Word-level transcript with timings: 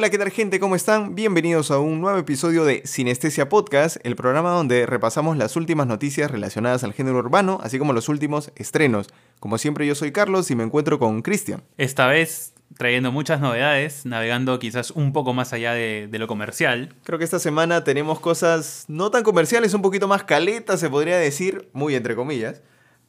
Hola, 0.00 0.08
¿qué 0.08 0.16
tal 0.16 0.30
gente? 0.30 0.60
¿Cómo 0.60 0.76
están? 0.76 1.14
Bienvenidos 1.14 1.70
a 1.70 1.78
un 1.78 2.00
nuevo 2.00 2.16
episodio 2.16 2.64
de 2.64 2.80
Sinestesia 2.86 3.50
Podcast, 3.50 3.98
el 4.02 4.16
programa 4.16 4.48
donde 4.48 4.86
repasamos 4.86 5.36
las 5.36 5.56
últimas 5.56 5.86
noticias 5.86 6.30
relacionadas 6.30 6.84
al 6.84 6.94
género 6.94 7.18
urbano, 7.18 7.58
así 7.62 7.78
como 7.78 7.92
los 7.92 8.08
últimos 8.08 8.50
estrenos. 8.56 9.08
Como 9.40 9.58
siempre 9.58 9.86
yo 9.86 9.94
soy 9.94 10.10
Carlos 10.10 10.50
y 10.50 10.54
me 10.54 10.64
encuentro 10.64 10.98
con 10.98 11.20
Cristian. 11.20 11.64
Esta 11.76 12.06
vez 12.06 12.54
trayendo 12.76 13.12
muchas 13.12 13.40
novedades, 13.40 14.06
navegando 14.06 14.58
quizás 14.58 14.90
un 14.90 15.12
poco 15.12 15.32
más 15.34 15.52
allá 15.52 15.72
de, 15.74 16.08
de, 16.10 16.18
lo 16.18 16.26
comercial. 16.26 16.94
Creo 17.04 17.18
que 17.18 17.24
esta 17.24 17.38
semana 17.38 17.84
tenemos 17.84 18.20
cosas 18.20 18.84
no 18.88 19.10
tan 19.10 19.22
comerciales, 19.22 19.74
un 19.74 19.82
poquito 19.82 20.08
más 20.08 20.24
caletas, 20.24 20.80
se 20.80 20.90
podría 20.90 21.18
decir, 21.18 21.68
muy 21.72 21.94
entre 21.94 22.16
comillas, 22.16 22.62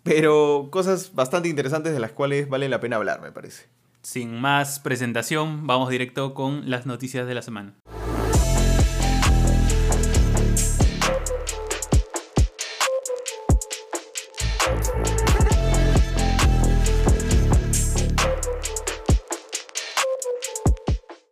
pero 0.03 0.69
cosas 0.71 1.13
bastante 1.13 1.49
interesantes 1.49 1.93
de 1.93 1.99
las 1.99 2.11
cuales 2.11 2.49
vale 2.49 2.69
la 2.69 2.79
pena 2.79 2.97
hablar, 2.97 3.21
me 3.21 3.31
parece. 3.31 3.67
Sin 4.01 4.39
más 4.41 4.79
presentación, 4.79 5.67
vamos 5.67 5.89
directo 5.89 6.33
con 6.33 6.69
las 6.69 6.85
noticias 6.85 7.27
de 7.27 7.35
la 7.35 7.43
semana. 7.43 7.75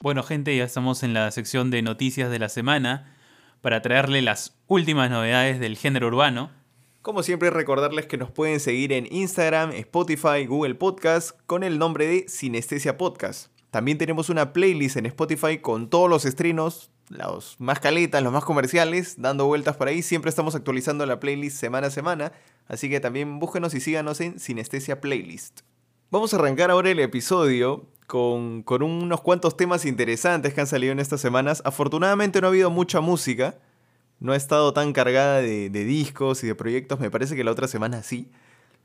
Bueno 0.09 0.23
gente, 0.23 0.57
ya 0.57 0.63
estamos 0.63 1.03
en 1.03 1.13
la 1.13 1.29
sección 1.29 1.69
de 1.69 1.83
noticias 1.83 2.31
de 2.31 2.39
la 2.39 2.49
semana 2.49 3.15
para 3.61 3.83
traerle 3.83 4.23
las 4.23 4.57
últimas 4.65 5.11
novedades 5.11 5.59
del 5.59 5.77
género 5.77 6.07
urbano. 6.07 6.49
Como 7.03 7.21
siempre, 7.21 7.51
recordarles 7.51 8.07
que 8.07 8.17
nos 8.17 8.31
pueden 8.31 8.59
seguir 8.59 8.91
en 8.91 9.07
Instagram, 9.13 9.69
Spotify, 9.73 10.47
Google 10.47 10.73
Podcast 10.73 11.37
con 11.45 11.63
el 11.63 11.77
nombre 11.77 12.07
de 12.07 12.25
Sinestesia 12.27 12.97
Podcast. 12.97 13.51
También 13.69 13.99
tenemos 13.99 14.29
una 14.31 14.51
playlist 14.51 14.97
en 14.97 15.05
Spotify 15.05 15.59
con 15.59 15.91
todos 15.91 16.09
los 16.09 16.25
estrenos, 16.25 16.89
los 17.09 17.57
más 17.59 17.79
caletas, 17.79 18.23
los 18.23 18.33
más 18.33 18.45
comerciales, 18.45 19.21
dando 19.21 19.45
vueltas 19.45 19.77
por 19.77 19.89
ahí. 19.89 20.01
Siempre 20.01 20.29
estamos 20.29 20.55
actualizando 20.55 21.05
la 21.05 21.19
playlist 21.19 21.57
semana 21.57 21.85
a 21.85 21.91
semana, 21.91 22.31
así 22.67 22.89
que 22.89 22.99
también 22.99 23.37
búsquenos 23.37 23.75
y 23.75 23.79
síganos 23.79 24.19
en 24.21 24.39
Sinestesia 24.39 25.01
Playlist. 25.01 25.59
Vamos 26.09 26.33
a 26.33 26.37
arrancar 26.37 26.71
ahora 26.71 26.89
el 26.89 26.99
episodio 26.99 27.85
con, 28.09 28.63
con 28.63 28.81
unos 28.81 29.21
cuantos 29.21 29.55
temas 29.55 29.85
interesantes 29.85 30.55
que 30.55 30.59
han 30.59 30.65
salido 30.65 30.91
en 30.91 30.99
estas 30.99 31.21
semanas. 31.21 31.61
Afortunadamente 31.63 32.41
no 32.41 32.47
ha 32.47 32.49
habido 32.49 32.71
mucha 32.71 33.01
música, 33.01 33.59
no 34.19 34.33
ha 34.33 34.35
estado 34.35 34.73
tan 34.73 34.93
cargada 34.93 35.41
de, 35.41 35.69
de, 35.69 35.85
discos 35.85 36.43
y 36.43 36.47
de 36.47 36.55
proyectos, 36.55 36.99
me 36.99 37.11
parece 37.11 37.35
que 37.35 37.43
la 37.43 37.51
otra 37.51 37.67
semana 37.67 38.01
sí. 38.01 38.31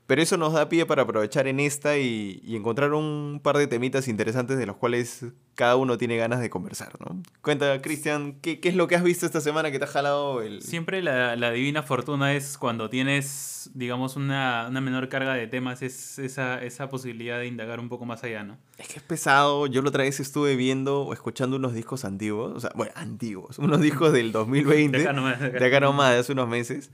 Pero 0.07 0.21
eso 0.21 0.37
nos 0.37 0.53
da 0.53 0.69
pie 0.69 0.85
para 0.85 1.01
aprovechar 1.01 1.47
en 1.47 1.59
esta 1.59 1.97
y, 1.97 2.39
y, 2.45 2.55
encontrar 2.55 2.93
un 2.93 3.39
par 3.41 3.57
de 3.57 3.65
temitas 3.65 4.07
interesantes 4.07 4.57
de 4.57 4.67
los 4.67 4.75
cuales 4.75 5.25
cada 5.55 5.77
uno 5.77 5.97
tiene 5.97 6.15
ganas 6.15 6.41
de 6.41 6.49
conversar, 6.51 6.93
¿no? 6.99 7.23
Cuenta, 7.41 7.81
Cristian, 7.81 8.35
¿qué, 8.41 8.59
¿qué, 8.59 8.69
es 8.69 8.75
lo 8.75 8.87
que 8.87 8.95
has 8.95 9.03
visto 9.03 9.25
esta 9.25 9.41
semana 9.41 9.71
que 9.71 9.79
te 9.79 9.85
ha 9.85 9.87
jalado 9.87 10.43
el...? 10.43 10.61
Siempre 10.61 11.01
la, 11.01 11.35
la 11.35 11.49
divina 11.49 11.81
fortuna 11.81 12.35
es 12.35 12.59
cuando 12.59 12.89
tienes, 12.89 13.71
digamos, 13.73 14.15
una, 14.15 14.67
una 14.69 14.79
menor 14.79 15.09
carga 15.09 15.33
de 15.33 15.47
temas, 15.47 15.81
es 15.81 16.19
esa, 16.19 16.61
esa 16.61 16.87
posibilidad 16.87 17.39
de 17.39 17.47
indagar 17.47 17.79
un 17.79 17.89
poco 17.89 18.05
más 18.05 18.23
allá, 18.23 18.43
¿no? 18.43 18.59
Es 18.77 18.87
que 18.87 18.99
es 18.99 19.03
pesado, 19.03 19.65
yo 19.65 19.81
la 19.81 19.89
otra 19.89 20.03
vez 20.03 20.19
estuve 20.19 20.55
viendo 20.55 21.01
o 21.01 21.13
escuchando 21.13 21.55
unos 21.55 21.73
discos 21.73 22.05
antiguos, 22.05 22.53
o 22.55 22.59
sea, 22.59 22.69
bueno, 22.75 22.91
antiguos, 22.95 23.57
unos 23.57 23.81
discos 23.81 24.13
del 24.13 24.31
2020, 24.31 24.97
de 24.97 25.03
acá 25.03 25.13
nomás, 25.13 25.39
de 25.39 25.47
acá, 25.47 25.59
de 25.59 25.65
acá 25.65 25.79
nomás, 25.79 26.13
de 26.13 26.19
hace 26.19 26.31
unos 26.33 26.47
meses. 26.47 26.91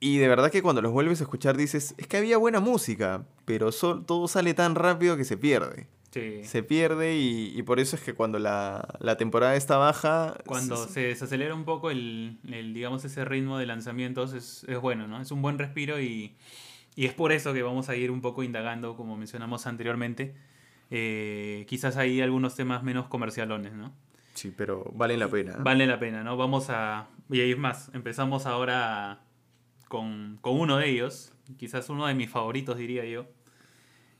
Y 0.00 0.18
de 0.18 0.28
verdad 0.28 0.50
que 0.50 0.62
cuando 0.62 0.80
los 0.80 0.92
vuelves 0.92 1.20
a 1.20 1.24
escuchar 1.24 1.56
dices, 1.56 1.94
es 1.98 2.06
que 2.06 2.16
había 2.16 2.36
buena 2.38 2.60
música, 2.60 3.24
pero 3.44 3.72
sol, 3.72 4.04
todo 4.06 4.28
sale 4.28 4.54
tan 4.54 4.74
rápido 4.74 5.16
que 5.16 5.24
se 5.24 5.36
pierde. 5.36 5.88
Sí. 6.12 6.42
Se 6.44 6.62
pierde 6.62 7.16
y, 7.16 7.52
y, 7.54 7.62
por 7.64 7.80
eso 7.80 7.96
es 7.96 8.02
que 8.02 8.14
cuando 8.14 8.38
la, 8.38 8.96
la 9.00 9.16
temporada 9.16 9.56
está 9.56 9.76
baja... 9.76 10.36
Cuando 10.46 10.76
se, 10.76 10.92
se 10.92 11.00
desacelera 11.00 11.54
un 11.54 11.64
poco 11.64 11.90
el, 11.90 12.38
el, 12.50 12.72
digamos, 12.72 13.04
ese 13.04 13.24
ritmo 13.24 13.58
de 13.58 13.66
lanzamientos 13.66 14.32
es, 14.32 14.64
es, 14.68 14.80
bueno, 14.80 15.06
¿no? 15.06 15.20
Es 15.20 15.30
un 15.32 15.42
buen 15.42 15.58
respiro 15.58 16.00
y, 16.00 16.34
y, 16.96 17.04
es 17.04 17.12
por 17.12 17.32
eso 17.32 17.52
que 17.52 17.62
vamos 17.62 17.90
a 17.90 17.96
ir 17.96 18.10
un 18.10 18.22
poco 18.22 18.42
indagando, 18.42 18.96
como 18.96 19.16
mencionamos 19.16 19.66
anteriormente. 19.66 20.34
Eh, 20.90 21.66
quizás 21.68 21.98
hay 21.98 22.22
algunos 22.22 22.54
temas 22.54 22.82
menos 22.82 23.08
comercialones, 23.08 23.74
¿no? 23.74 23.92
Sí, 24.32 24.52
pero 24.56 24.90
valen 24.94 25.18
la 25.18 25.28
pena. 25.28 25.56
Vale 25.58 25.86
la 25.86 25.98
pena, 25.98 26.24
¿no? 26.24 26.36
Vamos 26.36 26.70
a... 26.70 27.08
Y 27.28 27.40
es 27.40 27.58
más, 27.58 27.90
empezamos 27.92 28.46
ahora... 28.46 29.12
A, 29.12 29.27
con, 29.88 30.38
con, 30.40 30.58
uno 30.58 30.78
de 30.78 30.88
ellos, 30.88 31.32
quizás 31.56 31.88
uno 31.88 32.06
de 32.06 32.14
mis 32.14 32.30
favoritos, 32.30 32.76
diría 32.76 33.04
yo. 33.04 33.26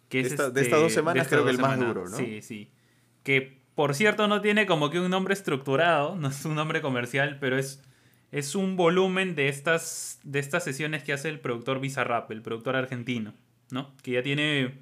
Que 0.09 0.21
es 0.21 0.31
de, 0.31 0.35
esta, 0.35 0.47
este, 0.47 0.55
de 0.55 0.67
estas 0.67 0.81
dos 0.81 0.93
semanas 0.93 1.25
esta 1.25 1.37
creo 1.37 1.45
que 1.45 1.51
el 1.51 1.57
semanas. 1.57 1.79
más 1.79 1.89
duro, 1.89 2.09
¿no? 2.09 2.17
Sí, 2.17 2.43
sí. 2.43 2.71
Que 3.23 3.59
por 3.75 3.95
cierto 3.95 4.27
no 4.27 4.41
tiene 4.41 4.67
como 4.67 4.91
que 4.91 4.99
un 4.99 5.11
nombre 5.11 5.35
estructurado, 5.35 6.17
no 6.19 6.29
es 6.29 6.45
un 6.45 6.55
nombre 6.55 6.81
comercial, 6.81 7.39
pero 7.41 7.59
es, 7.59 7.83
es 8.33 8.55
un 8.55 8.77
volumen 8.77 9.35
de 9.35 9.49
estas, 9.49 10.19
de 10.25 10.39
estas 10.39 10.65
sesiones 10.65 11.05
que 11.05 11.13
hace 11.13 11.29
el 11.29 11.41
productor 11.41 11.81
Bizarrap, 11.81 12.31
el 12.31 12.43
productor 12.43 12.75
argentino, 12.75 13.35
¿no? 13.71 13.95
Que 14.03 14.13
ya 14.13 14.23
tiene 14.23 14.79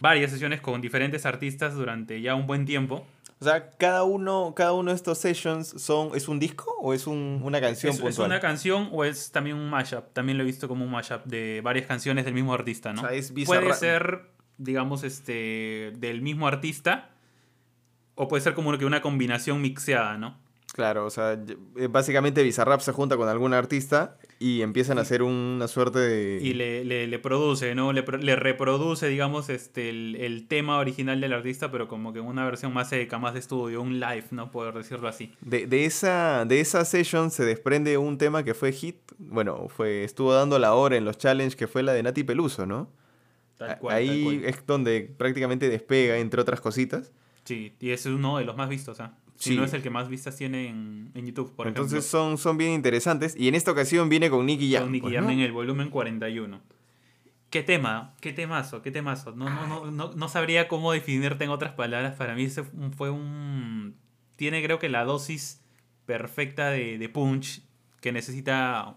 varias 0.00 0.30
sesiones 0.30 0.60
con 0.60 0.80
diferentes 0.80 1.24
artistas 1.24 1.74
durante 1.74 2.20
ya 2.20 2.34
un 2.34 2.46
buen 2.46 2.66
tiempo. 2.66 3.06
O 3.38 3.44
sea, 3.44 3.70
cada 3.70 4.04
uno, 4.04 4.54
cada 4.56 4.72
uno 4.72 4.90
de 4.90 4.96
estos 4.96 5.18
sessions 5.18 5.68
son, 5.76 6.10
¿es 6.14 6.26
un 6.26 6.38
disco 6.38 6.74
o 6.80 6.94
es 6.94 7.06
un, 7.06 7.40
una 7.44 7.60
canción 7.60 7.92
es? 7.92 8.00
Es 8.00 8.18
una 8.18 8.40
canción 8.40 8.88
o 8.92 9.04
es 9.04 9.30
también 9.30 9.56
un 9.56 9.68
mashup. 9.68 10.12
También 10.14 10.38
lo 10.38 10.44
he 10.44 10.46
visto 10.46 10.68
como 10.68 10.84
un 10.84 10.90
mashup 10.90 11.24
de 11.26 11.60
varias 11.62 11.86
canciones 11.86 12.24
del 12.24 12.32
mismo 12.32 12.54
artista, 12.54 12.94
¿no? 12.94 13.02
O 13.02 13.04
sea, 13.06 13.12
es 13.14 13.32
puede 13.44 13.74
ser, 13.74 14.30
digamos, 14.56 15.04
este, 15.04 15.92
del 15.98 16.22
mismo 16.22 16.48
artista 16.48 17.10
o 18.14 18.26
puede 18.26 18.42
ser 18.42 18.54
como 18.54 18.76
que 18.78 18.86
una 18.86 19.02
combinación 19.02 19.60
mixeada, 19.60 20.16
¿no? 20.16 20.38
Claro, 20.72 21.06
o 21.06 21.10
sea, 21.10 21.38
básicamente 21.90 22.42
Bizarrap 22.42 22.80
se 22.80 22.92
junta 22.92 23.16
con 23.16 23.28
algún 23.28 23.54
artista 23.54 24.18
y 24.38 24.62
empiezan 24.62 24.98
a 24.98 25.02
hacer 25.02 25.22
una 25.22 25.66
suerte 25.66 25.98
de... 25.98 26.40
Y 26.42 26.52
le, 26.52 26.84
le, 26.84 27.06
le 27.06 27.18
produce, 27.18 27.74
¿no? 27.74 27.92
Le, 27.92 28.04
le, 28.20 28.36
reproduce, 28.36 29.08
digamos, 29.08 29.48
este, 29.48 29.88
el, 29.88 30.16
el, 30.16 30.46
tema 30.46 30.78
original 30.78 31.20
del 31.20 31.32
artista, 31.32 31.70
pero 31.70 31.88
como 31.88 32.12
que 32.12 32.20
una 32.20 32.44
versión 32.44 32.74
más 32.74 32.90
seca, 32.90 33.18
más 33.18 33.32
de 33.32 33.40
estudio, 33.40 33.80
un 33.80 33.98
live, 33.98 34.26
¿no? 34.32 34.50
Poder 34.50 34.74
decirlo 34.74 35.08
así. 35.08 35.32
De, 35.40 35.66
de, 35.66 35.86
esa, 35.86 36.44
de 36.44 36.60
esa 36.60 36.84
session 36.84 37.30
se 37.30 37.44
desprende 37.44 37.96
un 37.96 38.18
tema 38.18 38.44
que 38.44 38.52
fue 38.52 38.72
hit, 38.72 38.96
bueno, 39.18 39.68
fue 39.68 40.04
estuvo 40.04 40.34
dando 40.34 40.58
la 40.58 40.74
hora 40.74 40.96
en 40.96 41.04
los 41.06 41.16
challenges, 41.16 41.56
que 41.56 41.66
fue 41.66 41.82
la 41.82 41.94
de 41.94 42.02
Nati 42.02 42.22
Peluso, 42.22 42.66
¿no? 42.66 42.90
Tal 43.56 43.78
cual, 43.78 43.96
Ahí 43.96 44.24
tal 44.24 44.40
cual. 44.40 44.44
es 44.44 44.66
donde 44.66 45.14
prácticamente 45.16 45.70
despega, 45.70 46.18
entre 46.18 46.42
otras 46.42 46.60
cositas. 46.60 47.10
Sí, 47.46 47.72
y 47.80 47.90
es 47.90 48.04
uno 48.04 48.36
de 48.38 48.44
los 48.44 48.56
más 48.56 48.68
vistos, 48.68 49.00
¿ah? 49.00 49.16
Si 49.36 49.50
Sí. 49.50 49.56
no 49.56 49.64
es 49.64 49.72
el 49.72 49.82
que 49.82 49.90
más 49.90 50.08
vistas 50.08 50.34
tiene 50.36 50.68
en, 50.68 51.10
en 51.14 51.26
YouTube, 51.26 51.54
por 51.54 51.66
Entonces 51.68 51.98
ejemplo. 51.98 52.18
son, 52.20 52.38
son 52.38 52.56
bien 52.58 52.72
interesantes. 52.72 53.34
Y 53.38 53.48
en 53.48 53.54
esta 53.54 53.70
ocasión 53.70 54.08
viene 54.08 54.28
con 54.30 54.44
Nicky 54.46 54.72
Jam. 54.72 54.84
Con 54.84 54.92
Nicky 54.92 55.02
pues, 55.02 55.14
Jam 55.14 55.24
¿no? 55.24 55.30
en 55.30 55.40
el 55.40 55.52
volumen 55.52 55.90
41. 55.90 56.60
¿Qué 57.50 57.62
tema? 57.62 58.14
¿Qué 58.20 58.32
temazo? 58.32 58.82
¿Qué 58.82 58.90
temazo? 58.90 59.32
No, 59.36 59.48
no, 59.48 59.66
no, 59.66 59.90
no, 59.90 60.12
no 60.14 60.28
sabría 60.28 60.68
cómo 60.68 60.90
definirte 60.92 61.44
en 61.44 61.50
otras 61.50 61.72
palabras. 61.74 62.14
Para 62.16 62.34
mí 62.34 62.44
ese 62.44 62.64
fue 62.96 63.10
un... 63.10 63.94
Tiene 64.36 64.62
creo 64.62 64.78
que 64.78 64.88
la 64.88 65.04
dosis 65.04 65.62
perfecta 66.06 66.70
de, 66.70 66.98
de 66.98 67.08
punch 67.08 67.62
que 68.00 68.12
necesita... 68.12 68.96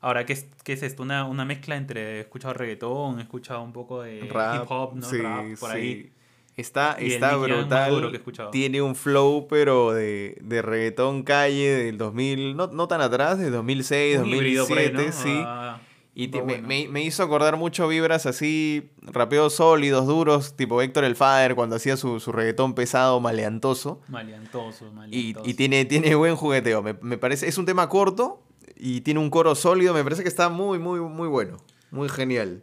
Ahora, 0.00 0.26
¿qué 0.26 0.32
es, 0.32 0.48
qué 0.64 0.72
es 0.72 0.82
esto? 0.82 1.04
Una, 1.04 1.24
una 1.24 1.44
mezcla 1.44 1.76
entre... 1.76 2.16
He 2.18 2.20
escuchado 2.20 2.52
reggaetón, 2.54 3.20
he 3.20 3.22
escuchado 3.22 3.62
un 3.62 3.72
poco 3.72 4.02
de 4.02 4.20
Rap, 4.28 4.64
hip 4.64 4.70
hop, 4.70 4.96
¿no? 4.96 5.06
sí, 5.08 5.18
Rap, 5.18 5.44
por 5.60 5.70
sí. 5.70 5.76
ahí. 5.76 6.12
Está, 6.56 6.96
Y 7.00 7.12
está 7.12 7.34
brutal. 7.36 8.12
Tiene 8.50 8.82
un 8.82 8.94
flow, 8.94 9.46
pero 9.48 9.92
de, 9.92 10.36
de 10.42 10.60
reggaetón 10.62 11.22
calle 11.22 11.70
del 11.70 11.96
2000, 11.98 12.56
no, 12.56 12.66
no 12.66 12.88
tan 12.88 13.00
atrás, 13.00 13.38
de 13.38 13.50
2006, 13.50 14.18
Un 14.18 14.26
híbrido 14.28 14.66
por 14.68 14.76
ahí, 14.78 14.90
2007, 14.90 15.06
¿no? 15.06 15.22
sí. 15.38 15.42
Ah, 15.46 15.80
Y 16.14 16.28
me, 16.28 16.40
bueno. 16.42 16.68
me- 16.68 16.88
me 16.88 17.02
hizo 17.02 17.22
acordar 17.22 17.56
mucho 17.56 17.88
vibras 17.88 18.26
así, 18.26 18.90
rapeos 19.00 19.54
sólidos, 19.54 20.06
duros, 20.06 20.54
tipo 20.54 20.82
Héctor 20.82 21.04
el 21.04 21.16
Father 21.16 21.54
cuando 21.54 21.76
hacía 21.76 21.96
su, 21.96 22.20
su 22.20 22.32
reggaetón 22.32 22.74
pesado, 22.74 23.18
maleantoso. 23.18 24.02
Maleantoso, 24.08 24.88
Y, 24.88 24.90
maleantoso. 24.92 25.48
y 25.48 25.54
tiene, 25.54 25.84
tiene 25.86 26.14
buen 26.14 26.36
jugueteo. 26.36 26.82
Me, 26.82 26.92
me 27.00 27.16
parece, 27.16 27.48
es 27.48 27.56
un 27.56 27.64
tema 27.64 27.88
corto 27.88 28.42
y 28.76 29.00
tiene 29.00 29.20
un 29.20 29.30
coro 29.30 29.54
sólido. 29.54 29.94
Me 29.94 30.04
parece 30.04 30.22
que 30.22 30.28
está 30.28 30.50
muy, 30.50 30.78
muy, 30.78 31.00
muy 31.00 31.28
bueno. 31.28 31.56
Muy 31.90 32.10
genial. 32.10 32.62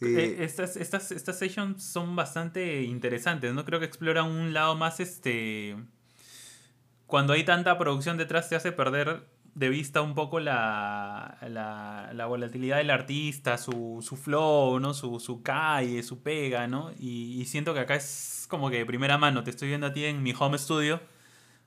Eh, 0.00 0.36
Eh, 0.40 0.44
estas, 0.44 0.76
estas, 0.76 1.10
estas 1.12 1.38
sessions 1.38 1.82
son 1.82 2.14
bastante 2.16 2.82
interesantes, 2.82 3.52
¿no? 3.54 3.64
Creo 3.64 3.80
que 3.80 3.86
exploran 3.86 4.26
un 4.26 4.52
lado 4.52 4.74
más, 4.76 5.00
este... 5.00 5.76
Cuando 7.06 7.32
hay 7.34 7.44
tanta 7.44 7.78
producción 7.78 8.16
detrás 8.16 8.48
te 8.48 8.56
hace 8.56 8.72
perder 8.72 9.24
de 9.54 9.68
vista 9.70 10.02
un 10.02 10.14
poco 10.14 10.38
la, 10.40 11.38
la, 11.48 12.10
la 12.12 12.26
volatilidad 12.26 12.76
del 12.78 12.90
artista, 12.90 13.56
su, 13.58 14.04
su 14.06 14.16
flow, 14.16 14.80
¿no? 14.80 14.92
Su, 14.92 15.18
su 15.20 15.42
calle, 15.42 16.02
su 16.02 16.20
pega, 16.22 16.66
¿no? 16.66 16.90
Y, 16.98 17.40
y 17.40 17.44
siento 17.46 17.72
que 17.72 17.80
acá 17.80 17.94
es 17.94 18.46
como 18.50 18.68
que 18.70 18.78
de 18.78 18.86
primera 18.86 19.16
mano, 19.18 19.44
te 19.44 19.50
estoy 19.50 19.68
viendo 19.68 19.86
a 19.86 19.92
ti 19.92 20.04
en 20.04 20.22
mi 20.22 20.34
home 20.38 20.58
studio 20.58 21.00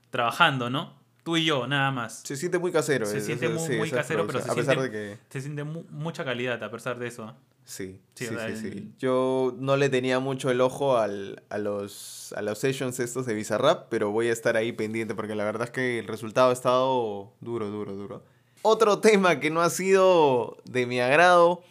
trabajando, 0.10 0.70
¿no? 0.70 0.98
tú 1.24 1.38
y 1.38 1.46
yo, 1.46 1.68
nada 1.68 1.92
más. 1.92 2.22
Se 2.24 2.36
siente 2.36 2.58
muy 2.58 2.72
casero. 2.72 3.06
Se 3.06 3.18
es- 3.18 3.26
siente 3.26 3.46
es- 3.48 3.52
muy, 3.54 3.68
sí, 3.68 3.76
muy 3.78 3.88
esa 3.88 3.98
casero, 3.98 4.26
pero 4.26 4.40
se 4.40 4.46
siente, 4.46 4.62
pesar 4.62 4.82
de 4.84 4.90
que... 4.92 5.18
se 5.30 5.42
siente 5.42 5.64
mu- 5.64 5.84
mucha 5.92 6.26
calidad 6.26 6.64
a 6.64 6.72
pesar 6.72 6.98
de 6.98 7.08
eso. 7.08 7.36
Sí, 7.70 8.02
Sí, 8.16 8.26
sí, 8.26 8.56
sí, 8.72 8.92
Yo 8.98 9.56
no 9.60 9.78
le 9.78 9.90
tenía 9.90 10.20
mucho 10.20 10.50
el 10.50 10.60
ojo 10.60 10.98
al- 10.98 11.44
a, 11.50 11.60
los, 11.60 12.34
a 12.36 12.42
los 12.42 12.58
sessions 12.58 13.00
estos 13.00 13.28
de 13.28 13.36
Bizarrap, 13.36 13.90
pero 13.90 14.10
voy 14.10 14.28
a 14.28 14.34
estar 14.34 14.58
ahí 14.58 14.72
pendiente 14.72 15.14
porque 15.14 15.36
la 15.36 15.44
verdad 15.46 15.66
es 15.68 15.72
que 15.72 16.00
el 16.00 16.08
resultado 16.08 16.50
ha 16.50 16.54
estado 16.54 17.32
duro, 17.42 17.70
duro, 17.70 17.94
duro. 17.96 18.24
Otro 18.64 18.98
tema 19.00 19.40
que 19.40 19.52
no 19.52 19.62
ha 19.62 19.70
sido 19.70 20.58
de 20.66 20.88
mi 20.88 21.00
agrado, 21.00 21.62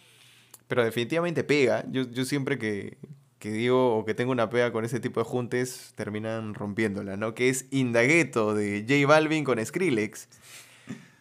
pero 0.68 0.84
definitivamente 0.84 1.42
pega. 1.42 1.84
Yo, 1.90 2.02
yo 2.10 2.24
siempre 2.24 2.58
que, 2.58 2.96
que 3.40 3.50
digo 3.50 3.96
o 3.98 4.04
que 4.04 4.14
tengo 4.14 4.30
una 4.30 4.48
pega 4.50 4.70
con 4.72 4.84
ese 4.84 5.00
tipo 5.00 5.18
de 5.20 5.24
juntes, 5.24 5.92
terminan 5.96 6.54
rompiéndola, 6.54 7.16
¿no? 7.16 7.34
Que 7.34 7.48
es 7.48 7.66
Indagueto 7.72 8.54
de 8.54 8.86
J 8.88 9.04
Balvin 9.06 9.42
con 9.44 9.62
Skrillex. 9.66 10.28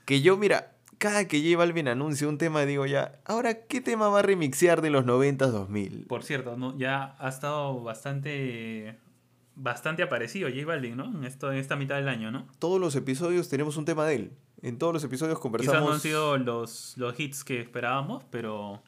Que 0.05 0.21
yo, 0.21 0.37
mira, 0.37 0.76
cada 0.97 1.27
que 1.27 1.41
J 1.41 1.57
Balvin 1.57 1.87
anuncia 1.87 2.27
un 2.27 2.37
tema, 2.37 2.65
digo 2.65 2.85
ya, 2.85 3.19
ahora, 3.25 3.65
¿qué 3.65 3.81
tema 3.81 4.09
va 4.09 4.19
a 4.19 4.21
remixear 4.23 4.81
de 4.81 4.89
los 4.89 5.05
90s, 5.05 5.51
2000? 5.51 6.05
Por 6.07 6.23
cierto, 6.23 6.57
¿no? 6.57 6.77
ya 6.77 7.15
ha 7.19 7.29
estado 7.29 7.81
bastante 7.81 8.97
bastante 9.57 10.03
aparecido 10.03 10.49
J 10.49 10.65
Balvin, 10.65 10.95
¿no? 10.95 11.05
En, 11.05 11.23
esto, 11.23 11.51
en 11.51 11.57
esta 11.57 11.75
mitad 11.75 11.95
del 11.95 12.07
año, 12.07 12.31
¿no? 12.31 12.47
Todos 12.59 12.79
los 12.79 12.95
episodios 12.95 13.49
tenemos 13.49 13.75
un 13.75 13.85
tema 13.85 14.05
de 14.05 14.15
él. 14.15 14.31
En 14.61 14.77
todos 14.77 14.93
los 14.93 15.03
episodios 15.03 15.37
Quizás 15.37 15.41
conversamos. 15.41 15.81
no 15.81 15.93
han 15.93 15.99
sido 15.99 16.37
los, 16.37 16.93
los 16.97 17.19
hits 17.19 17.43
que 17.43 17.59
esperábamos, 17.61 18.23
pero, 18.29 18.81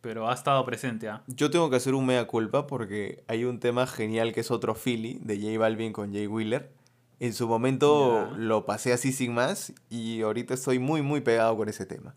pero 0.00 0.28
ha 0.30 0.34
estado 0.34 0.64
presente. 0.64 1.08
¿ah? 1.08 1.22
Yo 1.26 1.50
tengo 1.50 1.68
que 1.70 1.76
hacer 1.76 1.94
un 1.94 2.06
mea 2.06 2.26
culpa 2.26 2.66
porque 2.66 3.22
hay 3.28 3.44
un 3.44 3.60
tema 3.60 3.86
genial 3.86 4.32
que 4.32 4.40
es 4.40 4.50
otro 4.50 4.74
Philly 4.74 5.18
de 5.22 5.36
J 5.36 5.58
Balvin 5.58 5.92
con 5.92 6.12
Jay 6.12 6.26
Wheeler. 6.26 6.70
En 7.24 7.32
su 7.32 7.48
momento 7.48 8.30
lo 8.36 8.66
pasé 8.66 8.92
así 8.92 9.12
sin 9.12 9.32
más 9.34 9.72
y 9.88 10.20
ahorita 10.22 10.52
estoy 10.54 10.78
muy 10.78 11.00
muy 11.02 11.20
pegado 11.22 11.56
con 11.56 11.68
ese 11.68 11.86
tema. 11.86 12.14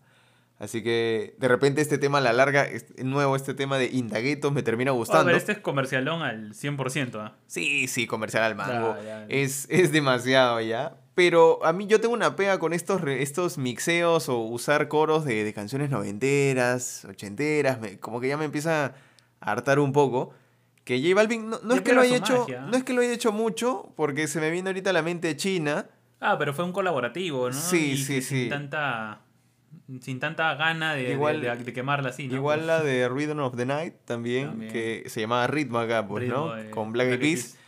Así 0.58 0.82
que 0.82 1.34
de 1.38 1.46
repente 1.48 1.80
este 1.80 1.98
tema 1.98 2.18
a 2.18 2.20
la 2.20 2.32
larga, 2.32 2.64
este- 2.64 3.04
nuevo 3.04 3.36
este 3.36 3.54
tema 3.54 3.78
de 3.78 3.86
Indagueto 3.86 4.50
me 4.50 4.62
termina 4.62 4.90
gustando. 4.90 5.24
pero 5.26 5.36
este 5.38 5.52
es 5.52 5.58
comercialón 5.60 6.22
al 6.22 6.52
100%. 6.52 7.20
¿ah? 7.20 7.36
Sí, 7.46 7.86
sí, 7.86 8.06
comercial 8.06 8.42
al 8.42 8.54
mango. 8.56 8.96
Ya, 8.98 9.04
ya. 9.04 9.26
Es, 9.28 9.66
es 9.70 9.92
demasiado 9.92 10.60
ya. 10.60 10.96
Pero 11.14 11.64
a 11.64 11.72
mí 11.72 11.86
yo 11.86 12.00
tengo 12.00 12.12
una 12.14 12.36
pega 12.36 12.58
con 12.58 12.72
estos, 12.72 13.00
estos 13.06 13.56
mixeos 13.56 14.28
o 14.28 14.38
usar 14.40 14.88
coros 14.88 15.24
de, 15.24 15.42
de 15.44 15.52
canciones 15.54 15.90
noventeras, 15.90 17.04
ochenteras. 17.08 17.80
me- 17.80 17.98
como 17.98 18.20
que 18.20 18.28
ya 18.28 18.36
me 18.36 18.44
empieza 18.44 18.94
a 19.40 19.50
hartar 19.52 19.78
un 19.78 19.92
poco. 19.92 20.32
Que 20.88 20.98
J 21.02 21.14
Balvin 21.14 21.50
no, 21.50 21.60
no 21.62 21.74
es 21.74 21.82
que 21.82 21.92
lo 21.92 22.00
haya 22.00 22.16
hecho, 22.16 22.38
magia. 22.40 22.62
no 22.62 22.74
es 22.74 22.82
que 22.82 22.94
lo 22.94 23.02
haya 23.02 23.12
hecho 23.12 23.30
mucho, 23.30 23.92
porque 23.94 24.26
se 24.26 24.40
me 24.40 24.50
viene 24.50 24.70
ahorita 24.70 24.88
a 24.88 24.92
la 24.94 25.02
mente 25.02 25.36
China. 25.36 25.86
Ah, 26.18 26.36
pero 26.38 26.54
fue 26.54 26.64
un 26.64 26.72
colaborativo, 26.72 27.48
¿no? 27.50 27.54
Sí, 27.54 27.90
Y 27.92 27.96
sí, 27.98 28.22
sí. 28.22 28.40
Sin 28.44 28.48
tanta, 28.48 29.20
sin 30.00 30.18
tanta 30.18 30.54
gana 30.54 30.94
de, 30.94 31.02
de- 31.02 31.12
Igual- 31.12 31.42
de, 31.42 31.54
de 31.62 31.72
quemarla 31.74 32.08
así, 32.08 32.26
¿no? 32.26 32.34
Igual 32.36 32.60
Pues, 32.60 32.66
la 32.68 32.82
de 32.82 33.06
Rhythm 33.06 33.38
of 33.40 33.54
the 33.54 33.66
Night 33.66 33.96
también, 34.06 34.48
También. 34.48 34.72
que 34.72 35.04
se 35.08 35.20
llamaba 35.20 35.46
Ritmo 35.46 35.78
acá, 35.78 36.06
pues, 36.08 36.26
¿no? 36.26 36.54
de 36.54 36.70
Con 36.70 36.90
Black 36.92 37.08
Eyed 37.08 37.20
Peas. 37.20 37.58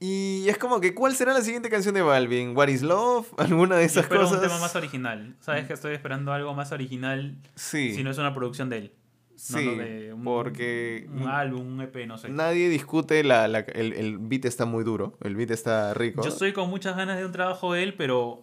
Y 0.00 0.46
es 0.48 0.58
como 0.58 0.80
que, 0.80 0.92
¿cuál 0.92 1.14
será 1.14 1.32
la 1.32 1.40
siguiente 1.40 1.70
canción 1.70 1.94
de 1.94 2.02
Balvin? 2.02 2.56
¿What 2.56 2.66
is 2.68 2.82
Love? 2.82 3.28
¿Alguna 3.38 3.76
de 3.76 3.82
Yo 3.82 3.86
esas 3.86 4.02
espero 4.04 4.22
cosas? 4.22 4.38
un 4.38 4.42
tema 4.48 4.58
más 4.58 4.74
original. 4.76 5.36
¿Sabes 5.40 5.66
que 5.66 5.72
estoy 5.72 5.94
esperando 5.94 6.32
algo 6.32 6.52
más 6.52 6.72
original 6.72 7.36
Sí. 7.54 7.94
si 7.94 8.02
no 8.02 8.10
es 8.10 8.18
una 8.18 8.34
producción 8.34 8.68
de 8.68 8.78
él? 8.78 8.92
Sí, 9.36 9.64
no 9.76 9.82
de 9.82 10.12
un- 10.12 10.24
porque 10.24 11.06
Un 11.10 11.28
álbum, 11.28 11.66
un 11.74 11.80
EP, 11.82 12.06
no 12.06 12.16
sé. 12.18 12.28
nadie 12.28 12.68
discute 12.68 13.22
la, 13.24 13.48
la- 13.48 13.58
el, 13.60 13.92
el 13.92 14.18
beat 14.18 14.44
está 14.44 14.64
muy 14.64 14.84
duro, 14.84 15.18
el 15.22 15.34
beat 15.36 15.50
está 15.50 15.92
rico. 15.94 16.22
Yo 16.22 16.28
estoy 16.28 16.52
con 16.52 16.70
muchas 16.70 16.96
ganas 16.96 17.18
de 17.18 17.26
un 17.26 17.32
trabajo 17.32 17.72
de 17.72 17.82
él, 17.82 17.94
pero 17.94 18.42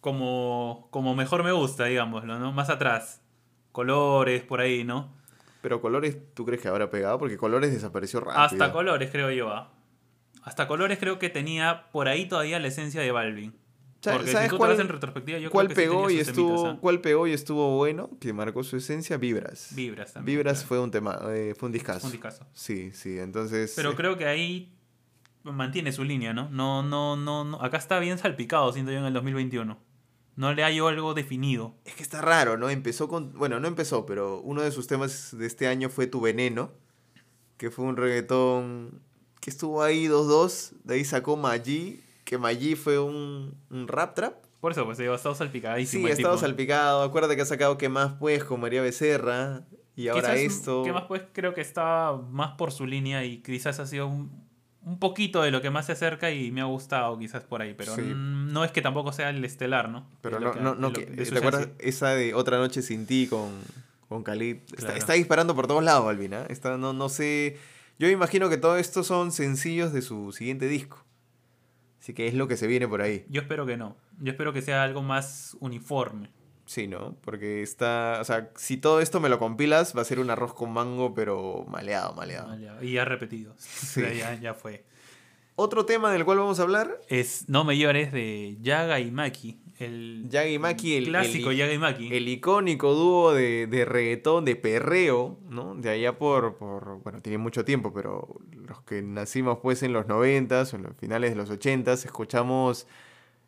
como, 0.00 0.88
como 0.90 1.14
mejor 1.14 1.42
me 1.42 1.52
gusta, 1.52 1.84
digámoslo, 1.86 2.38
¿no? 2.38 2.52
Más 2.52 2.70
atrás. 2.70 3.22
Colores, 3.72 4.42
por 4.42 4.60
ahí, 4.60 4.84
¿no? 4.84 5.12
Pero 5.62 5.80
Colores, 5.80 6.16
¿tú 6.34 6.44
crees 6.46 6.62
que 6.62 6.68
habrá 6.68 6.90
pegado? 6.90 7.18
Porque 7.18 7.36
Colores 7.36 7.72
desapareció 7.72 8.20
rápido. 8.20 8.40
Hasta 8.40 8.72
Colores, 8.72 9.10
creo 9.10 9.30
yo. 9.32 9.50
¿ah? 9.50 9.72
Hasta 10.42 10.68
Colores 10.68 10.98
creo 10.98 11.18
que 11.18 11.28
tenía 11.28 11.86
por 11.90 12.06
ahí 12.08 12.26
todavía 12.28 12.60
la 12.60 12.68
esencia 12.68 13.00
de 13.00 13.10
Balvin. 13.10 13.54
Porque 14.14 14.32
¿Sabes 14.32 14.50
si 14.50 14.56
cuál- 14.56 14.70
te 14.70 14.76
vas 14.76 14.84
en 14.84 14.88
retrospectiva, 14.88 15.38
yo 15.38 15.50
¿Cuál 15.50 15.68
creo 15.68 15.76
que 15.76 15.82
sí 15.82 15.88
pegó 15.88 16.10
y 16.10 16.18
estuvo, 16.18 16.66
¿ah? 16.66 16.78
cuál 16.80 17.00
pegó 17.00 17.26
y 17.26 17.32
estuvo 17.32 17.76
bueno? 17.76 18.10
Que 18.20 18.32
marcó 18.32 18.62
su 18.64 18.76
esencia, 18.76 19.16
Vibras. 19.16 19.68
Vibras 19.74 20.12
también. 20.12 20.38
Vibras 20.38 20.58
claro. 20.58 20.68
fue 20.68 20.80
un 20.80 20.90
tema, 20.90 21.20
eh, 21.28 21.54
fue 21.58 21.68
un 21.68 21.72
discazo. 21.72 22.06
Un 22.06 22.12
discazo. 22.12 22.46
Sí, 22.52 22.90
sí, 22.92 23.18
entonces... 23.18 23.72
Pero 23.76 23.92
eh, 23.92 23.96
creo 23.96 24.16
que 24.16 24.26
ahí 24.26 24.76
mantiene 25.42 25.92
su 25.92 26.04
línea, 26.04 26.32
¿no? 26.32 26.48
No, 26.50 26.82
no, 26.82 27.16
no, 27.16 27.44
no. 27.44 27.62
Acá 27.62 27.76
está 27.76 27.98
bien 27.98 28.18
salpicado, 28.18 28.72
siento 28.72 28.92
yo, 28.92 28.98
en 28.98 29.04
el 29.04 29.12
2021. 29.12 29.78
No 30.36 30.52
le 30.52 30.64
hay 30.64 30.78
algo 30.78 31.14
definido. 31.14 31.74
Es 31.84 31.94
que 31.94 32.02
está 32.02 32.20
raro, 32.20 32.58
¿no? 32.58 32.68
Empezó 32.68 33.08
con... 33.08 33.32
Bueno, 33.32 33.58
no 33.58 33.68
empezó, 33.68 34.04
pero 34.04 34.40
uno 34.40 34.62
de 34.62 34.70
sus 34.70 34.86
temas 34.86 35.36
de 35.36 35.46
este 35.46 35.66
año 35.66 35.88
fue 35.88 36.06
Tu 36.06 36.20
Veneno, 36.20 36.72
que 37.56 37.70
fue 37.70 37.86
un 37.86 37.96
reggaetón 37.96 39.00
que 39.40 39.50
estuvo 39.50 39.82
ahí 39.82 40.06
2-2. 40.06 40.72
De 40.84 40.94
ahí 40.94 41.04
sacó 41.04 41.36
Maggi, 41.36 42.02
que 42.26 42.36
Maggi 42.36 42.74
fue 42.74 42.98
un, 42.98 43.54
un 43.70 43.88
rap 43.88 44.14
trap. 44.14 44.34
Por 44.60 44.72
eso, 44.72 44.84
pues, 44.84 44.98
digo, 44.98 45.12
ha 45.12 45.16
estado 45.16 45.34
salpicadísimo. 45.34 46.06
Sí, 46.06 46.10
ha 46.10 46.14
estado 46.14 46.36
salpicado. 46.36 47.02
Acuérdate 47.02 47.36
que 47.36 47.42
ha 47.42 47.46
sacado 47.46 47.78
que 47.78 47.88
más 47.88 48.14
pues 48.18 48.44
con 48.44 48.60
María 48.60 48.82
Becerra. 48.82 49.62
Y 49.94 50.08
ahora 50.08 50.34
Quizás, 50.34 50.56
esto. 50.58 50.82
Que 50.82 50.92
más 50.92 51.04
pues 51.04 51.22
creo 51.32 51.54
que 51.54 51.60
estaba 51.62 52.20
más 52.20 52.56
por 52.56 52.72
su 52.72 52.84
línea 52.84 53.24
y 53.24 53.38
quizás 53.42 53.78
ha 53.80 53.86
sido 53.86 54.08
un, 54.08 54.44
un 54.82 54.98
poquito 54.98 55.40
de 55.40 55.50
lo 55.52 55.62
que 55.62 55.70
más 55.70 55.86
se 55.86 55.92
acerca 55.92 56.30
y 56.32 56.50
me 56.50 56.60
ha 56.60 56.64
gustado 56.64 57.16
quizás 57.18 57.44
por 57.44 57.62
ahí, 57.62 57.72
pero 57.74 57.94
Sí. 57.94 58.02
no 58.14 58.62
es 58.64 58.72
que 58.72 58.82
tampoco 58.82 59.12
sea 59.12 59.30
el 59.30 59.42
estelar, 59.44 59.88
¿no? 59.88 60.06
Pero 60.20 60.38
no, 60.40 60.52
que- 60.52 60.60
no, 60.60 60.74
no 60.74 60.92
que- 60.92 61.06
¿Te 61.06 61.38
acuerdas 61.38 61.68
esa 61.78 62.10
de 62.10 62.34
Otra 62.34 62.58
Noche 62.58 62.82
Sin 62.82 63.06
Ti 63.06 63.28
con, 63.28 63.52
con 64.08 64.22
Khalid? 64.22 64.56
Está, 64.66 64.76
Claro. 64.76 64.96
está 64.96 65.12
disparando 65.14 65.54
por 65.54 65.66
todos 65.66 65.82
lados, 65.84 66.04
Balvin, 66.04 66.34
¿ah? 66.34 66.44
Está- 66.50 66.76
no, 66.76 66.92
no 66.92 67.08
sé... 67.08 67.56
Yo 67.98 68.06
me 68.08 68.12
imagino 68.12 68.50
que 68.50 68.58
todo 68.58 68.76
esto 68.76 69.02
son 69.02 69.32
sencillos 69.32 69.92
de 69.94 70.02
su 70.02 70.32
siguiente 70.32 70.66
disco. 70.68 71.05
Así 72.06 72.14
que 72.14 72.28
es 72.28 72.34
lo 72.34 72.46
que 72.46 72.56
se 72.56 72.68
viene 72.68 72.86
por 72.86 73.02
ahí. 73.02 73.26
Yo 73.28 73.40
espero 73.40 73.66
que 73.66 73.76
no. 73.76 73.96
Yo 74.20 74.30
espero 74.30 74.52
que 74.52 74.62
sea 74.62 74.84
algo 74.84 75.02
más 75.02 75.56
uniforme. 75.58 76.30
Sí, 76.64 76.86
¿no? 76.86 77.16
Porque 77.22 77.62
está... 77.62 78.18
O 78.20 78.24
sea, 78.24 78.52
si 78.54 78.76
todo 78.76 79.00
esto 79.00 79.18
me 79.18 79.28
lo 79.28 79.40
compilas, 79.40 79.92
va 79.96 80.02
a 80.02 80.04
ser 80.04 80.20
un 80.20 80.30
arroz 80.30 80.54
con 80.54 80.72
mango, 80.72 81.14
pero 81.14 81.64
maleado, 81.66 82.14
maleado. 82.14 82.56
Ya, 82.60 82.78
Y 82.80 82.92
ya 82.92 83.04
repetido. 83.04 83.56
Sí. 83.58 84.02
Ya, 84.02 84.12
ya, 84.12 84.34
ya 84.40 84.54
fue. 84.54 84.84
Otro 85.56 85.84
tema 85.84 86.12
del 86.12 86.24
cual 86.24 86.38
vamos 86.38 86.60
a 86.60 86.62
hablar, 86.62 87.00
Es 87.08 87.48
No 87.48 87.64
me 87.64 87.76
llores 87.76 88.12
de 88.12 88.56
Yaga 88.60 89.00
y 89.00 89.10
Maki. 89.10 89.58
El 89.78 90.28
el, 90.32 91.04
clásico 91.06 91.50
el, 91.50 91.56
Yaga 91.56 91.72
y 91.74 91.78
Maki. 91.78 92.14
el 92.16 92.28
icónico 92.28 92.94
dúo 92.94 93.32
de, 93.34 93.66
de 93.66 93.84
reggaetón, 93.84 94.44
de 94.44 94.56
perreo, 94.56 95.38
¿no? 95.50 95.74
De 95.74 95.90
allá 95.90 96.16
por, 96.18 96.56
por, 96.56 97.02
bueno, 97.02 97.20
tiene 97.20 97.38
mucho 97.38 97.64
tiempo, 97.64 97.92
pero 97.92 98.36
los 98.66 98.80
que 98.82 99.02
nacimos 99.02 99.58
pues 99.62 99.82
en 99.82 99.92
los 99.92 100.06
90 100.06 100.62
o 100.62 100.76
en 100.76 100.82
los 100.82 100.96
finales 100.96 101.30
de 101.30 101.36
los 101.36 101.50
80 101.50 101.92
escuchamos 101.92 102.86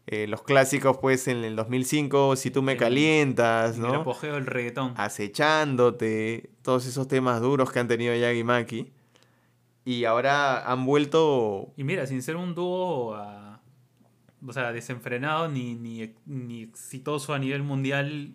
eh, 0.06 0.26
los 0.26 0.42
clásicos 0.42 0.99
pues 0.99 1.28
en 1.28 1.44
el 1.44 1.56
2005, 1.56 2.37
Si 2.37 2.50
tú 2.50 2.62
me 2.62 2.73
El- 2.73 2.78
calientas, 2.78 3.76
En 3.78 3.85
el 3.87 3.92
¿no? 3.92 4.00
apogeo 4.00 4.35
del 4.35 4.47
reggaetón. 4.47 4.92
Acechándote, 4.97 6.50
todos 6.62 6.87
esos 6.87 7.08
temas 7.08 7.40
duros 7.40 7.73
que 7.73 7.78
han 7.78 7.88
tenido 7.88 8.14
Yagi 8.14 8.44
Maki. 8.44 8.90
Y 9.85 10.04
ahora 10.04 10.70
han 10.70 10.85
vuelto 10.85 11.73
Y 11.76 11.85
mira, 11.85 12.06
sin 12.06 12.23
ser 12.23 12.37
un 12.37 12.54
dúo 12.54 13.14
ah, 13.14 13.47
o 14.47 14.52
sea, 14.52 14.73
desenfrenado 14.73 15.49
ni, 15.49 15.75
ni, 15.75 16.14
ni 16.26 16.62
exitoso 16.62 17.35
a 17.35 17.38
nivel 17.38 17.62
mundial, 17.62 18.35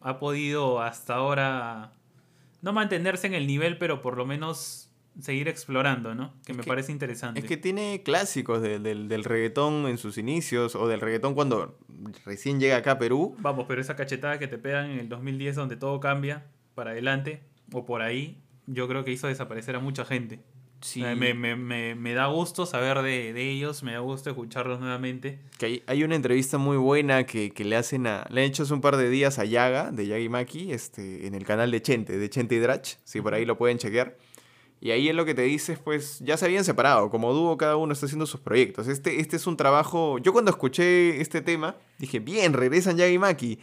ha 0.00 0.18
podido 0.18 0.80
hasta 0.82 1.14
ahora 1.14 1.92
no 2.62 2.72
mantenerse 2.72 3.26
en 3.26 3.34
el 3.34 3.46
nivel, 3.46 3.78
pero 3.78 4.02
por 4.02 4.16
lo 4.16 4.26
menos 4.26 4.90
seguir 5.20 5.46
explorando, 5.48 6.14
¿no? 6.14 6.34
Que 6.44 6.52
Es 6.52 6.58
me 6.58 6.64
que- 6.64 6.68
parece 6.68 6.90
interesante. 6.90 7.38
Es 7.40 7.46
que 7.46 7.56
tiene 7.56 8.02
clásicos 8.02 8.60
de- 8.62 8.80
del, 8.80 9.06
del 9.08 9.22
reggaetón 9.22 9.86
en 9.86 9.96
sus 9.98 10.18
inicios, 10.18 10.74
o 10.74 10.88
del 10.88 11.00
reggaetón 11.00 11.34
cuando 11.34 11.78
recién 12.24 12.58
llega 12.58 12.76
acá 12.78 12.92
a 12.92 12.98
Perú. 12.98 13.36
Vamos, 13.38 13.66
pero 13.68 13.80
esa 13.80 13.94
cachetada 13.96 14.38
que 14.40 14.48
te 14.48 14.58
pegan 14.58 14.90
en 14.90 14.98
el 14.98 15.08
2010 15.08 15.54
donde 15.56 15.76
todo 15.76 16.00
cambia 16.00 16.46
para 16.74 16.90
adelante 16.90 17.42
o 17.72 17.86
por 17.86 18.02
ahí, 18.02 18.42
yo 18.66 18.88
creo 18.88 19.04
que 19.04 19.12
hizo 19.12 19.28
desaparecer 19.28 19.76
a 19.76 19.78
mucha 19.78 20.04
gente. 20.04 20.40
Sí. 20.84 21.00
Me, 21.00 21.32
me, 21.32 21.56
me, 21.56 21.94
me 21.94 22.12
da 22.12 22.26
gusto 22.26 22.66
saber 22.66 23.00
de, 23.00 23.32
de 23.32 23.50
ellos, 23.50 23.82
me 23.82 23.92
da 23.94 24.00
gusto 24.00 24.28
escucharlos 24.28 24.80
nuevamente. 24.80 25.38
Que 25.56 25.64
hay, 25.64 25.82
hay 25.86 26.04
una 26.04 26.14
entrevista 26.14 26.58
muy 26.58 26.76
buena 26.76 27.24
que, 27.24 27.52
que 27.52 27.64
le 27.64 27.74
hacen 27.76 28.06
a. 28.06 28.26
Le 28.28 28.42
han 28.42 28.48
hecho 28.48 28.64
hace 28.64 28.74
un 28.74 28.82
par 28.82 28.98
de 28.98 29.08
días 29.08 29.38
a 29.38 29.46
Yaga, 29.46 29.90
de 29.92 30.06
Yagi 30.06 30.28
Maki, 30.28 30.72
este, 30.72 31.26
en 31.26 31.34
el 31.34 31.44
canal 31.44 31.70
de 31.70 31.80
Chente, 31.80 32.18
de 32.18 32.28
Chente 32.28 32.56
y 32.56 32.58
Drach. 32.58 32.96
Si 33.02 33.22
por 33.22 33.32
ahí 33.32 33.46
lo 33.46 33.56
pueden 33.56 33.78
chequear. 33.78 34.18
Y 34.78 34.90
ahí 34.90 35.08
es 35.08 35.14
lo 35.14 35.24
que 35.24 35.32
te 35.32 35.40
dices, 35.40 35.78
pues 35.78 36.18
ya 36.20 36.36
se 36.36 36.44
habían 36.44 36.64
separado. 36.64 37.08
Como 37.08 37.32
dúo, 37.32 37.56
cada 37.56 37.76
uno 37.76 37.94
está 37.94 38.04
haciendo 38.04 38.26
sus 38.26 38.40
proyectos. 38.40 38.86
Este, 38.86 39.20
este 39.20 39.36
es 39.36 39.46
un 39.46 39.56
trabajo. 39.56 40.18
Yo 40.18 40.34
cuando 40.34 40.50
escuché 40.50 41.18
este 41.22 41.40
tema, 41.40 41.76
dije, 41.98 42.18
bien, 42.18 42.52
regresan 42.52 42.98
Yagi 42.98 43.16
Maki. 43.16 43.58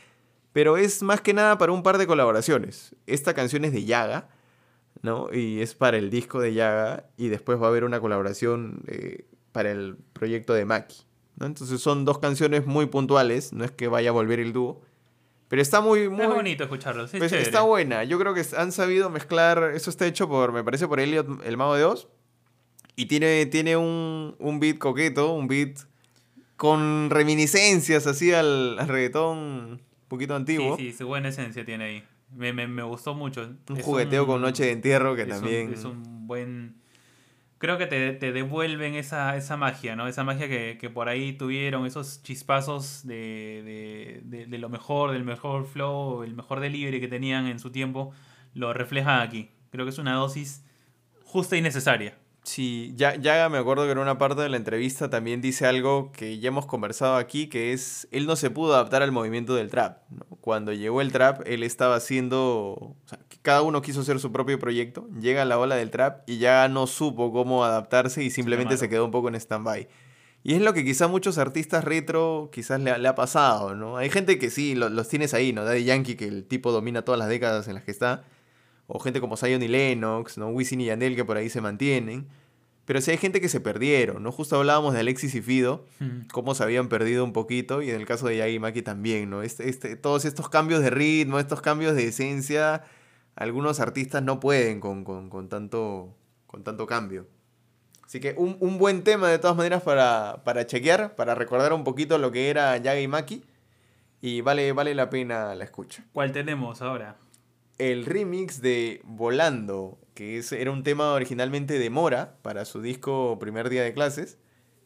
Pero 0.54 0.75
es 0.75 1.04
más 1.04 1.22
que 1.22 1.36
nada 1.36 1.60
para 1.60 1.72
un 1.72 1.84
par 1.84 2.00
de 2.00 2.08
colaboraciones. 2.08 2.96
Esta 3.06 3.36
canción 3.36 3.63
es 3.63 3.74
de 3.74 3.86
Yaga, 3.86 4.30
¿no? 5.01 5.29
Y 5.34 5.62
es 5.62 5.75
para 5.75 5.98
el 5.98 6.10
disco 6.10 6.39
de 6.39 6.53
Yaga. 6.53 7.05
Y 7.17 7.27
después 7.29 7.60
va 7.62 7.65
a 7.65 7.70
haber 7.70 7.84
una 7.84 8.00
colaboración 8.00 8.81
eh, 8.88 9.25
para 9.51 9.72
el 9.72 9.98
proyecto 10.13 10.53
de 10.53 10.65
Maki. 10.65 10.98
¿no? 11.38 11.46
Entonces 11.46 11.81
son 11.81 12.05
dos 12.05 12.20
canciones 12.20 12.65
muy 12.65 12.86
puntuales, 12.86 13.53
no 13.53 13.63
es 13.63 13.72
que 13.72 13.88
vaya 13.88 14.10
a 14.10 14.13
volver 14.13 14.39
el 14.39 14.53
dúo. 14.53 14.81
Pero 15.48 15.62
está 15.62 15.81
muy, 15.81 16.08
muy... 16.08 16.22
Es 16.22 16.29
bonito 16.29 16.63
escucharlo, 16.63 17.10
sí, 17.10 17.17
pues, 17.17 17.34
está 17.34 17.62
buena. 17.62 18.05
Yo 18.05 18.17
creo 18.17 18.34
que 18.34 18.46
han 18.55 18.72
sabido 18.72 19.10
mezclar. 19.10 19.72
Eso 19.75 19.89
está 19.89 20.08
hecho 20.08 20.29
por, 20.29 20.53
me 20.53 20.63
parece, 20.63 20.88
por 20.88 21.01
Elliot, 21.01 21.27
el 21.46 21.58
mago 21.58 21.75
de 21.75 21.84
Oz. 21.84 22.08
Y 22.96 23.08
tiene, 23.08 23.46
tiene 23.48 23.75
un, 23.75 24.36
un 24.39 24.60
beat 24.62 24.77
coqueto, 24.77 25.34
un 25.34 25.48
beat 25.48 25.77
con 26.55 27.10
reminiscencias 27.10 28.08
así 28.08 28.31
al, 28.31 28.79
al 28.79 28.88
reggaetón 28.88 29.38
un 29.38 29.81
poquito 30.08 30.36
antiguo. 30.36 30.77
Sí, 30.77 30.91
sí, 30.91 30.98
su 31.00 31.08
buena 31.08 31.29
esencia 31.29 31.65
tiene 31.65 31.84
ahí. 31.84 32.03
Me, 32.36 32.54
me, 32.54 32.68
me 32.68 32.84
gustó 32.84 33.14
mucho. 33.14 33.42
Un 33.70 33.78
Es 33.78 33.84
jugueteo 33.86 34.26
con 34.26 34.42
Noche 34.42 34.66
de 34.66 34.72
Entierro 34.72 35.16
que 35.16 35.24
es 35.24 35.28
un- 35.30 35.34
también... 35.36 35.74
es 35.74 35.84
un 35.86 36.28
buen... 36.28 36.76
Creo 37.58 37.78
que 37.78 37.86
te, 37.86 38.14
te 38.14 38.32
devuelven 38.32 38.96
esa, 38.96 39.38
esa 39.38 39.56
magia, 39.56 39.96
¿no? 39.96 40.08
Esa 40.08 40.24
magia 40.24 40.48
que, 40.48 40.80
que 40.82 40.90
por 40.90 41.10
ahí 41.10 41.34
tuvieron, 41.34 41.86
esos 41.86 42.24
chispazos 42.24 43.06
de, 43.06 44.22
de, 44.26 44.38
de- 44.38 44.46
de 44.48 44.58
lo 44.58 44.68
mejor, 44.70 45.12
del 45.12 45.24
mejor 45.24 45.68
flow, 45.68 46.24
el 46.24 46.34
mejor 46.34 46.60
delivery 46.60 47.00
que 47.00 47.08
tenían 47.08 47.46
en 47.46 47.60
su 47.60 47.70
tiempo, 47.72 48.14
lo 48.56 48.74
reflejan 48.74 49.20
aquí. 49.22 49.52
Creo 49.70 49.86
que 49.86 49.90
es 49.92 50.00
una 50.00 50.14
dosis 50.16 50.66
justa 51.24 51.56
y 51.56 51.62
necesaria. 51.62 52.18
Sí, 52.44 52.92
ya, 52.96 53.16
ya 53.18 53.48
me 53.50 53.60
acuerdo 53.60 53.86
que 53.86 53.92
en 53.92 54.00
una 54.00 54.18
parte 54.18 54.42
de 54.42 54.50
la 54.50 54.58
entrevista 54.58 55.12
también 55.12 55.42
dice 55.42 55.68
algo 55.68 56.12
que 56.12 56.40
ya 56.40 56.48
hemos 56.48 56.66
conversado 56.66 57.16
aquí, 57.18 57.48
que 57.48 57.72
es, 57.72 58.08
él 58.12 58.26
no 58.26 58.36
se 58.36 58.50
pudo 58.50 58.74
adaptar 58.74 59.04
al 59.04 59.12
movimiento 59.12 59.54
del 59.54 59.70
trap. 59.70 60.00
¿no? 60.10 60.26
Cuando 60.42 60.74
llegó 60.74 61.02
el 61.02 61.12
trap, 61.12 61.42
él 61.46 61.62
estaba 61.62 61.96
haciendo, 61.96 62.40
o 62.40 62.96
sea, 63.06 63.20
cada 63.44 63.62
uno 63.62 63.84
quiso 63.84 64.02
hacer 64.02 64.20
su 64.20 64.32
propio 64.32 64.58
proyecto, 64.58 65.08
llega 65.20 65.46
la 65.46 65.60
ola 65.60 65.76
del 65.76 65.92
trap 65.92 66.28
y 66.28 66.40
ya 66.40 66.68
no 66.68 66.88
supo 66.88 67.32
cómo 67.32 67.64
adaptarse 67.64 68.24
y 68.24 68.32
simplemente 68.32 68.74
se 68.80 68.90
quedó 68.90 69.06
un 69.06 69.12
poco 69.12 69.28
en 69.30 69.36
stand-by. 69.36 69.88
Y 70.44 70.56
es 70.56 70.62
lo 70.64 70.74
que 70.74 70.84
quizá 70.84 71.08
muchos 71.08 71.38
artistas 71.38 71.84
retro 71.84 72.50
quizás 72.52 72.82
le, 72.82 72.90
ha- 72.90 72.98
le 72.98 73.08
ha 73.08 73.14
pasado, 73.14 73.76
¿no? 73.76 73.98
Hay 73.98 74.10
gente 74.10 74.40
que 74.40 74.50
sí, 74.50 74.74
lo- 74.74 74.90
los 74.90 75.08
tienes 75.08 75.36
ahí, 75.36 75.54
¿no? 75.54 75.64
Daddy 75.64 75.84
Yankee, 75.84 76.16
que 76.16 76.26
el 76.28 76.46
tipo 76.46 76.72
domina 76.72 77.04
todas 77.04 77.20
las 77.20 77.30
décadas 77.30 77.68
en 77.68 77.76
las 77.76 77.84
que 77.84 77.92
está. 77.92 78.24
O 78.94 79.00
gente 79.00 79.22
como 79.22 79.38
Zion 79.38 79.62
y 79.64 79.68
Lennox, 79.68 80.38
¿no? 80.38 80.50
Wisin 80.50 80.82
y 80.82 80.86
Yandel 80.86 81.16
que 81.16 81.24
por 81.26 81.38
ahí 81.38 81.50
se 81.50 81.62
mantienen. 81.62 82.28
Pero 82.86 83.00
sí 83.00 83.12
hay 83.12 83.18
gente 83.18 83.40
que 83.40 83.48
se 83.48 83.62
perdieron, 83.62 84.24
¿no? 84.24 84.32
Justo 84.32 84.58
hablábamos 84.58 84.94
de 84.94 85.00
Alexis 85.00 85.34
y 85.36 85.42
Fido, 85.42 85.86
cómo 86.34 86.56
se 86.56 86.64
habían 86.64 86.90
perdido 86.90 87.24
un 87.24 87.32
poquito, 87.32 87.82
y 87.82 87.90
en 87.92 87.96
el 87.96 88.06
caso 88.06 88.28
de 88.28 88.38
Yagi 88.38 88.56
y 88.56 88.60
Maki 88.60 88.82
también, 88.82 89.30
¿no? 89.30 89.44
Este, 89.44 89.70
este, 89.70 89.96
todos 89.96 90.26
estos 90.26 90.50
cambios 90.50 90.82
de 90.82 90.90
ritmo, 90.90 91.40
estos 91.40 91.62
cambios 91.62 91.96
de 91.96 92.08
esencia, 92.08 92.84
algunos 93.36 93.80
artistas 93.80 94.24
no 94.24 94.40
pueden 94.40 94.80
con, 94.82 95.04
con- 95.06 95.30
con 95.30 95.48
tanto, 95.48 96.14
con 96.48 96.64
tanto 96.64 96.86
cambio. 96.88 97.28
Así 98.04 98.20
que 98.20 98.34
un, 98.36 98.58
un 98.60 98.78
buen 98.78 99.04
tema 99.04 99.30
de 99.30 99.40
todas 99.40 99.56
maneras 99.56 99.84
para, 99.84 100.42
para 100.44 100.66
chequear, 100.66 101.16
para 101.16 101.34
recordar 101.36 101.72
un 101.74 101.86
poquito 101.86 102.18
lo 102.18 102.32
que 102.32 102.50
era 102.50 102.76
Yagi 102.78 103.04
y 103.04 103.08
Maki, 103.08 103.44
y 104.22 104.42
vale, 104.42 104.74
vale 104.74 104.94
la 104.96 105.10
pena 105.10 105.56
la 105.56 105.64
escucha 105.64 106.04
¿Cuál 106.14 106.32
tenemos 106.32 106.82
ahora? 106.82 107.16
El 107.90 108.06
remix 108.06 108.62
de 108.62 109.02
Volando, 109.04 109.98
que 110.14 110.38
es, 110.38 110.52
era 110.52 110.72
un 110.72 110.84
tema 110.84 111.14
originalmente 111.14 111.80
de 111.80 111.90
Mora 111.90 112.38
para 112.44 112.66
su 112.66 112.82
disco 112.82 113.38
Primer 113.40 113.70
Día 113.70 113.84
de 113.84 113.94
Clases, 113.94 114.38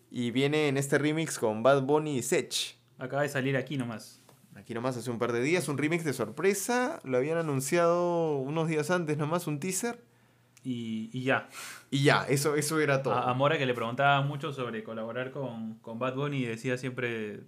y 0.09 0.31
viene 0.31 0.69
en 0.69 0.77
este 0.77 0.97
remix 0.97 1.37
con 1.37 1.61
Bad 1.61 1.83
Bunny 1.83 2.17
y 2.17 2.21
Sech. 2.21 2.77
Acaba 2.97 3.23
de 3.23 3.29
salir 3.29 3.57
aquí 3.57 3.75
nomás. 3.77 4.21
Aquí 4.55 4.73
nomás 4.73 4.95
hace 4.95 5.11
un 5.11 5.19
par 5.19 5.33
de 5.33 5.41
días, 5.41 5.67
un 5.67 5.77
remix 5.77 6.05
de 6.05 6.13
sorpresa, 6.13 7.01
lo 7.03 7.17
habían 7.17 7.37
anunciado 7.37 8.37
unos 8.37 8.69
días 8.69 8.89
antes 8.89 9.17
nomás, 9.17 9.47
un 9.47 9.59
teaser, 9.59 10.01
Y, 10.63 11.09
y 11.11 11.23
ya. 11.23 11.49
y 11.91 12.03
ya, 12.03 12.23
eso, 12.29 12.55
eso 12.55 12.79
era 12.79 13.03
todo. 13.03 13.13
A, 13.13 13.29
a 13.29 13.33
Mora 13.33 13.57
que 13.57 13.65
le 13.65 13.73
preguntaba 13.73 14.21
mucho 14.21 14.53
sobre 14.53 14.83
colaborar 14.83 15.31
con, 15.31 15.75
con 15.79 15.99
Bad 15.99 16.15
Bunny 16.15 16.37
y 16.37 16.45
decía 16.45 16.77
siempre, 16.77 17.41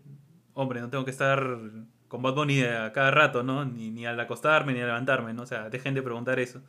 hombre, 0.53 0.81
no 0.81 0.89
tengo 0.89 1.05
que 1.05 1.11
estar 1.11 1.57
con 2.07 2.21
Bad 2.21 2.35
Bunny 2.35 2.61
a 2.63 2.91
cada 2.93 3.11
rato, 3.11 3.43
¿no? 3.43 3.65
Ni, 3.65 3.89
ni 3.91 4.05
al 4.05 4.19
acostarme 4.19 4.73
ni 4.73 4.79
al 4.81 4.87
levantarme, 4.87 5.33
¿no? 5.33 5.43
O 5.43 5.45
sea, 5.47 5.69
dejen 5.69 5.93
de 5.93 6.01
preguntar 6.01 6.39
eso. 6.39 6.61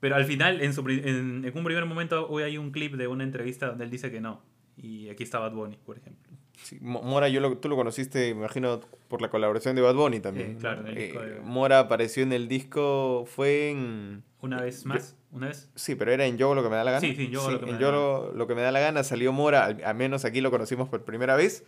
Pero 0.00 0.14
al 0.14 0.24
final, 0.24 0.60
en, 0.60 0.72
su, 0.72 0.84
pri- 0.84 1.02
en, 1.04 1.44
en 1.44 1.52
un 1.58 1.64
primer 1.64 1.84
momento, 1.84 2.28
hoy 2.28 2.44
hay 2.44 2.56
un 2.56 2.70
clip 2.70 2.94
de 2.94 3.08
una 3.08 3.24
entrevista 3.24 3.66
donde 3.66 3.84
él 3.84 3.90
dice 3.90 4.10
que 4.10 4.20
no. 4.20 4.40
Y 4.76 5.08
aquí 5.08 5.24
está 5.24 5.40
Bad 5.40 5.52
Bunny, 5.52 5.76
por 5.84 5.98
ejemplo. 5.98 6.32
Sí, 6.62 6.78
Mo- 6.80 7.02
Mora, 7.02 7.28
yo 7.28 7.40
lo- 7.40 7.56
tú 7.58 7.68
lo 7.68 7.74
conociste, 7.76 8.32
me 8.34 8.40
imagino, 8.40 8.80
por 9.08 9.20
la 9.22 9.28
colaboración 9.28 9.74
de 9.74 9.82
Bad 9.82 9.94
Bunny 9.96 10.20
también. 10.20 10.52
Eh, 10.52 10.56
claro, 10.60 10.80
en 10.82 10.86
el 10.88 10.94
disco 10.94 11.20
Eh, 11.22 11.40
Mora 11.42 11.80
apareció 11.80 12.22
en 12.22 12.32
el 12.32 12.46
disco, 12.48 13.24
fue 13.26 13.70
en... 13.70 14.22
Una 14.40 14.60
vez 14.60 14.86
más, 14.86 15.16
una 15.32 15.48
vez. 15.48 15.68
Sí, 15.74 15.96
pero 15.96 16.12
era 16.12 16.24
en 16.26 16.38
Yo 16.38 16.54
lo 16.54 16.62
que 16.62 16.68
me 16.68 16.76
da 16.76 16.84
la 16.84 16.92
gana. 16.92 17.00
Sí, 17.00 17.16
sí, 17.16 17.28
Yo 17.28 17.50
lo 17.50 17.58
que 17.58 17.66
me 17.66 17.72
en 17.72 17.78
da 17.78 17.80
Yo 17.82 17.90
la 17.90 17.96
lo, 17.96 18.32
lo 18.34 18.46
que 18.46 18.54
me 18.54 18.62
da 18.62 18.70
la 18.70 18.78
gana 18.78 19.02
salió 19.02 19.32
Mora, 19.32 19.64
al, 19.64 19.82
al 19.84 19.94
menos 19.96 20.24
aquí 20.24 20.40
lo 20.40 20.52
conocimos 20.52 20.88
por 20.88 21.04
primera 21.04 21.34
vez. 21.34 21.64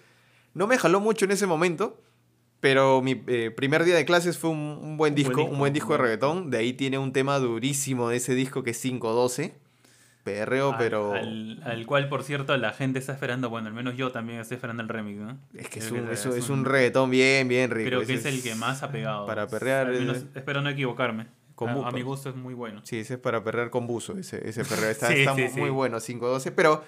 No 0.55 0.69
me 0.69 0.79
jaló 0.79 1.01
mucho 1.01 1.25
en 1.25 1.33
ese 1.33 1.47
momento, 1.49 2.01
pero 2.61 3.01
mi 3.03 3.23
eh, 3.27 3.51
primer 3.51 3.85
día 3.85 3.97
de 3.97 4.05
clases 4.05 4.39
fue 4.39 4.51
un, 4.51 4.59
un 4.83 4.97
buen 4.97 5.15
disco, 5.15 5.45
un 5.45 5.59
buen 5.59 5.73
disco 5.73 5.93
de 5.93 5.99
reggaetón. 5.99 6.51
De 6.51 6.59
ahí 6.59 6.73
tiene 6.75 6.99
un 6.99 7.13
tema 7.13 7.39
durísimo 7.39 8.09
de 8.11 8.17
ese 8.19 8.35
disco 8.35 8.63
que 8.63 8.71
es 8.71 8.81
512. 8.81 9.55
Perreo, 10.23 10.73
Al- 10.73 10.79
pero 10.79 11.15
Al, 11.15 11.63
al 11.65 11.87
cual, 11.87 12.11
por 12.11 12.23
cierto, 12.23 12.55
la 12.59 12.73
gente 12.73 12.99
está 12.99 13.15
esperando, 13.15 13.49
bueno, 13.49 13.69
al 13.69 13.73
menos 13.75 13.97
yo 13.97 14.13
también 14.13 14.39
estoy 14.41 14.57
esperando 14.57 14.83
el 14.83 14.89
remix, 14.91 15.19
¿no? 15.19 15.39
es 15.55 15.69
que 15.71 15.79
es 15.79 15.91
un, 15.91 16.11
es 16.11 16.27
un- 16.27 16.37
es 16.37 16.51
un 16.51 16.65
reggaetón 16.67 17.09
bien, 17.11 17.49
bien 17.49 17.71
rico. 17.71 17.89
Creo 17.89 18.07
que 18.07 18.13
es 18.15 18.27
el 18.27 18.43
que 18.43 18.55
más 18.55 18.83
ha 18.83 18.93
pegado. 18.93 19.25
Para 19.27 19.49
perrear, 19.49 19.87
Al 19.87 19.99
menos 19.99 20.19
eh, 20.19 20.27
espero 20.35 20.61
no 20.61 20.69
equivocarme. 20.69 21.27
con 21.55 21.71
a, 21.71 21.91
mi 21.91 22.03
gusto 22.03 22.29
es 22.29 22.37
muy 22.37 22.53
bueno. 22.53 22.83
Sí, 22.85 22.99
ese 22.99 23.15
es 23.15 23.21
para 23.21 23.43
perrear 23.43 23.71
con 23.71 23.87
buzo, 23.87 24.19
ese, 24.19 24.47
ese 24.47 24.63
perreo. 24.67 24.91
Está, 24.91 25.09
Sí, 25.09 25.21
está 25.21 25.35
sí, 25.35 25.43
mu- 25.45 25.51
muy 25.57 25.69
sí. 25.69 25.71
bueno, 25.71 25.99
512. 25.99 26.53
Pero 26.53 26.85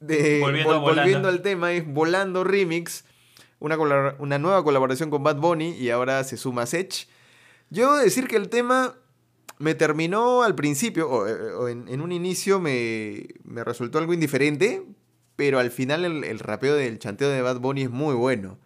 de, 0.00 0.38
Volviendo 0.40 0.80
vol- 0.80 0.94
volviendo 0.94 1.28
al 1.28 1.42
tema, 1.42 1.72
es 1.72 1.84
Volando 1.92 2.44
Remix, 2.44 3.04
una, 3.60 3.76
una 4.18 4.38
nueva 4.38 4.62
colaboración 4.62 5.10
con 5.10 5.22
Bad 5.22 5.36
Bunny 5.36 5.70
y 5.70 5.90
ahora 5.90 6.24
se 6.24 6.36
suma 6.36 6.66
Sech. 6.66 7.08
Yo 7.70 7.92
debo 7.92 7.96
decir 7.96 8.28
que 8.28 8.36
el 8.36 8.48
tema 8.48 8.94
me 9.58 9.74
terminó 9.74 10.42
al 10.42 10.54
principio, 10.54 11.10
o, 11.10 11.26
eh, 11.26 11.72
en, 11.72 12.00
un 12.00 12.12
inicio 12.12 12.60
me, 12.60 13.26
me 13.44 13.64
resultó 13.64 13.98
algo 13.98 14.14
indiferente, 14.14 14.84
pero 15.36 15.58
al 15.58 15.70
final 15.70 16.04
el, 16.04 16.38
rapeo 16.38 16.74
del 16.74 16.98
chanteo 16.98 17.28
de 17.28 17.42
Bad 17.42 17.60
Bunny 17.60 17.82
es 17.82 17.90
muy 17.90 18.14
bueno. 18.14 18.58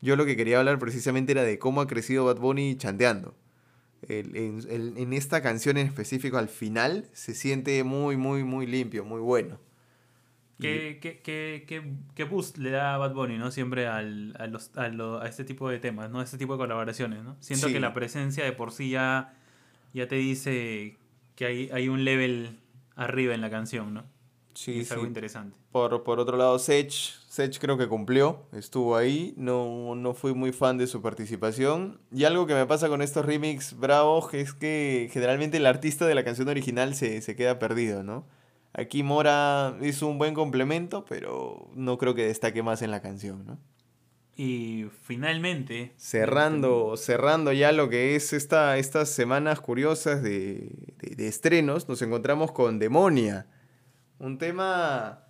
Yo 0.00 0.16
lo 0.16 0.24
que 0.24 0.36
quería 0.36 0.58
hablar 0.58 0.78
precisamente 0.78 1.32
era 1.32 1.44
de 1.44 1.58
cómo 1.58 1.80
ha 1.80 1.86
crecido 1.86 2.24
Bad 2.24 2.38
Bunny 2.38 2.76
chanteando. 2.76 3.36
En 4.08 5.12
esta 5.12 5.42
canción 5.42 5.76
en 5.76 5.86
específico, 5.86 6.38
al 6.38 6.48
final, 6.48 7.08
se 7.12 7.34
siente 7.34 7.84
muy, 7.84 8.16
muy, 8.16 8.42
muy 8.42 8.66
limpio, 8.66 9.04
muy 9.04 9.20
bueno. 9.20 9.60
¿Qué, 10.60 10.98
qué, 11.02 11.20
qué, 11.22 11.94
qué, 12.14 12.24
boost 12.24 12.58
le 12.58 12.70
da 12.70 12.96
Bad 12.96 13.14
Bunny, 13.14 13.36
¿no? 13.36 13.50
Siempre 13.50 13.88
al, 13.88 14.34
a, 14.38 14.46
los, 14.46 14.70
a, 14.76 14.88
lo- 14.88 15.20
a 15.20 15.26
este 15.28 15.44
tipo 15.44 15.68
de 15.68 15.78
temas, 15.80 16.10
¿no? 16.10 16.20
A 16.20 16.22
este 16.24 16.38
tipo 16.38 16.52
de 16.52 16.58
colaboraciones, 16.58 17.24
¿no? 17.24 17.36
Siento 17.40 17.66
Sí. 17.66 17.72
que 17.72 17.80
la 17.80 17.92
presencia 17.94 18.44
de 18.44 18.52
por 18.52 18.70
sí 18.70 18.90
ya, 18.90 19.34
ya 19.92 20.06
te 20.06 20.14
dice 20.16 20.96
que 21.34 21.46
hay, 21.46 21.70
hay 21.72 21.88
un 21.88 22.04
level 22.04 22.60
arriba 22.94 23.34
en 23.34 23.40
la 23.40 23.50
canción, 23.50 23.94
¿no? 23.94 24.04
sí, 24.54 24.80
es 24.80 24.92
algo 24.92 25.06
interesante. 25.06 25.56
Por, 25.72 26.04
por 26.04 26.20
otro 26.20 26.36
lado, 26.36 26.58
Sech, 26.58 26.90
Sech 26.90 27.58
creo 27.58 27.78
que 27.78 27.88
cumplió, 27.88 28.42
estuvo 28.52 28.94
ahí, 28.96 29.32
no, 29.38 29.94
no 29.96 30.12
fui 30.12 30.34
muy 30.34 30.52
fan 30.52 30.76
de 30.76 30.86
su 30.86 31.00
participación. 31.00 31.98
Y 32.12 32.24
algo 32.24 32.46
que 32.46 32.52
me 32.54 32.66
pasa 32.66 32.88
con 32.90 33.00
estos 33.00 33.24
remix 33.24 33.76
bravos 33.78 34.32
es 34.34 34.52
que 34.52 35.08
generalmente 35.10 35.56
el 35.56 35.64
artista 35.66 36.06
de 36.06 36.14
la 36.14 36.22
canción 36.22 36.48
original 36.48 36.94
se, 36.94 37.22
se 37.22 37.34
queda 37.34 37.58
perdido, 37.58 38.02
¿no? 38.02 38.26
Aquí 38.74 39.02
Mora 39.02 39.76
hizo 39.82 40.06
un 40.06 40.16
buen 40.18 40.32
complemento, 40.34 41.04
pero 41.04 41.70
no 41.74 41.98
creo 41.98 42.14
que 42.14 42.26
destaque 42.26 42.62
más 42.62 42.80
en 42.82 42.90
la 42.90 43.02
canción, 43.02 43.44
¿no? 43.44 43.58
Y 44.34 44.86
finalmente... 45.02 45.92
Cerrando, 45.98 46.96
cerrando 46.96 47.52
ya 47.52 47.70
lo 47.70 47.90
que 47.90 48.16
es 48.16 48.32
esta, 48.32 48.78
estas 48.78 49.10
semanas 49.10 49.60
curiosas 49.60 50.22
de, 50.22 50.94
de- 50.98 51.14
de 51.16 51.28
estrenos, 51.28 51.86
nos 51.86 52.00
encontramos 52.00 52.50
con 52.52 52.78
Demonia. 52.78 53.46
Un 54.18 54.38
tema 54.38 55.26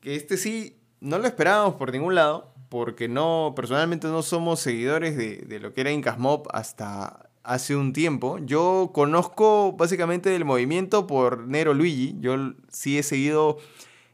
que 0.00 0.16
este 0.16 0.36
sí 0.36 0.80
no 1.00 1.18
lo 1.18 1.26
esperábamos 1.28 1.76
por 1.76 1.92
ningún 1.92 2.16
lado, 2.16 2.52
porque 2.70 3.08
no, 3.08 3.52
personalmente 3.54 4.08
no 4.08 4.22
somos 4.22 4.58
seguidores 4.58 5.16
de, 5.16 5.36
de 5.38 5.60
lo 5.60 5.72
que 5.72 5.82
era 5.82 5.92
Incas 5.92 6.18
Mob 6.18 6.48
hasta 6.52 7.29
hace 7.50 7.74
un 7.74 7.92
tiempo. 7.92 8.38
Yo 8.38 8.92
conozco 8.94 9.72
básicamente 9.72 10.30
del 10.30 10.44
movimiento 10.44 11.08
por 11.08 11.48
Nero 11.48 11.74
Luigi. 11.74 12.14
Yo 12.20 12.54
sí 12.70 12.96
he 12.96 13.02
seguido, 13.02 13.58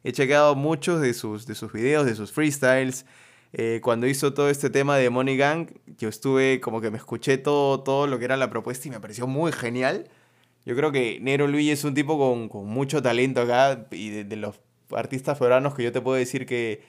he 0.05 0.13
chequeado 0.13 0.55
muchos 0.55 1.03
de 1.03 1.13
sus, 1.13 1.47
de 1.47 1.55
sus 1.55 1.71
videos, 1.71 2.07
de 2.07 2.15
sus 2.15 2.33
freestyles. 2.33 3.05
Eh, 3.53 3.81
cuando 3.83 4.07
hizo 4.07 4.33
todo 4.33 4.49
este 4.49 4.71
tema 4.71 4.97
de 4.97 5.11
Money 5.11 5.37
Gang, 5.37 5.69
yo 5.99 6.09
estuve 6.09 6.61
como 6.61 6.81
que 6.81 6.91
me 6.91 6.97
escuché 6.97 7.37
todo, 7.37 7.83
todo 7.83 8.07
lo 8.07 8.19
que 8.19 8.25
era 8.25 8.39
la 8.39 8.49
propuesta 8.49 8.89
y 8.89 8.91
me 8.91 9.01
pareció 9.01 9.27
muy 9.27 9.53
genial. 9.53 10.09
Yo 10.65 10.75
creo 10.75 10.91
que 10.91 11.19
Nero 11.21 11.47
Luigi 11.47 11.73
es 11.73 11.85
un 11.85 11.93
tipo 11.93 12.19
con, 12.19 12.49
con 12.49 12.67
mucho 12.67 13.03
talento 13.03 13.43
acá 13.43 13.87
y 13.91 14.09
de, 14.09 14.25
de 14.25 14.37
los 14.37 14.61
artistas 14.93 15.39
peruanos 15.39 15.75
que 15.75 15.83
yo 15.83 15.93
te 15.93 16.01
puedo 16.01 16.17
decir 16.17 16.47
que 16.47 16.83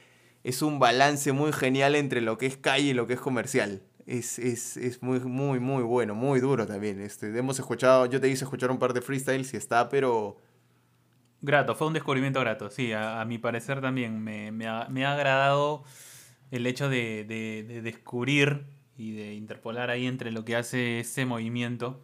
es 0.45 0.61
un 0.61 0.79
balance 0.79 1.33
muy 1.33 1.51
genial 1.51 1.93
entre 1.95 2.21
lo 2.21 2.37
que 2.37 2.45
es 2.45 2.55
calle 2.55 2.91
y 2.91 2.93
lo 2.93 3.05
que 3.05 3.15
es 3.15 3.19
comercial. 3.19 3.81
Es, 4.07 4.39
es, 4.39 4.77
es 4.77 5.03
muy, 5.03 5.19
muy, 5.19 5.59
muy 5.59 5.83
bueno, 5.83 6.15
muy 6.15 6.39
duro 6.39 6.65
también. 6.65 6.99
Este, 7.01 7.37
hemos 7.37 7.59
escuchado, 7.59 8.05
yo 8.07 8.19
te 8.21 8.29
hice 8.29 8.45
escuchar 8.45 8.71
un 8.71 8.79
par 8.79 8.93
de 8.93 9.01
freestyles 9.01 9.53
y 9.53 9.57
está, 9.57 9.89
pero 9.89 10.37
Grato, 11.41 11.75
fue 11.75 11.87
un 11.87 11.93
descubrimiento 11.93 12.39
grato, 12.39 12.69
sí, 12.71 12.93
a, 12.93 13.23
mi 13.25 13.37
parecer 13.37 13.79
también. 13.81 14.23
Me, 14.23 14.51
me, 14.51 14.67
ha, 14.67 14.87
me 14.89 15.05
ha 15.05 15.13
agradado 15.13 15.83
el 16.51 16.65
hecho 16.65 16.89
de- 16.89 17.25
de 17.27 17.81
descubrir 17.81 18.65
y 18.97 19.11
de 19.11 19.35
interpolar 19.35 19.89
ahí 19.91 20.07
entre 20.07 20.31
lo 20.31 20.43
que 20.45 20.55
hace 20.55 20.99
ese 21.01 21.25
movimiento, 21.25 22.01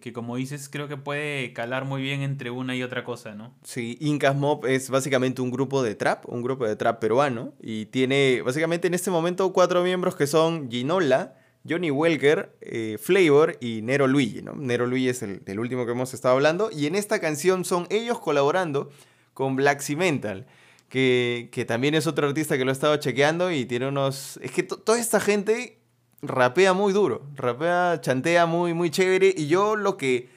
que, 0.00 0.12
como 0.12 0.36
dices, 0.36 0.68
creo 0.70 0.88
que 0.88 0.96
puede 0.96 1.52
calar 1.52 1.84
muy 1.84 2.00
bien 2.02 2.22
entre 2.22 2.50
una 2.50 2.74
y 2.74 2.82
otra 2.82 3.04
cosa, 3.04 3.34
¿no? 3.34 3.54
Sí, 3.62 3.98
Incas 4.00 4.34
Mob 4.34 4.66
es 4.66 4.88
básicamente 4.88 5.42
un 5.42 5.50
grupo 5.50 5.82
de 5.82 5.94
trap, 5.94 6.28
un 6.28 6.42
grupo 6.42 6.66
de 6.66 6.74
trap 6.76 7.00
peruano, 7.00 7.52
y 7.60 7.86
tiene 7.86 8.40
básicamente 8.42 8.86
en 8.88 8.94
este 8.94 9.10
momento 9.10 9.52
cuatro 9.52 9.82
miembros 9.84 10.16
que 10.16 10.26
son 10.26 10.70
Ginola, 10.70 11.34
Johnny 11.68 11.90
Welker, 11.90 12.56
eh, 12.62 12.96
Flavor 12.98 13.58
y 13.60 13.82
Nero 13.82 14.06
Luigi, 14.06 14.40
¿no? 14.40 14.54
Nero 14.54 14.86
Luigi 14.86 15.10
es 15.10 15.22
el, 15.22 15.42
el 15.44 15.58
último 15.60 15.84
que 15.84 15.92
hemos 15.92 16.14
estado 16.14 16.34
hablando, 16.34 16.70
y 16.72 16.86
en 16.86 16.94
esta 16.94 17.20
canción 17.20 17.64
son 17.64 17.86
ellos 17.90 18.18
colaborando 18.20 18.90
con 19.34 19.54
Black 19.56 19.80
Cimental, 19.82 20.46
que, 20.88 21.50
que 21.52 21.66
también 21.66 21.94
es 21.94 22.06
otro 22.06 22.26
artista 22.26 22.56
que 22.56 22.64
lo 22.64 22.70
he 22.70 22.72
estado 22.72 22.96
chequeando 22.96 23.52
y 23.52 23.66
tiene 23.66 23.88
unos... 23.88 24.38
Es 24.42 24.50
que 24.52 24.62
to- 24.62 24.78
toda 24.78 24.98
esta 24.98 25.20
gente 25.20 25.77
rapea 26.22 26.72
muy 26.72 26.92
duro, 26.92 27.22
rapea, 27.36 28.00
chantea 28.00 28.46
muy, 28.46 28.74
muy 28.74 28.90
chévere, 28.90 29.34
y 29.36 29.46
yo 29.48 29.76
lo 29.76 29.96
que... 29.96 30.36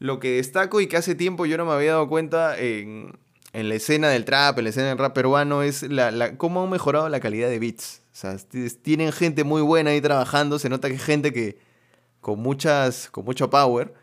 Lo 0.00 0.18
que 0.18 0.32
destaco 0.36 0.80
y 0.82 0.86
que 0.88 0.96
hace 0.98 1.14
tiempo 1.14 1.46
yo 1.46 1.56
no 1.56 1.64
me 1.64 1.72
había 1.72 1.92
dado 1.92 2.08
cuenta 2.08 2.58
en, 2.58 3.16
en 3.52 3.68
la 3.68 3.76
escena 3.76 4.08
del 4.08 4.24
trap, 4.26 4.58
en 4.58 4.64
la 4.64 4.70
escena 4.70 4.88
del 4.88 4.98
rap 4.98 5.14
peruano, 5.14 5.62
es 5.62 5.82
la, 5.84 6.10
la- 6.10 6.36
cómo 6.36 6.62
han 6.64 6.68
mejorado 6.68 7.08
la 7.08 7.20
calidad 7.20 7.48
de 7.48 7.58
beats. 7.60 8.02
O 8.12 8.16
sea, 8.16 8.36
tienen 8.82 9.12
gente 9.12 9.44
muy 9.44 9.62
buena 9.62 9.90
ahí 9.92 10.00
trabajando, 10.02 10.58
se 10.58 10.68
nota 10.68 10.88
que 10.88 10.96
es 10.96 11.02
gente 11.04 11.32
que 11.32 11.58
con, 12.20 12.40
muchas, 12.40 13.08
con 13.08 13.24
mucho 13.24 13.48
power 13.50 13.94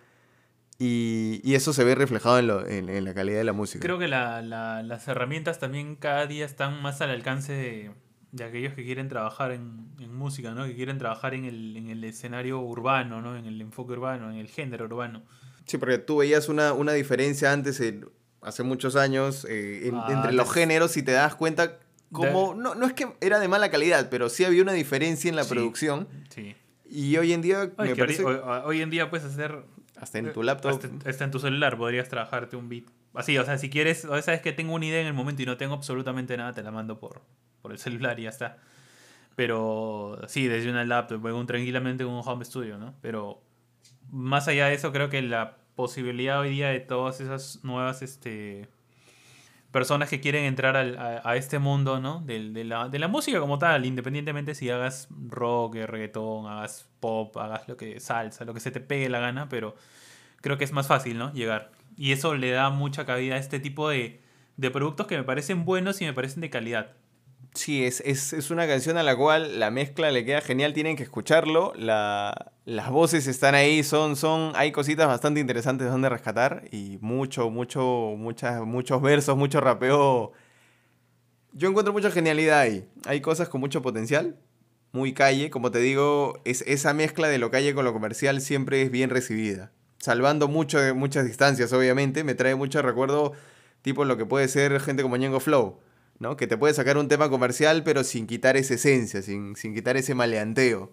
y, 0.80 1.42
y 1.44 1.56
eso 1.56 1.74
se 1.74 1.84
ve 1.84 1.94
reflejado 1.94 2.40
en, 2.40 2.48
lo- 2.48 2.66
en- 2.66 3.04
la 3.04 3.14
calidad 3.14 3.38
de 3.40 3.44
la 3.44 3.54
música. 3.54 3.84
Creo 3.86 4.00
que 4.00 4.08
la- 4.08 4.42
la- 4.42 4.82
las 4.82 5.08
herramientas 5.08 5.60
también 5.60 5.98
cada 5.98 6.26
día 6.26 6.46
están 6.46 6.82
más 6.82 7.02
al 7.02 7.12
alcance 7.12 7.52
de, 7.54 7.92
de 8.32 8.44
aquellos 8.46 8.74
que 8.74 8.84
quieren 8.86 9.10
trabajar 9.10 9.52
en, 9.52 9.88
en 10.00 10.16
música, 10.16 10.52
¿no? 10.52 10.66
Que 10.66 10.76
quieren 10.76 10.98
trabajar 10.98 11.34
en 11.34 11.46
el, 11.46 11.76
en 11.76 11.90
el 11.90 12.04
escenario 12.04 12.60
urbano, 12.62 13.22
¿no? 13.22 13.36
En 13.38 13.46
el 13.46 13.60
enfoque 13.62 13.94
urbano, 13.94 14.32
en 14.32 14.38
el 14.38 14.48
género 14.48 14.86
urbano. 14.86 15.24
Sí, 15.66 15.78
porque 15.78 15.98
tú 15.98 16.18
veías 16.18 16.48
una, 16.50 16.74
una 16.74 16.94
diferencia 16.94 17.52
antes, 17.52 17.82
hace 18.42 18.64
muchos 18.64 18.96
años, 18.96 19.46
eh, 19.50 19.88
en- 19.88 19.96
Ah, 19.96 20.08
entre 20.10 20.32
los 20.34 20.52
géneros 20.52 20.96
y 20.98 21.04
te 21.04 21.12
das 21.12 21.36
cuenta 21.36 21.78
como... 22.12 22.56
No, 22.56 22.74
no 22.76 22.86
es 22.88 22.94
que 22.94 23.08
era 23.22 23.40
de 23.40 23.48
mala 23.48 23.70
calidad, 23.70 24.10
pero 24.10 24.30
sí 24.30 24.44
había 24.44 24.62
una 24.64 24.74
diferencia 24.74 25.30
en 25.30 25.36
la 25.36 25.44
Sí. 25.44 25.50
producción. 25.54 26.08
Sí. 26.30 26.56
Y 26.90 27.16
hoy 27.18 27.32
en 27.34 27.42
día 27.42 27.72
me 27.78 27.96
parece... 27.96 28.24
hoy, 28.26 28.36
hoy- 28.36 28.62
hoy 28.66 28.82
en 28.82 28.90
día 28.90 29.10
puedes 29.10 29.26
hacer... 29.26 29.64
hasta 29.98 30.18
en 30.20 30.34
tu 30.34 30.42
laptop... 30.44 30.72
Hasta, 30.72 31.10
hasta 31.10 31.24
en 31.26 31.32
tu 31.32 31.40
celular 31.40 31.78
podrías 31.78 32.10
trabajarte 32.10 32.56
un 32.56 32.68
beat. 32.70 32.86
Así, 33.14 33.38
o 33.38 33.46
sea, 33.46 33.58
si 33.58 33.70
quieres, 33.70 34.06
o 34.06 34.22
sabes 34.22 34.42
que 34.42 34.52
tengo 34.54 34.74
una 34.74 34.86
idea 34.86 35.02
en 35.02 35.08
el 35.08 35.14
momento 35.14 35.42
y 35.42 35.46
no 35.46 35.58
tengo 35.58 35.74
absolutamente 35.76 36.36
nada, 36.38 36.54
te 36.54 36.64
la 36.64 36.72
mando 36.72 36.98
por, 37.00 37.22
por 37.62 37.72
el 37.72 37.78
celular 37.78 38.20
y 38.20 38.24
ya 38.24 38.30
está. 38.30 38.58
Pero 39.36 40.20
sí, 40.28 40.48
desde 40.48 40.70
una 40.70 40.84
laptop, 40.86 41.24
un- 41.26 41.48
tranquilamente 41.48 42.04
en 42.04 42.10
un 42.10 42.22
home 42.26 42.46
studio, 42.46 42.78
¿no? 42.78 42.94
Pero 43.02 43.42
más 44.12 44.48
allá 44.48 44.68
de 44.68 44.74
eso, 44.76 44.92
creo 44.92 45.10
que 45.10 45.22
la 45.22 45.58
posibilidad 45.76 46.40
hoy 46.40 46.50
día 46.52 46.70
de 46.70 46.80
todas 46.82 47.22
esas 47.22 47.64
nuevas 47.64 48.02
este, 48.02 48.68
personas 49.72 50.10
que 50.10 50.20
quieren 50.20 50.44
entrar 50.44 50.76
al- 50.76 50.98
a, 51.24 51.36
este 51.38 51.60
mundo, 51.60 52.00
¿no? 52.02 52.20
Del- 52.22 52.54
De, 52.54 52.66
la, 52.66 52.90
de 52.90 53.00
la 53.00 53.08
música 53.08 53.40
como 53.40 53.58
tal, 53.58 53.86
independientemente 53.86 54.54
si 54.54 54.70
hagas 54.70 55.08
rock, 55.28 55.76
reggaetón, 55.76 56.48
hagas 56.48 56.90
pop, 57.00 57.36
hagas 57.38 57.68
lo 57.70 57.78
que 57.78 58.00
salsa, 58.00 58.44
lo 58.46 58.54
que 58.54 58.60
se 58.60 58.72
te 58.72 58.82
pegue 58.82 59.10
la 59.10 59.20
gana, 59.20 59.48
pero 59.50 59.76
creo 60.42 60.58
que 60.58 60.66
es 60.66 60.74
más 60.74 60.88
fácil, 60.88 61.18
¿no? 61.18 61.32
Llegar. 61.34 61.72
Y 61.98 62.12
eso 62.12 62.36
le 62.36 62.52
da 62.52 62.70
mucha 62.70 63.06
cabida 63.06 63.36
a 63.36 63.38
este 63.38 63.60
tipo 63.60 63.90
de, 63.90 64.22
de 64.58 64.72
productos 64.72 65.08
que 65.08 65.18
me 65.18 65.24
parecen 65.24 65.64
buenos 65.66 66.02
y 66.02 66.06
me 66.06 66.14
parecen 66.14 66.42
de 66.42 66.50
calidad. 66.50 66.94
Sí, 67.54 67.84
es, 67.84 68.02
es, 68.06 68.32
es 68.32 68.50
una 68.50 68.66
canción 68.66 68.98
a 68.98 69.04
la 69.04 69.16
cual 69.16 69.60
la 69.60 69.72
mezcla 69.72 70.10
le 70.10 70.24
queda 70.24 70.40
genial, 70.40 70.74
tienen 70.74 70.96
que 70.96 71.04
escucharlo. 71.04 71.74
La, 71.76 72.54
las 72.66 72.90
voces 72.90 73.28
están 73.28 73.56
ahí, 73.56 73.84
son, 73.84 74.16
son, 74.16 74.54
hay 74.56 74.72
cositas 74.72 75.08
bastante 75.08 75.42
interesantes 75.42 75.90
donde 75.90 76.08
rescatar 76.08 76.64
y 76.72 76.98
mucho, 77.02 77.50
mucho, 77.50 78.14
muchas, 78.18 78.62
muchos 78.62 79.02
versos, 79.02 79.36
mucho 79.36 79.60
rapeo. 79.60 80.32
Yo 81.52 81.68
encuentro 81.68 81.92
mucha 81.92 82.10
genialidad 82.10 82.62
ahí. 82.62 82.88
Hay 83.06 83.20
cosas 83.20 83.50
con 83.50 83.60
mucho 83.60 83.82
potencial, 83.82 84.38
muy 84.94 85.14
calle, 85.14 85.50
como 85.50 85.72
te 85.72 85.80
digo, 85.80 86.40
es, 86.46 86.62
esa 86.68 86.94
mezcla 86.94 87.28
de 87.28 87.38
lo 87.38 87.52
calle 87.52 87.74
con 87.74 87.84
lo 87.84 87.92
comercial 87.92 88.40
siempre 88.40 88.82
es 88.82 88.92
bien 88.92 89.10
recibida. 89.10 89.72
Salvando 89.98 90.48
mucho, 90.48 90.80
muchas 90.96 91.26
distancias, 91.26 91.74
obviamente, 91.74 92.24
me 92.24 92.34
trae 92.34 92.56
mucho 92.56 92.82
recuerdo, 92.82 93.34
tipo 93.82 94.06
lo 94.06 94.16
que 94.18 94.26
puede 94.26 94.48
ser 94.48 94.80
gente 94.80 95.04
como 95.04 95.18
Ñengo 95.18 95.42
Flow. 95.42 95.80
¿No? 96.22 96.38
Que 96.38 96.48
te 96.48 96.56
puede 96.58 96.74
sacar 96.74 96.98
un 96.98 97.08
tema 97.08 97.30
comercial, 97.30 97.84
pero 97.84 98.04
sin 98.04 98.28
quitar 98.28 98.56
esa 98.56 98.76
esencia, 98.76 99.22
sin, 99.22 99.56
sin 99.56 99.74
quitar 99.74 99.98
ese 99.98 100.14
maleanteo. 100.16 100.92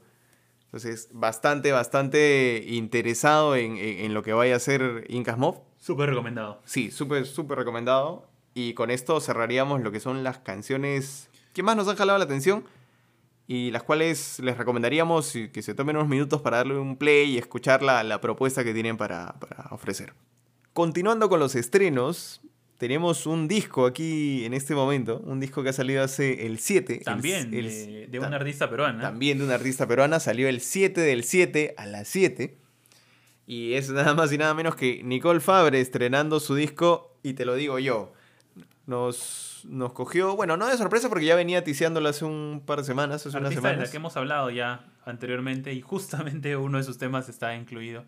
Entonces, 0.65 1.09
bastante, 1.13 1.71
bastante 1.71 2.65
interesado 2.67 3.55
en, 3.55 3.77
en- 3.77 4.01
en 4.07 4.15
lo 4.15 4.23
que 4.23 4.33
vaya 4.33 4.57
a 4.57 4.59
ser 4.59 5.05
Incas 5.09 5.39
Mob. 5.39 5.61
Súper 5.79 6.09
recomendado. 6.11 6.61
Sí, 6.65 6.91
súper, 6.91 7.27
súper 7.27 7.59
recomendado. 7.59 8.27
Y 8.55 8.75
con 8.75 8.91
esto 8.91 9.21
cerraríamos 9.21 9.81
lo 9.83 9.93
que 9.93 10.01
son 10.01 10.25
las 10.25 10.39
canciones 10.39 11.29
que 11.53 11.63
más 11.63 11.77
nos 11.77 11.89
han 11.89 11.97
jalado 11.97 12.19
la 12.19 12.25
atención 12.25 12.65
y 13.47 13.71
las 13.71 13.83
cuales 13.83 14.39
les 14.41 14.57
recomendaríamos 14.59 15.35
y 15.37 15.49
que 15.49 15.63
se 15.63 15.75
tomen 15.75 15.97
unos 15.97 16.09
minutos 16.09 16.41
para 16.43 16.59
darle 16.59 16.77
un 16.77 16.97
play 16.97 17.31
y 17.33 17.39
escuchar 17.39 17.83
la, 17.83 18.03
la 18.03 18.21
propuesta 18.21 18.65
que 18.65 18.75
tienen 18.75 18.97
para, 18.97 19.35
para 19.41 19.69
ofrecer. 19.71 20.13
Continuando 20.75 21.29
con 21.29 21.41
los 21.41 21.55
estrenos, 21.55 22.41
tenemos 22.79 23.27
un 23.27 23.47
disco 23.49 23.85
aquí 23.87 24.45
en 24.47 24.55
este 24.55 24.75
momento, 24.75 25.21
un 25.27 25.39
disco 25.41 25.63
que 25.63 25.69
ha 25.69 25.73
salido 25.73 26.03
hace 26.03 26.47
el 26.47 26.59
7. 26.59 26.95
el- 26.99 27.05
También 27.05 27.53
el- 27.53 27.67
de, 27.69 28.07
de 28.07 28.21
tam- 28.21 28.29
una 28.29 28.37
artista 28.37 28.71
peruana. 28.71 29.03
también 29.03 29.39
de 29.39 29.45
una 29.45 29.55
artista 29.55 29.87
peruana, 29.87 30.19
salió 30.21 30.49
el 30.49 30.61
7 30.61 31.01
del 31.03 31.25
7 31.25 31.75
a 31.77 31.85
las 31.87 32.09
7. 32.09 32.57
Y 33.47 33.75
es 33.75 33.91
nada 33.91 34.15
más 34.15 34.33
y 34.33 34.39
nada 34.39 34.55
menos 34.55 34.77
que 34.77 35.03
Nicole 35.03 35.41
Fabre 35.41 35.81
estrenando 35.81 36.39
su 36.41 36.55
disco, 36.55 37.17
y 37.23 37.33
te 37.35 37.45
lo 37.45 37.55
digo 37.55 37.79
yo, 37.79 38.13
nos, 38.87 39.63
nos 39.69 39.93
cogió, 39.93 40.37
bueno, 40.37 40.57
no 40.57 40.67
de 40.67 40.77
sorpresa 40.77 41.09
porque 41.09 41.25
ya 41.25 41.35
venía 41.35 41.65
ticiándolo 41.65 42.09
hace 42.09 42.25
un 42.25 42.63
par 42.65 42.79
de 42.79 42.85
semanas, 42.85 43.27
hace 43.27 43.37
unas 43.37 43.49
artista 43.51 43.71
de 43.71 43.77
la 43.77 43.91
que 43.91 43.97
hemos 43.97 44.17
hablado 44.17 44.51
ya 44.51 44.87
anteriormente 45.05 45.73
y 45.73 45.81
justamente 45.81 46.57
uno 46.57 46.79
de 46.79 46.85
sus 46.85 46.99
temas 46.99 47.29
está 47.29 47.55
incluido. 47.57 48.05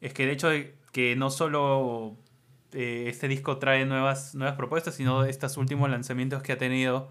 Es 0.00 0.12
que 0.12 0.26
de 0.26 0.32
hecho 0.32 0.48
que 0.92 1.16
no 1.16 1.30
solo 1.30 2.16
eh, 2.74 3.06
este 3.08 3.28
disco 3.28 3.58
trae 3.58 3.86
nuevas, 3.86 4.34
nuevas 4.34 4.56
propuestas, 4.56 4.94
sino 4.94 5.24
estos 5.24 5.56
últimos 5.56 5.88
lanzamientos 5.90 6.42
que 6.42 6.52
ha 6.52 6.58
tenido 6.58 7.08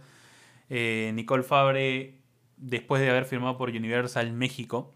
eh, 0.69 1.12
Nicole 1.15 1.43
Fabre 1.43 2.21
después 2.58 3.02
de 3.02 3.10
haber 3.10 3.26
firmado 3.26 3.58
por 3.58 3.69
Universal 3.69 4.32
México 4.34 4.93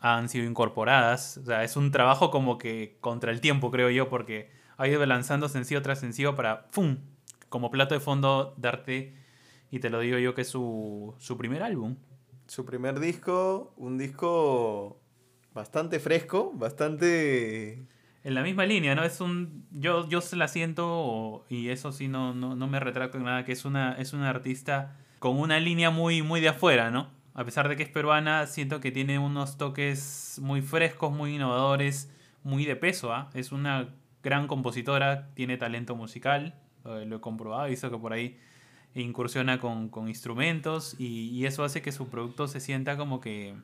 han 0.00 0.28
sido 0.28 0.44
incorporadas. 0.44 1.38
O 1.38 1.44
sea, 1.44 1.64
es 1.64 1.76
un 1.76 1.90
trabajo 1.90 2.30
como 2.30 2.58
que 2.58 2.98
contra 3.00 3.32
el 3.32 3.40
tiempo, 3.40 3.70
creo 3.70 3.90
yo, 3.90 4.08
porque 4.08 4.50
ha 4.76 4.88
ido 4.88 5.04
lanzando 5.06 5.48
sencillo 5.48 5.82
tras 5.82 6.00
sencillo 6.00 6.34
para, 6.34 6.66
¡fum!, 6.70 6.98
como 7.48 7.70
plato 7.70 7.94
de 7.94 8.00
fondo 8.00 8.54
darte, 8.56 9.14
y 9.70 9.78
te 9.78 9.90
lo 9.90 10.00
digo 10.00 10.18
yo, 10.18 10.34
que 10.34 10.42
es 10.42 10.48
su, 10.48 11.14
su 11.18 11.36
primer 11.36 11.62
álbum. 11.62 11.96
Su 12.46 12.64
primer 12.64 13.00
disco, 13.00 13.72
un 13.76 13.98
disco 13.98 15.00
bastante 15.54 15.98
fresco, 15.98 16.52
bastante... 16.54 17.86
En 18.26 18.34
la 18.34 18.42
misma 18.42 18.66
línea, 18.66 18.96
¿no? 18.96 19.04
Es 19.04 19.20
un. 19.20 19.68
Yo, 19.70 20.08
yo 20.08 20.20
se 20.20 20.34
la 20.34 20.48
siento, 20.48 21.46
y 21.48 21.68
eso 21.68 21.92
sí 21.92 22.08
no, 22.08 22.34
no, 22.34 22.56
no 22.56 22.66
me 22.66 22.80
retracto 22.80 23.18
en 23.18 23.24
nada, 23.24 23.44
que 23.44 23.52
es 23.52 23.64
una, 23.64 23.92
es 24.00 24.14
una 24.14 24.28
artista 24.28 24.96
con 25.20 25.38
una 25.38 25.60
línea 25.60 25.90
muy, 25.90 26.22
muy 26.22 26.40
de 26.40 26.48
afuera, 26.48 26.90
¿no? 26.90 27.08
A 27.34 27.44
pesar 27.44 27.68
de 27.68 27.76
que 27.76 27.84
es 27.84 27.88
peruana, 27.88 28.48
siento 28.48 28.80
que 28.80 28.90
tiene 28.90 29.20
unos 29.20 29.58
toques 29.58 30.40
muy 30.42 30.60
frescos, 30.60 31.12
muy 31.12 31.36
innovadores, 31.36 32.12
muy 32.42 32.64
de 32.64 32.74
peso, 32.74 33.12
¿ah? 33.12 33.30
Es 33.32 33.52
una 33.52 33.90
gran 34.24 34.48
compositora, 34.48 35.32
tiene 35.34 35.56
talento 35.56 35.94
musical, 35.94 36.56
lo, 36.82 36.98
he 37.18 37.20
comprobado, 37.20 37.68
hizo 37.68 37.92
que 37.92 37.98
por 37.98 38.12
ahí 38.12 38.40
incursiona 38.96 39.60
con, 39.60 39.88
con 39.88 40.08
instrumentos, 40.08 40.96
y 40.98 41.46
eso 41.46 41.62
hace 41.62 41.80
que 41.80 41.92
su 41.92 42.08
producto 42.08 42.48
se 42.48 42.58
sienta 42.58 42.96
como 42.96 43.20
que 43.20 43.54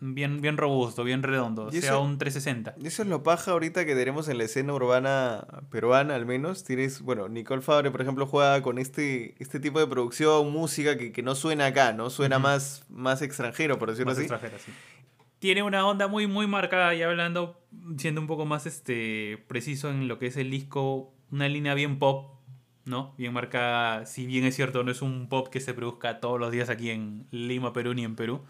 bien, 0.00 0.40
bien 0.40 0.56
robusto, 0.56 1.04
bien 1.04 1.22
redondo, 1.22 1.70
sea 1.70 1.98
un 1.98 2.18
360. 2.18 2.74
Y 2.78 2.86
Eso 2.86 3.02
es 3.02 3.08
lo 3.08 3.22
paja 3.22 3.52
ahorita 3.52 3.84
que 3.84 3.94
tenemos 3.94 4.28
en 4.28 4.38
la 4.38 4.44
escena 4.44 4.72
urbana 4.74 5.46
peruana, 5.70 6.14
al 6.14 6.26
menos. 6.26 6.64
Tienes, 6.64 7.00
bueno, 7.02 7.28
Nicole 7.28 7.62
Fabre, 7.62 7.90
por 7.90 8.00
ejemplo, 8.00 8.26
juega 8.26 8.62
con 8.62 8.78
este, 8.78 9.34
este 9.38 9.60
tipo 9.60 9.80
de 9.80 9.86
producción, 9.86 10.50
música 10.52 10.96
que, 10.96 11.12
que 11.12 11.22
no 11.22 11.34
suena 11.34 11.66
acá, 11.66 11.92
¿no? 11.92 12.10
Suena 12.10 12.38
más, 12.38 12.84
más 12.88 13.22
extranjero, 13.22 13.78
por 13.78 13.90
decirlo 13.90 14.10
Más 14.10 14.18
así. 14.18 14.22
extranjera, 14.26 14.58
sí. 14.58 14.72
Tiene 15.38 15.62
una 15.62 15.86
onda 15.86 16.08
muy, 16.08 16.26
muy 16.26 16.46
marcada 16.48 16.94
y 16.94 17.02
hablando, 17.02 17.60
siendo 17.96 18.20
un 18.20 18.26
poco 18.26 18.44
más 18.44 18.66
este, 18.66 19.44
preciso 19.46 19.88
en 19.90 20.08
lo 20.08 20.18
que 20.18 20.26
es 20.26 20.36
el 20.36 20.50
disco, 20.50 21.14
una 21.30 21.48
línea 21.48 21.74
bien 21.74 21.98
pop, 22.00 22.34
¿no? 22.84 23.14
Bien 23.18 23.32
marcada, 23.32 24.04
si 24.06 24.26
bien 24.26 24.44
es 24.44 24.56
cierto, 24.56 24.82
no 24.82 24.90
es 24.90 25.00
un 25.00 25.28
pop 25.28 25.48
que 25.48 25.60
se 25.60 25.74
produzca 25.74 26.18
todos 26.18 26.40
los 26.40 26.50
días 26.50 26.70
aquí 26.70 26.90
en 26.90 27.26
Lima, 27.30 27.72
Perú, 27.72 27.94
ni 27.94 28.02
en 28.02 28.16
Perú, 28.16 28.40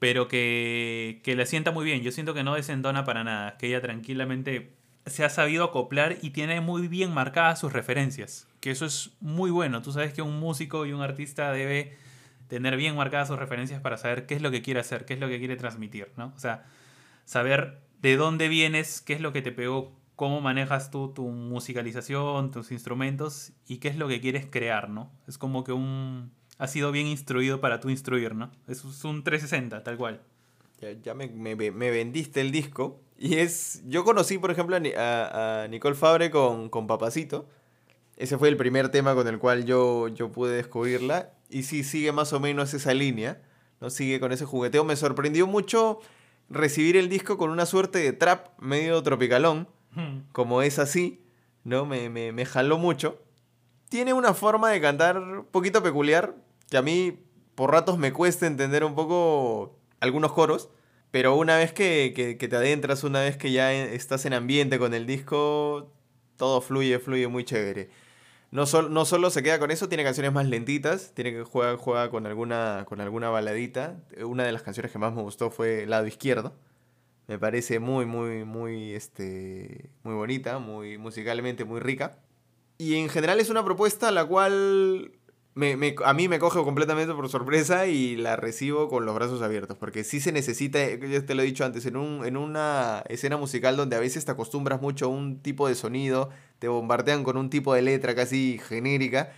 pero 0.00 0.26
que, 0.26 1.20
que 1.22 1.36
la 1.36 1.46
sienta 1.46 1.70
muy 1.70 1.84
bien. 1.84 2.02
Yo 2.02 2.10
siento 2.10 2.34
que 2.34 2.42
no 2.42 2.56
desentona 2.56 3.04
para 3.04 3.22
nada, 3.22 3.56
que 3.56 3.68
ella 3.68 3.80
tranquilamente 3.80 4.72
se 5.06 5.24
ha 5.24 5.30
sabido 5.30 5.64
acoplar 5.64 6.16
y 6.22 6.30
tiene 6.30 6.60
muy 6.60 6.88
bien 6.88 7.14
marcadas 7.14 7.60
sus 7.60 7.72
referencias. 7.72 8.48
Que 8.60 8.70
eso 8.70 8.86
es 8.86 9.12
muy 9.20 9.50
bueno. 9.50 9.82
Tú 9.82 9.92
sabes 9.92 10.12
que 10.12 10.22
un 10.22 10.40
músico 10.40 10.86
y 10.86 10.92
un 10.92 11.02
artista 11.02 11.52
debe 11.52 11.96
tener 12.48 12.76
bien 12.76 12.96
marcadas 12.96 13.28
sus 13.28 13.38
referencias 13.38 13.80
para 13.80 13.96
saber 13.96 14.26
qué 14.26 14.34
es 14.34 14.42
lo 14.42 14.50
que 14.50 14.62
quiere 14.62 14.80
hacer, 14.80 15.04
qué 15.04 15.14
es 15.14 15.20
lo 15.20 15.28
que 15.28 15.38
quiere 15.38 15.56
transmitir, 15.56 16.10
¿no? 16.16 16.32
O 16.34 16.38
sea, 16.38 16.64
saber 17.24 17.80
de 18.00 18.16
dónde 18.16 18.48
vienes, 18.48 19.00
qué 19.00 19.12
es 19.12 19.20
lo 19.20 19.32
que 19.32 19.42
te 19.42 19.52
pegó, 19.52 19.92
cómo 20.16 20.40
manejas 20.40 20.90
tú 20.90 21.12
tu 21.14 21.28
musicalización, 21.28 22.50
tus 22.50 22.72
instrumentos 22.72 23.52
y 23.66 23.78
qué 23.78 23.88
es 23.88 23.96
lo 23.96 24.08
que 24.08 24.20
quieres 24.20 24.46
crear, 24.46 24.88
¿no? 24.88 25.12
Es 25.28 25.38
como 25.38 25.62
que 25.62 25.72
un... 25.72 26.32
Ha 26.60 26.68
sido 26.68 26.92
bien 26.92 27.06
instruido 27.06 27.60
para 27.60 27.80
tú 27.80 27.90
instruir, 27.90 28.34
¿no? 28.34 28.50
Es 28.68 28.84
un 28.84 29.24
360, 29.24 29.82
tal 29.82 29.96
cual. 29.96 30.20
Ya, 31.02 31.14
me, 31.14 31.26
vendiste 31.54 32.40
el 32.40 32.52
disco. 32.52 33.00
Y 33.18 33.36
es. 33.36 33.82
Yo 33.86 34.04
conocí, 34.04 34.38
por 34.38 34.50
ejemplo, 34.50 34.76
a, 34.76 35.66
Nicole 35.68 35.96
Fabre 35.96 36.30
con, 36.30 36.68
con, 36.68 36.86
Papacito. 36.86 37.48
Ese 38.16 38.38
fue 38.38 38.48
el 38.48 38.56
primer 38.56 38.90
tema 38.90 39.14
con 39.14 39.26
el 39.26 39.38
cual 39.38 39.64
yo, 39.64 40.08
yo 40.08 40.30
pude 40.30 40.54
descubrirla. 40.54 41.32
Y 41.48 41.64
sí, 41.64 41.82
sigue 41.82 42.12
más 42.12 42.32
o 42.32 42.40
menos 42.40 42.72
esa 42.74 42.94
línea. 42.94 43.42
¿no? 43.80 43.90
Sigue 43.90 44.20
con 44.20 44.30
ese 44.32 44.44
jugueteo. 44.44 44.84
Me 44.84 44.96
sorprendió 44.96 45.46
mucho 45.46 46.00
recibir 46.48 46.96
el 46.96 47.08
disco 47.08 47.36
con 47.38 47.50
una 47.50 47.66
suerte 47.66 47.98
de 47.98 48.12
trap 48.12 48.48
medio 48.60 49.02
tropicalón 49.02 49.66
como 50.32 50.62
es 50.62 50.78
así, 50.78 51.22
¿no? 51.64 51.84
Me, 51.84 52.08
me, 52.08 52.46
jaló 52.46 52.78
mucho. 52.78 53.20
Tiene 53.88 54.12
una 54.12 54.34
forma 54.34 54.70
de 54.70 54.80
cantar 54.80 55.18
un 55.18 55.44
poquito 55.44 55.82
peculiar, 55.82 56.34
que 56.70 56.78
a 56.78 56.82
mí 56.82 57.18
por 57.54 57.72
ratos 57.72 57.98
me 57.98 58.12
cuesta 58.12 58.46
entender 58.46 58.84
un 58.84 58.94
poco 58.94 59.78
algunos 60.00 60.32
coros, 60.32 60.70
pero 61.10 61.36
una 61.36 61.56
vez 61.58 61.72
que, 61.72 62.14
que, 62.38 62.48
te 62.48 62.56
adentras, 62.56 63.04
una 63.04 63.20
vez 63.20 63.36
que 63.36 63.52
ya 63.52 63.72
estás 63.72 64.24
en 64.24 64.32
ambiente 64.32 64.78
con 64.78 64.94
el 64.94 65.06
disco, 65.06 65.92
todo 66.36 66.60
fluye, 66.62 66.98
fluye 66.98 67.28
muy 67.28 67.44
chévere. 67.44 67.90
No, 68.50 68.64
no 68.88 69.04
solo 69.04 69.30
se 69.30 69.42
queda 69.42 69.58
con 69.58 69.70
eso, 69.70 69.88
tiene 69.88 70.04
canciones 70.04 70.32
más 70.32 70.46
lentitas, 70.46 71.12
tiene 71.14 71.32
que 71.32 71.44
juega, 71.44 71.76
juega 71.76 72.10
con 72.10 72.26
alguna, 72.26 72.84
con 72.88 73.00
alguna 73.00 73.28
baladita. 73.28 74.00
Una 74.24 74.44
de 74.44 74.52
las 74.52 74.62
canciones 74.62 74.90
que 74.90 74.98
más 74.98 75.12
me 75.12 75.22
gustó 75.22 75.50
fue 75.50 75.86
Lado 75.86 76.06
Izquierdo 76.06 76.54
me 77.30 77.38
parece 77.38 77.78
muy, 77.78 78.06
muy, 78.06 78.44
muy, 78.44 78.92
este, 78.92 79.92
muy 80.02 80.14
bonita, 80.14 80.58
muy 80.58 80.98
musicalmente 80.98 81.64
muy 81.64 81.78
rica. 81.78 82.18
Y 82.76 82.96
en 82.96 83.08
general 83.08 83.38
es 83.38 83.50
una 83.50 83.64
propuesta 83.64 84.10
la 84.10 84.24
cual 84.24 85.12
me, 85.54 85.94
a 86.04 86.14
mí 86.14 86.28
me 86.28 86.38
coge 86.38 86.62
completamente 86.62 87.12
por 87.12 87.28
sorpresa 87.28 87.86
y 87.86 88.16
la 88.16 88.36
recibo 88.36 88.88
con 88.88 89.04
los 89.04 89.14
brazos 89.14 89.42
abiertos, 89.42 89.76
porque 89.76 90.04
sí 90.04 90.20
se 90.20 90.32
necesita, 90.32 90.78
ya 90.88 91.26
te 91.26 91.34
lo 91.34 91.42
he 91.42 91.44
dicho 91.44 91.64
antes, 91.64 91.86
en, 91.86 91.96
un, 91.96 92.24
en 92.24 92.36
una 92.36 93.02
escena 93.08 93.36
musical 93.36 93.76
donde 93.76 93.96
a 93.96 94.00
veces 94.00 94.24
te 94.24 94.30
acostumbras 94.30 94.80
mucho 94.80 95.06
a 95.06 95.08
un 95.08 95.40
tipo 95.40 95.68
de 95.68 95.74
sonido, 95.74 96.30
te 96.58 96.68
bombardean 96.68 97.24
con 97.24 97.36
un 97.36 97.50
tipo 97.50 97.74
de 97.74 97.82
letra 97.82 98.14
casi 98.14 98.58
genérica, 98.58 99.32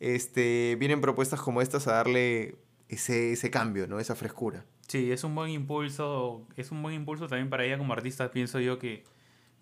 este, 0.00 0.76
vienen 0.78 1.00
propuestas 1.00 1.40
como 1.40 1.62
estas 1.62 1.86
a 1.86 1.92
darle 1.92 2.56
ese, 2.88 3.32
ese 3.32 3.50
cambio, 3.50 3.86
¿no? 3.86 4.00
esa 4.00 4.16
frescura. 4.16 4.64
Sí, 4.88 5.12
es 5.12 5.24
un 5.24 5.34
buen 5.34 5.50
impulso, 5.50 6.46
es 6.56 6.70
un 6.72 6.82
buen 6.82 6.94
impulso 6.94 7.28
también 7.28 7.48
para 7.48 7.64
ella 7.64 7.78
como 7.78 7.92
artista, 7.92 8.30
pienso 8.30 8.60
yo 8.60 8.78
que, 8.78 9.04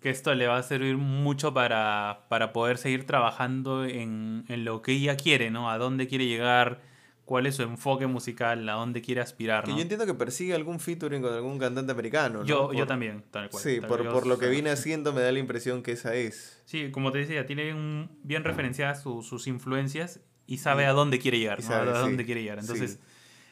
que 0.03 0.09
esto 0.09 0.35
le 0.35 0.47
va 0.47 0.57
a 0.57 0.63
servir 0.63 0.97
mucho 0.97 1.53
para, 1.53 2.25
para 2.27 2.51
poder 2.51 2.77
seguir 2.77 3.05
trabajando 3.05 3.85
en, 3.85 4.43
en, 4.49 4.65
lo 4.65 4.81
que 4.81 4.91
ella 4.91 5.15
quiere, 5.15 5.49
¿no? 5.49 5.71
A 5.71 5.77
dónde 5.77 6.07
quiere 6.07 6.25
llegar, 6.25 6.81
cuál 7.23 7.45
es 7.45 7.55
su 7.55 7.63
enfoque 7.63 8.05
musical, 8.05 8.67
a 8.67 8.73
dónde 8.73 9.01
quiere 9.01 9.21
aspirar, 9.21 9.65
¿no? 9.65 9.73
yo 9.73 9.81
entiendo 9.81 10.05
que 10.05 10.13
persigue 10.13 10.53
algún 10.53 10.81
featuring 10.81 11.21
con 11.21 11.33
algún 11.33 11.57
cantante 11.57 11.93
americano, 11.93 12.39
¿no? 12.39 12.45
Yo, 12.45 12.73
yo 12.73 12.85
también, 12.85 13.23
tal 13.31 13.49
cual. 13.49 13.63
Sí, 13.63 13.79
por, 13.79 14.05
por 14.11 14.27
lo 14.27 14.37
que 14.37 14.49
vine 14.49 14.71
haciendo 14.71 15.13
me 15.13 15.21
da 15.21 15.31
la 15.31 15.39
impresión 15.39 15.81
que 15.83 15.93
esa 15.93 16.13
es. 16.15 16.61
Sí, 16.65 16.91
como 16.91 17.13
te 17.13 17.19
decía, 17.19 17.45
tiene 17.45 17.63
bien, 17.63 18.09
bien 18.23 18.43
referenciadas 18.43 19.01
sus 19.01 19.47
influencias 19.47 20.19
y 20.45 20.57
sabe 20.57 20.85
a 20.85 20.91
dónde 20.91 21.17
quiere 21.17 21.39
llegar, 21.39 21.63
¿no? 21.63 21.73
a 21.73 21.99
dónde 21.99 22.25
quiere 22.25 22.41
llegar. 22.41 22.59
Entonces... 22.59 22.99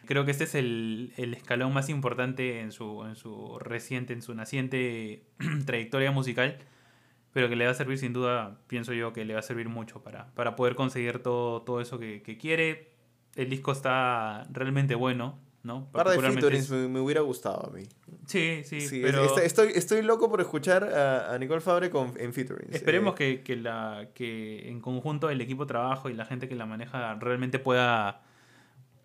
Creo 0.06 0.26
que 0.26 0.32
este 0.32 0.46
es 0.46 0.56
el, 0.56 1.14
escalón 1.18 1.74
más 1.74 1.90
importante 1.90 2.62
en 2.62 2.72
su, 2.72 3.04
en 3.06 3.16
su 3.16 3.60
reciente, 3.60 4.14
en 4.14 4.22
su 4.22 4.34
naciente 4.34 5.24
trayectoria 5.66 6.12
musical, 6.12 6.58
pero 7.34 7.50
que 7.50 7.56
le 7.56 7.66
va 7.66 7.72
a 7.72 7.76
servir 7.76 7.98
sin 7.98 8.14
duda, 8.14 8.60
pienso 8.68 8.94
yo, 8.94 9.14
que 9.14 9.26
le 9.26 9.34
va 9.34 9.40
a 9.40 9.44
servir 9.44 9.70
mucho 9.70 10.02
para, 10.02 10.34
para 10.34 10.56
poder 10.56 10.76
conseguir 10.76 11.20
todo, 11.20 11.62
todo 11.62 11.82
eso 11.82 12.00
que, 12.00 12.22
quiere. 12.40 12.92
El 13.36 13.50
disco 13.50 13.72
está 13.72 14.44
realmente 14.52 14.96
bueno, 14.96 15.40
¿no? 15.64 15.90
Par 15.92 16.10
de 16.10 16.20
featurings 16.20 16.70
me, 16.72 17.00
hubiera 17.00 17.22
gustado 17.22 17.68
a 17.68 17.70
mí. 17.70 17.84
Sí, 18.26 18.64
sí, 18.66 19.00
pero... 19.02 19.38
Estoy, 19.38 19.72
estoy 19.76 20.02
loco 20.02 20.30
por 20.30 20.42
escuchar 20.42 20.84
a, 20.84 21.38
Nicole 21.38 21.62
Fabre 21.62 21.90
con, 21.90 22.14
en 22.18 22.34
featurings. 22.34 22.76
Esperemos 22.76 23.16
eh. 23.20 23.42
que, 23.44 23.56
la, 23.56 24.10
que 24.14 24.68
en 24.68 24.82
conjunto 24.82 25.30
el 25.30 25.40
equipo 25.40 25.64
de 25.64 25.70
trabajo 25.70 26.10
y 26.10 26.14
la 26.14 26.26
gente 26.26 26.50
que 26.50 26.56
la 26.56 26.66
maneja 26.66 27.16
realmente 27.16 27.60
pueda 27.60 28.24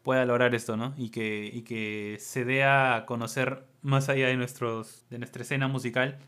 pueda 0.06 0.24
lograr 0.24 0.54
esto, 0.54 0.76
¿no? 0.76 0.94
Y 0.96 1.10
que, 1.10 1.50
y 1.52 1.62
que 1.62 2.16
se 2.20 2.44
dé 2.44 2.62
a 2.62 3.02
conocer 3.08 3.64
más 3.82 4.08
allá 4.08 4.28
de, 4.28 4.36
nuestros, 4.36 5.04
de 5.10 5.18
nuestra 5.18 5.42
escena 5.42 5.66
musical 5.66 6.20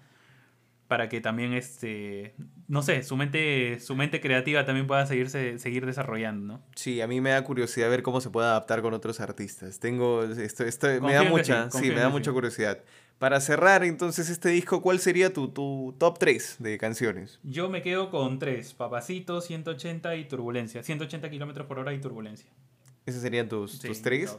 para 0.89 1.09
que 1.09 1.21
también, 1.21 1.53
este, 1.53 2.35
no 2.67 2.83
sé, 2.83 3.05
su 3.05 3.17
mente, 3.17 3.79
su 3.79 3.95
mente 3.95 4.21
creativa 4.21 4.65
también 4.65 4.89
pueda 4.89 5.07
seguirse, 5.07 5.61
seguir 5.61 5.87
desarrollando, 5.87 6.55
¿no? 6.55 6.63
Sí, 6.75 7.01
a 7.01 7.07
mí 7.07 7.21
me 7.21 7.31
da 7.31 7.45
curiosidad 7.45 7.89
ver 7.89 8.03
cómo 8.03 8.21
se 8.21 8.31
puede 8.31 8.49
adaptar 8.49 8.83
con 8.83 8.95
otros 8.95 9.21
artistas. 9.21 9.79
Tengo, 9.79 10.25
esto, 10.25 10.65
esto 10.65 10.89
me 11.01 11.15
da 11.15 11.23
mucha, 11.23 11.71
sí, 11.71 11.91
me 11.91 12.01
da 12.01 12.09
mucha 12.09 12.33
curiosidad. 12.33 12.83
Para 13.21 13.41
cerrar 13.41 13.85
entonces 13.85 14.29
este 14.29 14.49
disco, 14.49 14.83
¿cuál 14.83 14.99
sería 14.99 15.33
tu, 15.33 15.51
tu 15.51 15.95
top 15.99 16.19
3 16.19 16.57
de 16.59 16.79
canciones? 16.79 17.39
Yo 17.45 17.69
me 17.69 17.83
quedo 17.83 18.11
con 18.11 18.41
3, 18.41 18.75
Papacito, 18.75 19.41
180 19.41 20.17
y 20.17 20.25
Turbulencia. 20.25 20.83
180 20.83 21.31
kilómetros 21.31 21.69
por 21.69 21.79
hora 21.79 21.93
y 21.95 22.01
Turbulencia. 22.01 22.51
Esos 23.09 23.23
serían 23.23 23.49
tus, 23.49 23.79
tus 23.79 24.03
tres. 24.03 24.37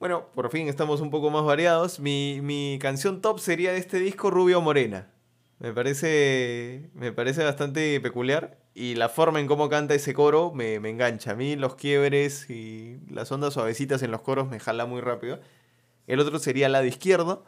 Bueno, 0.00 0.26
por 0.34 0.50
fin 0.50 0.68
estamos 0.68 1.00
un 1.00 1.10
poco 1.10 1.30
más 1.30 1.44
variados. 1.44 2.00
Mi, 2.00 2.78
canción 2.80 3.22
top 3.22 3.38
sería 3.38 3.72
de 3.72 3.78
este 3.78 3.98
disco 3.98 4.30
Rubio 4.30 4.60
Morena. 4.60 5.08
Me 5.58 5.72
parece, 5.72 6.90
me 6.94 7.12
parece 7.12 7.42
bastante 7.44 7.98
peculiar 8.00 8.58
y 8.74 8.96
la 8.96 9.08
forma 9.08 9.40
en 9.40 9.46
cómo 9.46 9.70
canta 9.70 9.94
ese 9.94 10.12
coro 10.12 10.52
me, 10.52 10.74
engancha. 10.74 11.30
A 11.30 11.34
mí 11.34 11.56
los 11.56 11.76
quiebres 11.76 12.50
y 12.50 12.98
las 13.08 13.32
ondas 13.32 13.54
suavecitas 13.54 14.02
en 14.02 14.10
los 14.10 14.20
coros 14.20 14.48
me 14.50 14.60
jala 14.60 14.84
muy 14.84 15.00
rápido. 15.00 15.40
El 16.06 16.20
otro 16.20 16.38
sería 16.40 16.68
Lado 16.68 16.84
Izquierdo. 16.86 17.44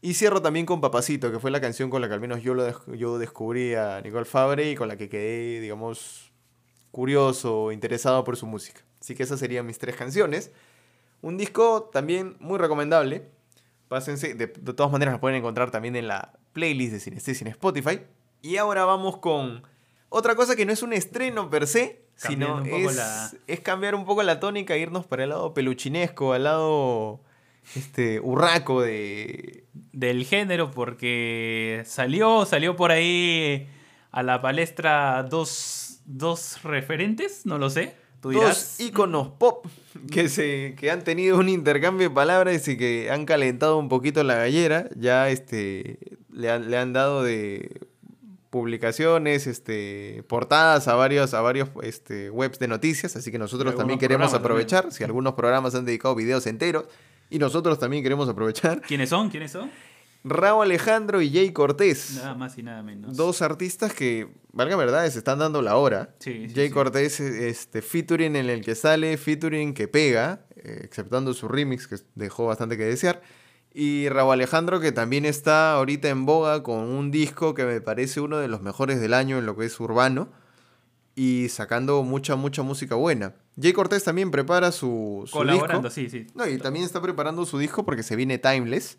Y 0.00 0.14
cierro 0.14 0.40
también 0.40 0.66
con 0.66 0.80
Papacito, 0.80 1.32
que 1.32 1.40
fue 1.40 1.50
la 1.50 1.60
canción 1.60 1.90
con 1.90 2.00
la 2.00 2.08
que 2.08 2.14
al 2.14 2.20
menos 2.20 2.42
yo, 2.42 2.54
lo, 2.54 2.94
yo 2.94 3.18
descubrí 3.18 3.74
a 3.74 4.00
Nicole 4.00 4.26
Fabre 4.26 4.70
y 4.70 4.76
con 4.76 4.86
la 4.86 4.96
que 4.96 5.08
quedé, 5.08 5.60
digamos, 5.60 6.30
curioso, 6.92 7.72
interesado 7.72 8.22
por 8.22 8.36
su 8.36 8.46
música. 8.46 8.82
Así 9.00 9.14
que 9.14 9.22
esas 9.22 9.40
serían 9.40 9.66
mis 9.66 9.78
tres 9.78 9.96
canciones. 9.96 10.50
Un 11.20 11.36
disco 11.36 11.90
también 11.92 12.36
muy 12.40 12.58
recomendable. 12.58 13.28
Pásense, 13.88 14.34
de, 14.34 14.46
todas 14.48 14.92
maneras 14.92 15.14
lo 15.14 15.20
pueden 15.20 15.38
encontrar 15.38 15.70
también 15.70 15.96
en 15.96 16.08
la 16.08 16.34
playlist 16.52 16.92
de 16.92 17.00
Sinestesia 17.00 17.46
en 17.46 17.52
Spotify. 17.52 18.00
Y 18.42 18.56
ahora 18.56 18.84
vamos 18.84 19.18
con 19.18 19.62
otra 20.08 20.36
cosa 20.36 20.56
que 20.56 20.66
no 20.66 20.72
es 20.72 20.82
un 20.82 20.92
estreno 20.92 21.50
per 21.50 21.66
se, 21.66 22.02
sino 22.14 22.62
es, 22.64 23.36
es, 23.46 23.60
cambiar 23.60 23.94
un 23.94 24.04
poco 24.04 24.22
la 24.22 24.40
tónica 24.40 24.74
e 24.74 24.80
irnos 24.80 25.06
para 25.06 25.24
el 25.24 25.30
lado 25.30 25.54
peluchinesco, 25.54 26.32
al 26.32 26.44
lado 26.44 27.20
este 27.74 28.18
urraco 28.20 28.80
de 28.80 29.64
del 29.92 30.24
género 30.24 30.70
porque 30.70 31.82
salió 31.84 32.46
salió 32.46 32.76
por 32.76 32.90
ahí 32.90 33.68
a 34.10 34.22
la 34.22 34.40
palestra 34.40 35.22
dos, 35.22 36.00
dos 36.06 36.62
referentes, 36.62 37.44
no 37.44 37.58
lo 37.58 37.68
sé 37.68 37.94
Dos 38.20 38.80
íconos 38.80 39.28
pop 39.38 39.66
que, 40.10 40.28
se, 40.28 40.74
que 40.76 40.90
han 40.90 41.04
tenido 41.04 41.38
un 41.38 41.48
intercambio 41.48 42.08
de 42.08 42.14
palabras 42.14 42.66
y 42.68 42.76
que 42.76 43.10
han 43.10 43.26
calentado 43.26 43.78
un 43.78 43.88
poquito 43.88 44.22
la 44.24 44.36
gallera. 44.36 44.88
Ya 44.96 45.28
este, 45.28 45.98
le, 46.32 46.50
han, 46.50 46.70
le 46.70 46.76
han 46.78 46.92
dado 46.92 47.22
de 47.22 47.88
publicaciones, 48.50 49.46
este, 49.46 50.24
portadas 50.26 50.88
a 50.88 50.94
varios, 50.94 51.34
a 51.34 51.40
varios 51.40 51.68
este, 51.82 52.30
webs 52.30 52.58
de 52.58 52.68
noticias, 52.68 53.14
así 53.14 53.30
que 53.30 53.38
nosotros 53.38 53.76
también 53.76 53.98
queremos 53.98 54.32
aprovechar, 54.34 54.90
si 54.90 55.04
algunos 55.04 55.34
programas 55.34 55.74
han 55.74 55.84
dedicado 55.84 56.14
videos 56.14 56.46
enteros, 56.46 56.86
y 57.30 57.38
nosotros 57.38 57.78
también 57.78 58.02
queremos 58.02 58.28
aprovechar. 58.28 58.80
¿Quiénes 58.80 59.10
son? 59.10 59.28
¿Quiénes 59.28 59.52
son? 59.52 59.70
Raúl 60.24 60.64
Alejandro 60.64 61.22
y 61.22 61.30
Jay 61.30 61.52
Cortés. 61.52 62.16
Nada 62.16 62.34
más 62.34 62.58
y 62.58 62.62
nada 62.62 62.82
menos. 62.82 63.16
Dos 63.16 63.40
artistas 63.42 63.92
que, 63.92 64.28
valga 64.52 64.76
verdad, 64.76 65.08
se 65.08 65.18
están 65.18 65.38
dando 65.38 65.62
la 65.62 65.76
hora. 65.76 66.14
Jay 66.20 66.70
Cortés, 66.70 67.20
este, 67.20 67.82
featuring 67.82 68.36
en 68.36 68.50
el 68.50 68.64
que 68.64 68.74
sale, 68.74 69.16
featuring 69.16 69.74
que 69.74 69.88
pega, 69.88 70.46
eh, 70.56 70.80
exceptando 70.82 71.32
su 71.34 71.48
remix 71.48 71.86
que 71.86 71.96
dejó 72.14 72.46
bastante 72.46 72.76
que 72.76 72.84
desear. 72.84 73.22
Y 73.72 74.08
Raúl 74.08 74.32
Alejandro 74.32 74.80
que 74.80 74.92
también 74.92 75.24
está 75.24 75.74
ahorita 75.74 76.08
en 76.08 76.26
boga 76.26 76.62
con 76.62 76.80
un 76.80 77.10
disco 77.10 77.54
que 77.54 77.64
me 77.64 77.80
parece 77.80 78.20
uno 78.20 78.38
de 78.38 78.48
los 78.48 78.60
mejores 78.60 79.00
del 79.00 79.14
año 79.14 79.38
en 79.38 79.46
lo 79.46 79.56
que 79.56 79.66
es 79.66 79.78
urbano. 79.78 80.30
Y 81.14 81.48
sacando 81.48 82.02
mucha, 82.04 82.36
mucha 82.36 82.62
música 82.62 82.94
buena. 82.94 83.34
Jay 83.60 83.72
Cortés 83.72 84.04
también 84.04 84.30
prepara 84.30 84.70
su, 84.70 85.24
su 85.26 85.32
Colaborando, 85.32 85.90
sí, 85.90 86.08
sí. 86.08 86.28
No, 86.34 86.46
y 86.46 86.58
también 86.58 86.84
está 86.84 87.02
preparando 87.02 87.44
su 87.44 87.58
disco 87.58 87.84
porque 87.84 88.04
se 88.04 88.14
viene 88.14 88.38
Timeless 88.38 88.98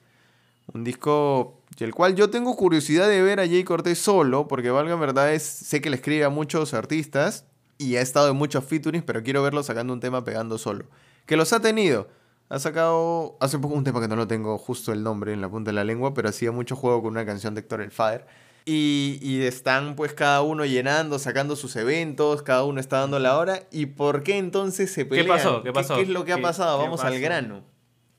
un 0.74 0.84
disco 0.84 1.62
el 1.80 1.94
cual 1.96 2.16
yo 2.16 2.30
tengo 2.30 2.56
curiosidad 2.58 3.08
de 3.08 3.22
ver 3.22 3.40
a 3.40 3.48
Jay 3.48 3.64
Cortés 3.64 4.00
solo, 4.00 4.48
porque 4.48 4.70
valga 4.70 4.94
en 4.94 5.00
verdad 5.00 5.34
es, 5.34 5.44
sé 5.44 5.80
que 5.82 5.90
le 5.90 5.96
escribe 5.96 6.26
a 6.26 6.30
muchos 6.30 6.74
artistas 6.74 7.46
y 7.78 7.96
ha 7.96 8.02
estado 8.02 8.30
en 8.30 8.36
muchos 8.36 8.66
featurings, 8.66 9.06
pero 9.06 9.24
quiero 9.24 9.42
verlo 9.42 9.64
sacando 9.64 9.94
un 9.94 10.02
tema 10.02 10.24
pegando 10.26 10.58
solo. 10.58 10.86
Que 11.26 11.38
los 11.38 11.54
ha 11.54 11.62
tenido. 11.62 12.10
Ha 12.50 12.60
sacado 12.60 13.38
hace 13.40 13.60
poco 13.60 13.76
un 13.76 13.84
tema 13.84 14.02
que 14.02 14.08
no 14.08 14.16
lo 14.18 14.28
tengo 14.28 14.58
justo 14.58 14.92
el 14.92 15.04
nombre 15.04 15.32
en 15.32 15.40
la 15.40 15.50
punta 15.50 15.70
de 15.70 15.76
la 15.76 15.84
lengua, 15.86 16.14
pero 16.14 16.28
hacía 16.30 16.52
mucho 16.52 16.76
juego 16.76 17.02
con 17.02 17.12
una 17.12 17.26
canción 17.26 17.54
de 17.56 17.62
Héctor 17.62 17.82
El 17.82 17.92
Father. 17.92 18.26
Y, 18.66 19.20
y 19.22 19.42
están 19.44 19.96
pues 19.96 20.14
cada 20.14 20.42
uno 20.42 20.66
llenando, 20.66 21.18
sacando 21.20 21.56
sus 21.56 21.76
eventos, 21.78 22.42
cada 22.42 22.66
uno 22.66 22.80
está 22.82 23.00
dando 23.00 23.20
la 23.20 23.38
hora. 23.38 23.64
¿Y 23.72 23.86
por 23.86 24.24
qué 24.24 24.38
entonces 24.38 24.92
se 24.92 25.06
pelean? 25.06 25.26
¿Qué 25.28 25.32
pasó? 25.32 25.64
¿Qué 25.64 25.72
pasó? 25.72 25.96
¿Qué, 25.96 26.02
es 26.02 26.10
lo 26.10 26.26
que 26.26 26.34
ha 26.34 26.38
¿Qué- 26.38 26.42
pasado? 26.42 26.78
Vamos 26.80 27.04
al 27.04 27.20
grano. 27.20 27.64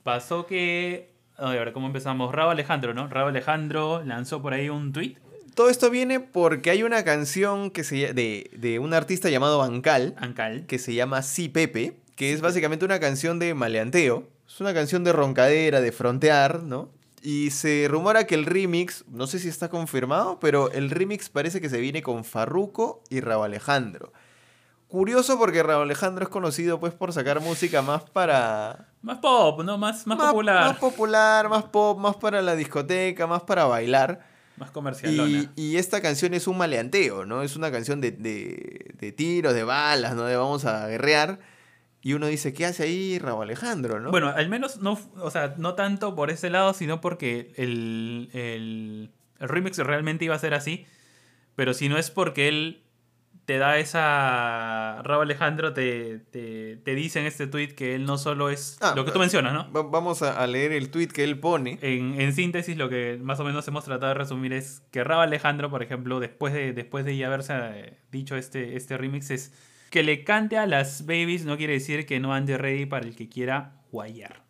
Pasó 0.03 0.47
que. 0.47 1.13
A 1.41 1.51
ver, 1.51 1.73
¿cómo 1.73 1.87
empezamos? 1.87 2.33
Rabo 2.33 2.51
Alejandro, 2.51 2.93
¿no? 2.95 3.09
Rabo 3.09 3.29
Alejandro 3.29 4.03
lanzó 4.05 4.43
por 4.43 4.53
ahí 4.53 4.69
un 4.69 4.93
tweet. 4.93 5.17
Todo 5.55 5.71
esto 5.71 5.91
viene 5.91 6.21
porque 6.21 6.71
hay 6.71 6.83
una 6.83 7.03
canción 7.03 7.71
que 7.71 7.83
se, 7.83 8.13
de, 8.13 8.51
de 8.57 8.79
un 8.79 8.95
artista 8.95 9.31
llamado 9.31 9.59
Bancal, 9.59 10.15
Ancal. 10.19 10.67
que 10.67 10.79
se 10.79 10.95
llama 10.95 11.23
Sí 11.23 11.49
Pepe, 11.49 11.97
que 12.15 12.33
es 12.33 12.41
básicamente 12.41 12.85
una 12.85 13.01
canción 13.01 13.39
de 13.39 13.55
maleanteo. 13.55 14.29
Es 14.47 14.61
una 14.61 14.75
canción 14.75 15.03
de 15.03 15.13
roncadera, 15.13 15.81
de 15.81 15.93
frontear, 15.93 16.63
¿no? 16.63 16.91
Y 17.23 17.51
se 17.51 17.87
rumora 17.89 18.27
que 18.27 18.35
el 18.35 18.47
remix, 18.47 19.05
no 19.09 19.27
sé 19.27 19.39
si 19.39 19.49
está 19.49 19.69
confirmado, 19.69 20.39
pero 20.41 20.71
el 20.73 20.91
remix 20.91 21.29
parece 21.29 21.61
que 21.61 21.69
se 21.69 21.81
viene 21.81 22.03
con 22.03 22.25
Farruko 22.25 23.03
y 23.11 23.21
Rabo 23.21 23.45
Alejandro. 23.45 24.13
Curioso 24.91 25.39
porque 25.39 25.63
Rabo 25.63 25.83
Alejandro 25.83 26.25
es 26.25 26.29
conocido 26.29 26.81
pues 26.81 26.93
por 26.93 27.13
sacar 27.13 27.41
música 27.41 27.81
más 27.81 28.03
para... 28.11 28.89
Más 29.03 29.19
pop, 29.19 29.63
¿no? 29.63 29.79
Más, 29.79 30.05
más, 30.07 30.19
popular. 30.19 30.67
Más 30.67 30.79
popular, 30.79 31.49
más 31.49 31.63
pop, 31.65 31.99
más 31.99 32.17
para 32.17 32.43
la 32.43 32.57
discoteca, 32.57 33.29
más 33.29 33.43
para 33.43 33.67
bailar. 33.67 34.27
más 34.57 34.73
comercialona. 34.73 35.31
Y, 35.31 35.49
y 35.55 35.77
esta 35.77 36.01
canción 36.01 36.35
es 36.35 36.49
un 36.49 36.59
maleanteo, 36.59 37.25
¿no? 37.25 37.43
Es 37.43 37.55
una 37.55 37.71
canción 37.71 38.01
de, 38.01 38.11
de, 38.11 38.93
de 38.99 39.13
tiros, 39.13 39.55
de 39.55 39.63
balas, 39.63 40.17
¿no? 40.17 40.25
De 40.25 40.37
vamos 40.37 40.65
a 40.65 40.89
guerrear. 40.89 41.39
Y 42.03 42.15
uno 42.15 42.27
dice, 42.27 42.53
¿qué 42.53 42.67
hace 42.67 42.83
ahí 42.83 43.19
Rabo 43.21 43.43
Alejandro, 43.43 44.01
no? 44.01 44.11
Bueno, 44.11 44.29
al 44.29 44.49
menos 44.49 44.79
no, 44.79 44.99
o 45.21 45.31
sea, 45.31 45.55
no 45.57 45.75
tanto 45.75 46.17
por 46.17 46.31
ese 46.31 46.51
lado, 46.51 46.75
sino 46.75 47.01
porque 47.01 47.53
el, 47.57 48.29
el, 48.33 49.11
el 49.39 49.49
remix 49.49 49.79
realmente 49.79 50.25
iba 50.25 50.35
a 50.35 50.39
ser 50.39 50.55
así. 50.55 50.85
Pero 51.55 51.75
si 51.75 51.89
no 51.89 51.97
es 51.97 52.11
porque 52.11 52.49
él 52.49 52.83
te 53.51 53.59
da 53.59 53.79
esa. 53.79 55.03
Rabo 55.03 55.23
Alejandro 55.23 55.73
te, 55.73 56.21
te, 56.31 56.77
te 56.77 56.95
dice 56.95 57.19
en 57.19 57.27
este 57.27 57.49
tweet 57.49 57.75
que 57.75 57.97
él 57.97 58.05
no 58.05 58.17
solo 58.17 58.49
es 58.49 58.79
Ah, 58.81 58.93
lo 58.95 59.05
que 59.05 59.11
tú 59.11 59.19
mencionas, 59.19 59.53
¿no? 59.53 59.73
Va- 59.73 59.83
Vamos 59.83 60.23
a, 60.23 60.47
leer 60.47 60.71
el 60.71 60.89
tweet 60.91 61.09
que 61.09 61.25
él 61.25 61.41
pone. 61.41 61.77
En, 61.83 62.21
en 62.21 62.33
síntesis, 62.33 62.77
lo 62.77 62.89
que 62.89 63.19
más 63.21 63.41
o 63.41 63.45
menos 63.45 63.67
hemos 63.67 63.85
tratado 63.85 64.13
de 64.13 64.15
resumir 64.15 64.53
es 64.53 64.83
que 64.93 65.03
Rabo 65.03 65.23
Alejandro, 65.23 65.69
por 65.69 65.83
ejemplo, 65.83 66.21
después 66.21 66.55
de, 66.55 66.73
después 66.73 67.05
de 67.05 67.17
ya 67.17 67.27
haberse 67.27 67.55
eh, 67.57 67.99
dicho 68.13 68.37
este, 68.37 68.77
este 68.77 68.97
remix, 68.97 69.33
es 69.33 69.53
que 69.91 70.05
le 70.05 70.23
cante 70.23 70.57
a 70.57 70.69
las 70.69 71.05
babies 71.05 71.45
no 71.45 71.57
quiere 71.57 71.73
decir 71.73 72.07
que 72.07 72.21
no 72.21 72.33
ande 72.33 72.57
ready 72.57 72.87
para 72.87 73.05
el 73.05 73.17
que 73.17 73.29
quiera 73.29 73.73
guayar. 73.91 74.45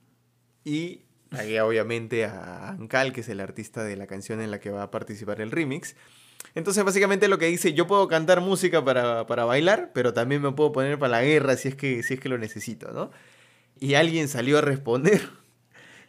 Y 0.63 1.05
ahí 1.31 1.59
obviamente 1.59 2.27
a 2.27 2.69
Ankal, 2.69 3.15
que 3.15 3.23
es 3.23 3.31
el 3.31 3.41
artista 3.41 3.83
de 3.83 3.97
la 3.97 4.07
canción 4.07 4.43
en 4.43 4.51
la 4.51 4.61
que 4.61 4.69
va 4.69 4.83
a 4.83 4.91
participar 4.91 5.41
el 5.41 5.51
remix. 5.51 5.97
Entonces 6.55 6.83
básicamente 6.85 7.29
lo 7.29 7.39
que 7.39 7.47
dice, 7.47 7.73
yo 7.75 7.87
puedo 7.87 8.09
cantar 8.09 8.41
música 8.41 8.85
para, 8.85 9.27
para 9.27 9.45
bailar, 9.45 9.91
pero 9.95 10.13
también 10.13 10.43
me 10.43 10.53
puedo 10.53 10.73
poner 10.73 10.99
para 10.99 11.11
la 11.13 11.23
guerra 11.23 11.57
si 11.57 11.69
es 11.69 11.75
que, 11.77 12.03
si 12.03 12.15
es 12.15 12.21
que 12.21 12.29
lo 12.29 12.39
necesito, 12.39 12.91
¿no? 12.93 13.11
Y 13.79 13.95
alguien 13.95 14.29
salió 14.29 14.59
a 14.59 14.61
responder. 14.61 15.21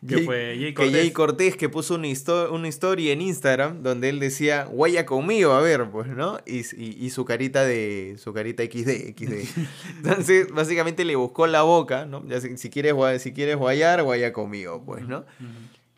Que 0.08 0.16
Jay- 0.16 0.26
fue 0.26 0.56
Jay 0.60 0.74
que 0.74 0.82
Jay 0.92 1.12
Cortés. 1.12 1.14
Cortés 1.14 1.58
que 1.58 1.70
puso 1.70 1.94
una, 1.94 2.08
histo- 2.08 2.50
una 2.52 2.68
historia 2.68 3.14
en 3.14 3.22
Instagram 3.22 3.84
donde 3.84 4.10
él 4.10 4.20
decía, 4.20 4.64
guaya 4.64 5.06
conmigo, 5.06 5.52
a 5.52 5.62
ver, 5.62 5.92
pues, 5.92 6.08
¿no? 6.08 6.40
Y, 6.48 6.62
y- 6.76 6.98
y 7.06 7.12
su 7.12 7.24
carita 7.24 7.64
de, 7.66 8.16
su 8.18 8.34
carita 8.34 8.64
XD, 8.64 9.14
XD. 9.16 9.62
Entonces, 9.98 10.48
básicamente 10.52 11.06
le 11.06 11.16
buscó 11.16 11.46
la 11.46 11.62
boca, 11.62 12.08
¿no? 12.08 12.28
Ya 12.28 12.42
si, 12.42 12.58
si 12.58 12.72
quieres, 12.72 12.96
si 13.22 13.32
quieres 13.32 13.58
guayar, 13.58 14.02
guaya 14.02 14.34
conmigo, 14.34 14.82
pues, 14.84 15.08
¿no? 15.08 15.24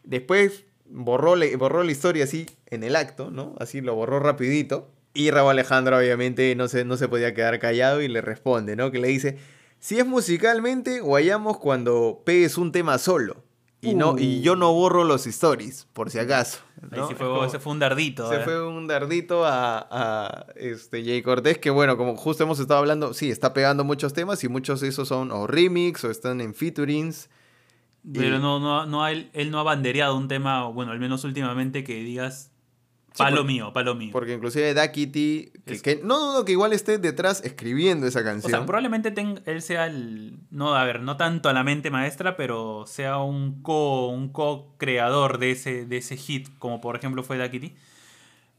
Después 0.04 0.66
borró, 0.94 1.36
le- 1.36 1.56
borró 1.58 1.84
la 1.84 1.92
historia 1.92 2.24
así 2.24 2.46
en 2.68 2.84
el 2.84 2.96
acto, 2.96 3.32
¿no? 3.32 3.56
Así 3.60 3.82
lo 3.82 3.96
borró 3.96 4.20
rapidito. 4.20 4.90
Y 5.16 5.30
Rabo 5.32 5.50
Alejandro 5.50 5.98
obviamente 5.98 6.56
no 6.56 6.68
se, 6.68 6.86
no 6.86 6.98
se 6.98 7.08
podía 7.08 7.34
quedar 7.34 7.60
callado 7.60 8.02
y 8.02 8.08
le 8.08 8.22
responde, 8.22 8.76
¿no? 8.76 8.90
Que 8.92 9.00
le 9.00 9.10
dice, 9.10 9.38
si 9.80 10.00
es 10.00 10.06
musicalmente, 10.08 11.02
guayamos 11.02 11.58
cuando 11.60 12.22
pegues 12.26 12.58
un 12.58 12.72
tema 12.72 12.98
solo. 12.98 13.44
Y, 13.82 13.96
no, 13.96 14.16
y 14.18 14.40
yo 14.40 14.56
no 14.56 14.72
borro 14.72 15.04
los 15.04 15.28
stories, 15.28 15.88
por 15.92 16.10
si 16.10 16.18
acaso. 16.18 16.60
Ahí 16.84 17.00
¿no? 17.00 17.08
sí 17.08 17.14
Es 17.14 17.18
fue, 17.20 17.28
como- 17.28 17.44
ese 17.44 17.60
fue 17.60 17.74
un 17.74 17.80
dardito. 17.80 18.30
se 18.30 18.38
¿eh? 18.38 18.40
fue 18.40 18.66
un 18.66 18.88
dardito 18.88 19.44
a, 19.46 19.86
a, 19.92 20.46
este, 20.56 21.04
Jay 21.04 21.22
Cortés, 21.22 21.58
que 21.58 21.70
bueno, 21.70 21.98
como 21.98 22.16
justo 22.16 22.44
hemos 22.46 22.60
estado 22.60 22.80
hablando, 22.80 23.14
sí, 23.14 23.30
está 23.30 23.54
pegando 23.54 23.84
muchos 23.84 24.14
temas 24.14 24.42
y 24.46 24.48
muchos 24.48 24.80
de 24.80 24.88
esos 24.88 25.10
son 25.10 25.32
o 25.34 25.48
remix 25.48 26.02
o 26.06 26.10
están 26.12 26.40
en 26.40 26.54
featurings. 26.56 27.30
Pero 28.12 28.38
Y- 28.38 28.40
no, 28.42 28.60
no, 28.60 28.86
no 28.86 29.08
él, 29.08 29.30
él 29.34 29.50
no 29.52 29.60
ha 29.60 29.64
bandereado 29.64 30.18
un 30.18 30.28
tema, 30.28 30.66
bueno, 30.68 30.92
al 30.92 31.00
menos 31.00 31.24
últimamente, 31.24 31.84
que 31.86 31.96
digas 32.04 32.52
palo 33.18 33.38
por- 33.38 33.46
mío, 33.46 33.72
palo 33.74 33.96
mío. 33.96 34.10
Porque 34.12 34.34
inclusive 34.34 34.74
Dakity, 34.74 35.52
que, 35.66 35.74
Es- 35.76 35.82
que 35.84 36.02
no 36.04 36.20
dudo 36.20 36.44
que 36.46 36.52
igual 36.52 36.74
esté 36.74 36.98
detrás 36.98 37.42
escribiendo 37.46 38.06
esa 38.08 38.20
o 38.22 38.24
canción. 38.24 38.52
sea, 38.52 38.66
probablemente 38.66 39.12
ten- 39.12 39.42
él 39.46 39.62
sea 39.62 39.86
el. 39.86 40.40
No, 40.50 40.74
a 40.76 40.84
ver, 40.84 41.00
no 41.02 41.16
tanto 41.16 41.48
a 41.48 41.54
la 41.54 41.64
mente 41.64 41.92
maestra, 41.92 42.36
pero 42.36 42.86
sea 42.88 43.20
un 43.20 43.62
co 43.62 44.08
un 44.08 44.30
co-creador 44.30 45.38
de 45.38 45.52
ese, 45.52 45.86
de 45.86 45.98
ese 45.98 46.18
hit, 46.18 46.50
como 46.60 46.82
por 46.82 46.96
ejemplo 46.96 47.24
fue 47.24 47.38
Dakity. 47.38 47.74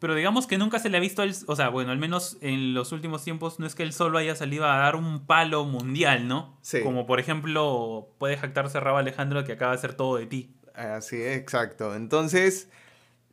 Pero 0.01 0.15
digamos 0.15 0.47
que 0.47 0.59
nunca 0.59 0.79
se 0.79 0.91
le 0.91 0.97
ha 0.99 1.01
visto, 1.01 1.23
él- 1.23 1.35
o 1.47 1.57
sea, 1.57 1.69
bueno, 1.71 1.91
al 1.93 1.99
menos 1.99 2.37
en 2.41 2.75
los 2.75 2.93
últimos 2.93 3.23
tiempos 3.25 3.59
no 3.59 3.67
es 3.67 3.75
que 3.75 3.83
él 3.85 3.93
solo 3.93 4.19
haya 4.19 4.35
salido 4.37 4.65
a 4.65 4.77
dar 4.77 4.97
un 4.97 5.25
palo 5.27 5.65
mundial, 5.65 6.29
¿no? 6.29 6.59
Sí. 6.63 6.81
Como 6.83 7.07
por 7.07 7.21
ejemplo 7.21 8.09
puede 8.19 8.37
jactarse 8.37 8.81
Rabo 8.81 8.99
Alejandro 8.99 9.45
que 9.45 9.53
acaba 9.53 9.73
de 9.73 9.79
hacer 9.79 9.95
todo 9.95 10.17
de 10.17 10.27
ti. 10.27 10.55
Así 10.75 11.17
es, 11.17 11.39
exacto. 11.39 11.95
Entonces, 11.95 12.69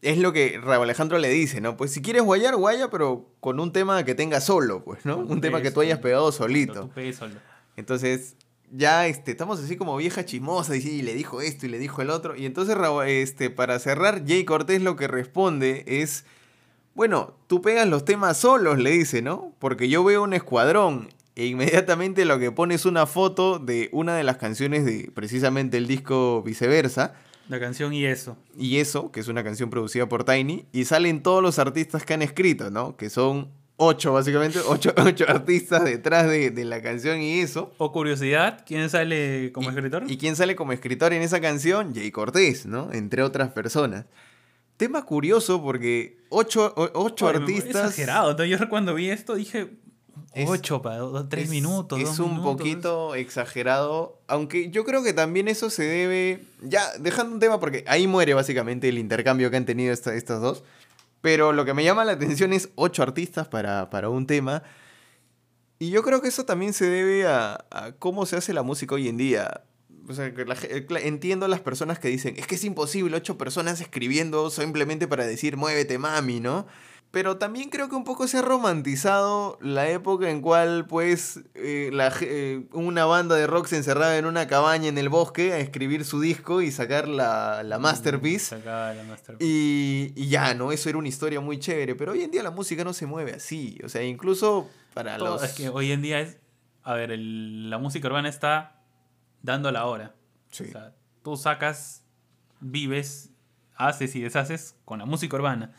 es 0.02 0.17
lo 0.19 0.32
que 0.32 0.60
Rabo 0.63 0.84
Alejandro 0.84 1.17
le 1.17 1.30
dice, 1.30 1.60
¿no? 1.62 1.76
Pues 1.76 1.91
si 1.91 2.02
quieres 2.02 2.21
guayar, 2.24 2.56
guaya, 2.56 2.89
pero 2.89 3.30
con 3.39 3.60
un 3.60 3.74
tema 3.74 4.04
que 4.06 4.15
tenga 4.15 4.39
solo, 4.39 4.84
pues, 4.84 5.06
¿no? 5.06 5.17
Un 5.17 5.41
tema 5.41 5.62
que 5.62 5.71
tú 5.71 5.82
hayas 5.82 6.00
pegado 6.00 6.32
solito. 6.32 6.89
Tú 6.93 7.13
solo. 7.13 7.36
Entonces, 7.76 8.36
ya 8.71 9.08
este, 9.08 9.32
estamos 9.32 9.60
así 9.60 9.76
como 9.78 9.97
vieja 9.97 10.24
chismosa, 10.26 10.76
y, 10.78 10.82
sí, 10.82 10.91
y 11.00 11.02
le 11.02 11.13
dijo 11.15 11.41
esto 11.41 11.65
y 11.65 11.69
le 11.69 11.80
dijo 11.80 12.02
el 12.02 12.10
otro. 12.12 12.36
Y 12.36 12.45
entonces, 12.45 12.76
Rabo- 12.78 13.04
este, 13.04 13.50
para 13.50 13.78
cerrar, 13.80 14.24
Jay 14.26 14.45
Cortés 14.45 14.82
lo 14.82 14.95
que 14.95 15.08
responde 15.08 15.84
es, 15.88 16.26
bueno, 17.02 17.34
tú 17.48 17.64
pegas 17.64 17.88
los 17.90 18.06
temas 18.06 18.38
solos, 18.38 18.78
le 18.78 18.92
dice, 18.92 19.24
¿no? 19.24 19.56
Porque 19.58 19.90
yo 19.90 20.04
veo 20.04 20.22
un 20.22 20.34
escuadrón. 20.34 21.10
E 21.36 21.48
inmediatamente 21.48 22.26
lo 22.26 22.38
que 22.38 22.52
pone 22.52 22.76
es 22.76 22.86
una 22.86 23.08
foto 23.08 23.58
de 23.58 23.90
una 23.92 24.16
de 24.16 24.24
las 24.24 24.38
canciones 24.38 24.86
de 24.86 25.10
precisamente 25.12 25.78
el 25.78 25.88
disco 25.88 26.44
Viceversa. 26.44 27.16
La 27.50 27.60
canción 27.60 27.92
y 27.92 28.06
eso. 28.06 28.38
Y 28.56 28.78
eso, 28.78 29.12
que 29.12 29.20
es 29.20 29.28
una 29.30 29.44
canción 29.44 29.72
producida 29.72 30.08
por 30.08 30.26
Tiny, 30.26 30.68
y 30.72 30.86
salen 30.86 31.24
todos 31.24 31.42
los 31.42 31.58
artistas 31.58 32.06
que 32.06 32.14
han 32.14 32.22
escrito, 32.22 32.70
¿no? 32.70 32.96
Que 32.96 33.10
son 33.10 33.50
ocho, 33.78 34.14
básicamente, 34.14 34.60
ocho, 34.68 34.94
ocho 35.04 35.26
artistas 35.28 35.84
detrás 35.84 36.30
de, 36.30 36.52
de 36.52 36.66
la 36.66 36.84
canción 36.84 37.20
y 37.20 37.40
eso. 37.40 37.72
O 37.80 37.92
curiosidad, 37.92 38.64
¿quién 38.64 38.92
sale 38.92 39.52
como 39.54 39.72
Y- 39.72 39.74
escritor? 39.74 40.04
¿Y 40.08 40.18
quién 40.18 40.36
sale 40.36 40.56
como 40.56 40.72
escritor 40.72 41.14
en 41.14 41.24
esa 41.24 41.42
canción? 41.42 41.96
Jay 41.96 42.12
Cortés, 42.12 42.68
¿no? 42.68 42.94
Entre 42.94 43.24
otras 43.24 43.50
personas. 43.50 44.06
Tema 44.82 45.06
curioso 45.06 45.62
porque 45.62 46.17
ocho, 46.30 46.74
o- 46.76 46.89
ocho 46.96 47.28
Oye, 47.28 47.38
artistas... 47.38 47.84
Exagerado. 47.91 48.34
¿no? 48.36 48.46
Yo 48.46 48.58
cuando 48.67 48.96
vi 48.96 49.12
esto 49.12 49.36
dije, 49.36 49.78
Es- 50.34 50.50
ocho 50.50 50.82
para 50.82 51.04
tres 51.30 51.44
es- 51.46 51.50
minutos. 51.52 52.00
Es 52.00 52.06
dos 52.06 52.20
un 52.20 52.32
minutos. 52.38 52.58
poquito 52.58 53.13
exagerado, 53.13 54.20
aunque 54.28 54.72
yo 54.72 54.84
creo 54.84 55.04
que 55.04 55.13
también 55.13 55.48
eso 55.48 55.70
se 55.70 55.84
debe, 55.84 56.44
ya 56.63 56.84
dejando 57.00 57.34
un 57.36 57.39
tema 57.39 57.60
porque 57.60 57.84
ahí 57.88 58.08
muere 58.08 58.34
básicamente 58.34 58.89
el 58.89 58.98
intercambio 58.98 59.52
que 59.52 59.58
han 59.58 59.65
tenido 59.65 59.94
esta- 59.94 60.15
estas 60.15 60.41
dos, 60.41 60.63
pero 61.22 61.54
lo 61.54 61.63
que 61.63 61.76
me 61.76 61.84
llama 61.84 62.04
la 62.04 62.13
atención 62.13 62.52
es 62.52 62.70
ocho 62.76 63.04
artistas 63.04 63.48
para, 63.48 63.91
para 63.91 64.10
un 64.10 64.26
tema, 64.26 64.63
y 65.78 65.91
yo 65.91 66.02
creo 66.02 66.22
que 66.24 66.30
eso 66.30 66.44
también 66.46 66.74
se 66.74 66.86
debe 66.86 67.28
a, 67.28 67.65
a 67.70 67.91
cómo 68.00 68.26
se 68.26 68.36
hace 68.36 68.52
la 68.54 68.63
música 68.63 68.96
hoy 68.96 69.08
en 69.10 69.17
día. 69.17 69.62
O 70.10 70.14
sea, 70.14 70.34
que 70.34 70.46
la 70.46 70.56
cla- 70.56 71.02
entiendo 71.04 71.46
a 71.46 71.50
las 71.50 71.60
personas 71.62 72.00
que 72.00 72.08
dicen, 72.08 72.36
es 72.38 72.48
que 72.48 72.56
es 72.56 72.64
imposible 72.64 73.16
ocho 73.18 73.38
personas 73.38 73.82
escribiendo 73.82 74.50
simplemente 74.50 75.08
para 75.08 75.26
decir 75.26 75.58
muévete 75.58 75.98
mami, 75.98 76.40
¿no? 76.40 76.66
Pero 77.12 77.38
también 77.38 77.70
creo 77.70 77.90
que 77.90 77.96
un 77.96 78.06
poco 78.06 78.26
se 78.28 78.38
ha 78.38 78.42
romantizado 78.42 79.58
la 79.62 79.90
época 79.90 80.30
en 80.30 80.40
cual, 80.42 80.86
pues, 80.88 81.42
eh, 81.56 81.90
la 81.92 82.10
eh, 82.22 82.64
una 82.72 83.04
banda 83.04 83.36
de 83.36 83.48
rock 83.48 83.68
se 83.68 83.76
encerraba 83.76 84.16
en 84.18 84.26
una 84.26 84.48
cabaña 84.48 84.88
en 84.88 84.98
el 84.98 85.10
bosque 85.10 85.52
a 85.52 85.60
escribir 85.60 86.06
su 86.06 86.22
disco 86.22 86.62
y 86.62 86.72
sacar 86.72 87.10
la, 87.10 87.64
la 87.64 87.80
masterpiece. 87.80 88.56
Sacaba 88.58 88.94
la 88.94 89.04
masterpiece. 89.04 89.46
Y, 89.54 90.14
y 90.16 90.30
ya, 90.30 90.54
¿no? 90.54 90.72
Eso 90.72 90.88
era 90.88 90.98
una 90.98 91.10
historia 91.10 91.42
muy 91.42 91.60
chévere. 91.60 91.96
Pero 91.96 92.14
hoy 92.14 92.24
en 92.24 92.32
día 92.32 92.44
la 92.44 92.52
música 92.52 92.86
no 92.86 92.94
se 92.94 93.06
mueve 93.06 93.34
así. 93.34 93.78
O 93.84 93.90
sea, 93.90 94.04
incluso 94.04 94.70
para 94.94 95.18
Todo- 95.18 95.34
los... 95.34 95.44
Es 95.44 95.52
que 95.52 95.68
hoy 95.68 95.92
en 95.92 96.02
día 96.02 96.22
es. 96.22 96.38
A 96.84 96.94
ver, 96.94 97.12
el- 97.12 97.70
la 97.70 97.78
música 97.78 98.08
urbana 98.08 98.30
está 98.30 98.81
dando 99.42 99.72
la 99.72 99.86
hora. 99.86 100.16
Sí. 100.50 100.66
O 100.66 100.72
sea, 100.72 100.96
tú 101.24 101.38
sacas, 101.38 102.04
vives, 102.60 103.32
haces 103.76 104.16
y 104.16 104.22
deshaces 104.22 104.76
con 104.86 105.00
la 105.00 105.06
música 105.06 105.36
urbana. 105.36 105.72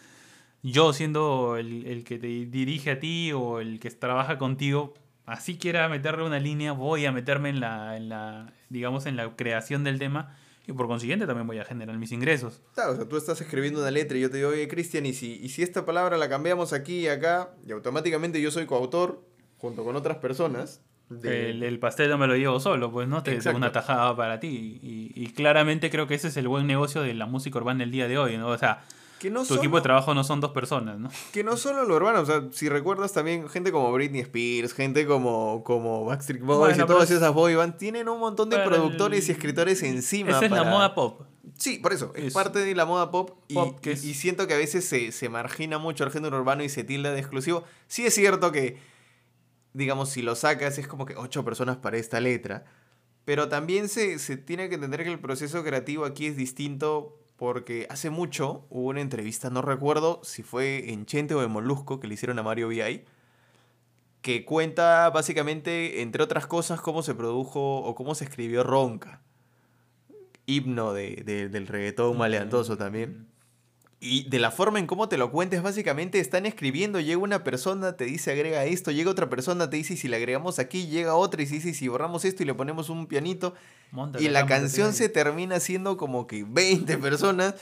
Yo 0.62 0.92
siendo 0.92 1.56
el, 1.56 1.86
el 1.86 2.04
que 2.04 2.18
te 2.18 2.26
dirige 2.26 2.92
a 2.92 3.00
ti 3.00 3.32
o 3.32 3.60
el 3.60 3.80
que 3.80 3.90
trabaja 3.90 4.38
contigo, 4.38 4.94
así 5.26 5.58
quiera 5.58 5.88
meterle 5.88 6.24
una 6.24 6.38
línea, 6.38 6.72
voy 6.72 7.06
a 7.06 7.12
meterme 7.12 7.48
en 7.48 7.60
la, 7.60 7.96
en 7.96 8.08
la, 8.08 8.52
digamos, 8.68 9.06
en 9.06 9.16
la 9.16 9.34
creación 9.34 9.82
del 9.82 9.98
tema 9.98 10.36
y 10.66 10.72
por 10.72 10.86
consiguiente 10.86 11.26
también 11.26 11.46
voy 11.46 11.58
a 11.58 11.64
generar 11.64 11.96
mis 11.98 12.12
ingresos. 12.12 12.62
Claro, 12.74 12.92
o 12.92 12.96
sea, 12.96 13.08
tú 13.08 13.16
estás 13.16 13.40
escribiendo 13.40 13.80
una 13.80 13.90
letra 13.90 14.16
y 14.16 14.20
yo 14.20 14.30
te 14.30 14.36
digo, 14.36 14.50
oye, 14.50 14.68
Cristian, 14.68 15.04
¿y 15.06 15.12
si, 15.12 15.34
y 15.42 15.48
si 15.48 15.62
esta 15.62 15.84
palabra 15.84 16.16
la 16.16 16.28
cambiamos 16.28 16.72
aquí 16.72 17.00
y 17.00 17.08
acá, 17.08 17.50
y 17.66 17.72
automáticamente 17.72 18.40
yo 18.40 18.52
soy 18.52 18.66
coautor, 18.66 19.24
junto 19.58 19.84
con 19.84 19.94
otras 19.94 20.18
personas. 20.18 20.82
De- 21.20 21.50
El, 21.50 21.62
el 21.62 21.78
pastel 21.78 22.08
no 22.10 22.18
me 22.18 22.26
lo 22.26 22.36
llevo 22.36 22.58
solo, 22.60 22.90
pues 22.90 23.08
no, 23.08 23.22
te 23.22 23.34
Exacto. 23.34 23.56
una 23.56 23.72
tajada 23.72 24.16
para 24.16 24.40
ti. 24.40 24.78
Y, 24.82 25.12
y 25.14 25.26
claramente 25.32 25.90
creo 25.90 26.06
que 26.06 26.14
ese 26.14 26.28
es 26.28 26.36
el 26.36 26.48
buen 26.48 26.66
negocio 26.66 27.02
de 27.02 27.14
la 27.14 27.26
música 27.26 27.58
urbana 27.58 27.80
del 27.80 27.90
día 27.90 28.08
de 28.08 28.18
hoy, 28.18 28.36
¿no? 28.38 28.48
O 28.48 28.58
sea, 28.58 28.82
que 29.18 29.30
no 29.30 29.40
tu 29.40 29.46
solo- 29.46 29.60
equipo 29.60 29.76
de 29.76 29.82
trabajo 29.82 30.14
no 30.14 30.24
son 30.24 30.40
dos 30.40 30.50
personas, 30.50 30.98
¿no? 30.98 31.08
Que 31.32 31.44
no 31.44 31.56
solo 31.56 31.84
lo 31.84 31.94
urbano, 31.94 32.20
o 32.20 32.26
sea, 32.26 32.42
si 32.50 32.68
recuerdas 32.68 33.12
también 33.12 33.48
gente 33.48 33.70
como 33.70 33.92
Britney 33.92 34.20
Spears, 34.22 34.74
gente 34.74 35.06
como, 35.06 35.62
como 35.64 36.04
Backstreet 36.06 36.42
Boys 36.42 36.58
Bueno, 36.58 36.84
y 36.84 36.86
todas 36.88 37.10
es- 37.10 37.18
esas 37.18 37.32
boy 37.32 37.54
bands, 37.54 37.76
tienen 37.78 38.08
un 38.08 38.18
montón 38.18 38.50
de 38.50 38.58
productores 38.58 39.24
el- 39.24 39.28
y 39.28 39.32
escritores 39.32 39.82
encima. 39.84 40.30
Esa 40.30 40.46
es 40.46 40.50
la 40.50 40.64
moda 40.64 40.94
pop. 40.94 41.22
Sí, 41.56 41.78
por 41.78 41.92
eso, 41.92 42.12
es, 42.16 42.24
Es- 42.24 42.32
parte 42.34 42.58
de 42.58 42.74
la 42.74 42.84
moda 42.86 43.12
pop 43.12 43.30
y, 43.46 43.54
que 43.80 43.90
y- 43.90 43.92
es- 43.92 44.04
y 44.04 44.14
siento 44.14 44.48
que 44.48 44.54
a 44.54 44.56
veces 44.56 44.84
se, 44.88 45.12
se 45.12 45.28
margina 45.28 45.78
mucho 45.78 46.02
el 46.02 46.10
género 46.10 46.38
urbano 46.38 46.64
y 46.64 46.68
se 46.68 46.82
tilda 46.82 47.12
de 47.12 47.20
exclusivo. 47.20 47.62
Sí 47.86 48.04
es 48.04 48.14
cierto 48.14 48.50
que, 48.50 48.78
digamos, 49.74 50.10
si 50.10 50.22
lo 50.22 50.34
sacas 50.34 50.78
es 50.78 50.86
como 50.88 51.06
que 51.06 51.16
ocho 51.16 51.44
personas 51.44 51.76
para 51.78 51.96
esta 51.96 52.20
letra, 52.20 52.64
pero 53.24 53.48
también 53.48 53.88
se, 53.88 54.18
se 54.18 54.36
tiene 54.36 54.68
que 54.68 54.74
entender 54.76 55.04
que 55.04 55.12
el 55.12 55.20
proceso 55.20 55.62
creativo 55.64 56.04
aquí 56.04 56.26
es 56.26 56.36
distinto 56.36 57.18
porque 57.36 57.86
hace 57.90 58.10
mucho 58.10 58.66
hubo 58.70 58.88
una 58.90 59.00
entrevista, 59.00 59.50
no 59.50 59.62
recuerdo 59.62 60.20
si 60.24 60.42
fue 60.42 60.92
en 60.92 61.06
Chente 61.06 61.34
o 61.34 61.42
en 61.42 61.50
Molusco, 61.50 61.98
que 62.00 62.06
le 62.08 62.14
hicieron 62.14 62.38
a 62.38 62.42
Mario 62.42 62.68
VI, 62.68 63.04
que 64.20 64.44
cuenta 64.44 65.10
básicamente, 65.10 66.02
entre 66.02 66.22
otras 66.22 66.46
cosas, 66.46 66.80
cómo 66.80 67.02
se 67.02 67.14
produjo 67.14 67.78
o 67.78 67.94
cómo 67.96 68.14
se 68.14 68.24
escribió 68.24 68.62
Ronca 68.62 69.20
himno 70.46 70.92
de, 70.92 71.22
de- 71.24 71.48
del 71.48 71.66
reggaetón 71.66 72.18
maleantoso 72.18 72.76
también. 72.76 73.26
Y 74.04 74.28
de 74.28 74.40
la 74.40 74.50
forma 74.50 74.80
en 74.80 74.88
cómo 74.88 75.08
te 75.08 75.16
lo 75.16 75.30
cuentes, 75.30 75.62
básicamente 75.62 76.18
están 76.18 76.44
escribiendo, 76.44 76.98
llega 76.98 77.18
una 77.18 77.44
persona, 77.44 77.96
te 77.96 78.04
dice 78.04 78.32
agrega 78.32 78.64
esto, 78.64 78.90
llega 78.90 79.10
otra 79.10 79.28
persona, 79.30 79.70
te 79.70 79.76
dice 79.76 79.96
si 79.96 80.08
le 80.08 80.16
agregamos 80.16 80.58
aquí, 80.58 80.88
llega 80.88 81.14
otra 81.14 81.40
y 81.40 81.46
dice 81.46 81.72
si 81.72 81.86
borramos 81.86 82.24
esto 82.24 82.42
y 82.42 82.46
le 82.46 82.54
ponemos 82.54 82.88
un 82.90 83.06
pianito. 83.06 83.54
Y 84.20 84.28
la 84.30 84.40
canción 84.48 84.92
se 84.94 85.08
termina 85.08 85.60
siendo 85.60 85.96
como 85.96 86.26
que 86.26 86.44
20 86.44 86.98
personas. 86.98 87.54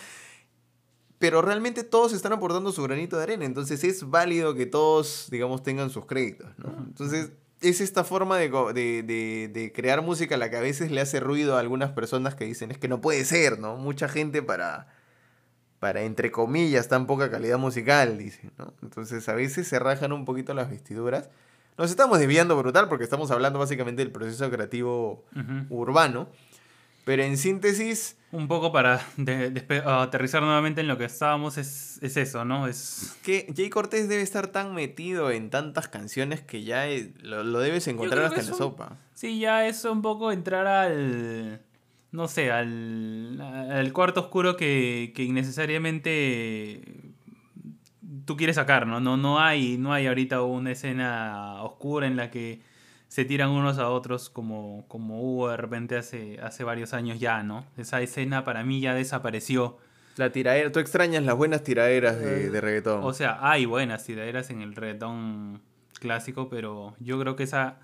Pero 1.19 1.43
realmente 1.43 1.85
todos 1.85 2.15
están 2.15 2.33
aportando 2.33 2.73
su 2.73 2.83
granito 2.83 3.19
de 3.19 3.25
arena. 3.25 3.45
Entonces 3.45 3.85
es 3.85 4.09
válido 4.09 4.55
que 4.55 4.65
todos, 4.65 5.29
digamos, 5.31 5.63
tengan 5.63 5.91
sus 5.91 6.07
créditos. 6.07 6.49
¿no? 6.59 6.75
Entonces 6.87 7.33
es 7.61 7.83
esta 7.83 8.05
forma 8.05 8.39
de, 8.39 8.49
de, 8.49 9.03
de- 9.03 9.51
de 9.53 9.73
crear 9.73 10.01
música 10.01 10.39
la 10.39 10.49
que 10.49 10.57
a 10.57 10.61
veces 10.61 10.91
le 10.91 11.03
hace 11.03 11.21
ruido 11.21 11.57
a 11.57 11.61
algunas 11.61 11.91
personas 11.93 12.35
que 12.35 12.47
dicen 12.47 12.71
es 12.71 12.79
que 12.79 12.89
no 12.89 13.03
puede 13.03 13.27
ser, 13.27 13.59
¿no? 13.59 13.77
Mucha 13.77 14.09
gente 14.09 14.43
para, 14.43 14.89
para 15.81 16.03
entre 16.03 16.31
comillas, 16.31 16.87
tan 16.89 17.07
poca 17.07 17.31
calidad 17.31 17.59
musical, 17.59 18.17
dicen, 18.19 18.53
¿no? 18.59 18.73
Entonces 18.83 19.29
a 19.29 19.35
veces 19.35 19.67
se 19.67 19.79
rajan 19.81 20.13
un 20.13 20.25
poquito 20.25 20.55
las 20.55 20.71
vestiduras. 20.71 21.29
Nos 21.79 21.91
estamos 21.91 22.19
desviando 22.19 22.57
brutal 22.57 22.89
porque 22.89 23.05
estamos 23.05 23.31
hablando 23.31 23.59
básicamente 23.59 24.03
del 24.03 24.13
proceso 24.13 24.49
creativo 24.51 25.25
urbano. 25.71 26.29
Pero 27.07 27.23
en 27.23 27.39
síntesis, 27.39 28.19
Un 28.31 28.47
poco 28.47 28.71
para 28.73 29.01
de- 29.17 29.65
aterrizar 29.87 30.43
nuevamente 30.43 30.83
en 30.83 30.87
lo 30.89 30.99
que 30.99 31.07
estábamos, 31.07 31.57
es, 31.57 31.99
es 32.03 32.19
eso, 32.19 32.45
¿no? 32.45 32.67
Es 32.69 33.17
que 33.25 33.51
Jay 33.57 33.71
Cortés 33.71 34.07
debe 34.09 34.21
estar 34.23 34.49
tan 34.49 34.75
metido 34.75 35.31
en 35.31 35.49
tantas 35.49 35.89
canciones 35.89 36.43
que 36.43 36.63
ya 36.63 36.87
eh, 36.89 37.15
lo, 37.23 37.43
lo 37.43 37.59
debes 37.61 37.89
encontrar 37.89 38.25
hasta 38.27 38.41
en 38.41 38.47
la 38.47 38.53
un- 38.53 38.59
sopa. 38.59 38.99
Sí, 39.15 39.41
ya 39.41 39.67
es 39.67 39.83
un 39.87 40.03
poco 40.03 40.31
entrar 40.31 40.67
al. 40.67 41.63
No 42.13 42.27
sé, 42.27 42.51
al, 42.51 43.41
al 43.41 43.93
cuarto 43.93 44.21
oscuro 44.21 44.57
que, 44.57 45.13
que 45.15 45.23
innecesariamente 45.23 46.83
tú 48.25 48.37
quieres 48.37 48.57
sacar, 48.57 48.87
¿no? 48.87 49.01
No, 49.01 49.17
no, 49.17 49.41
hay, 49.41 49.79
no 49.79 49.93
hay 49.93 50.07
ahorita 50.07 50.43
una 50.43 50.73
escena 50.73 51.63
oscura 51.63 52.07
en 52.07 52.17
la 52.17 52.31
que 52.31 52.61
se 53.07 53.25
tiran 53.25 53.51
unos 53.51 53.79
a 53.79 53.89
otros 53.89 54.31
como, 54.31 54.85
como 54.89 55.21
hubo 55.21 55.51
de 55.51 55.57
repente 55.57 55.97
hace, 55.97 56.39
hace 56.41 56.65
varios 56.65 56.95
años 56.95 57.19
ya, 57.21 57.43
¿no? 57.43 57.65
Esa 57.77 58.01
escena 58.01 58.45
para 58.45 58.65
mí 58.65 58.81
ya 58.81 58.95
desapareció. 58.95 59.79
La 60.17 60.31
tiradera, 60.31 60.71
tú 60.73 60.81
extrañas 60.81 61.23
las 61.25 61.37
buenas 61.37 61.63
tiraderas 61.63 62.19
de, 62.19 62.51
de 62.51 62.61
reggaetón. 62.61 63.05
O 63.05 63.13
sea, 63.13 63.39
hay 63.41 63.67
buenas 63.67 64.05
tiraderas 64.05 64.51
en 64.51 64.63
el 64.63 64.75
reggaetón 64.75 65.61
clásico, 66.01 66.49
pero 66.49 66.95
yo 66.99 67.19
creo 67.21 67.37
que 67.37 67.45
esa... 67.45 67.79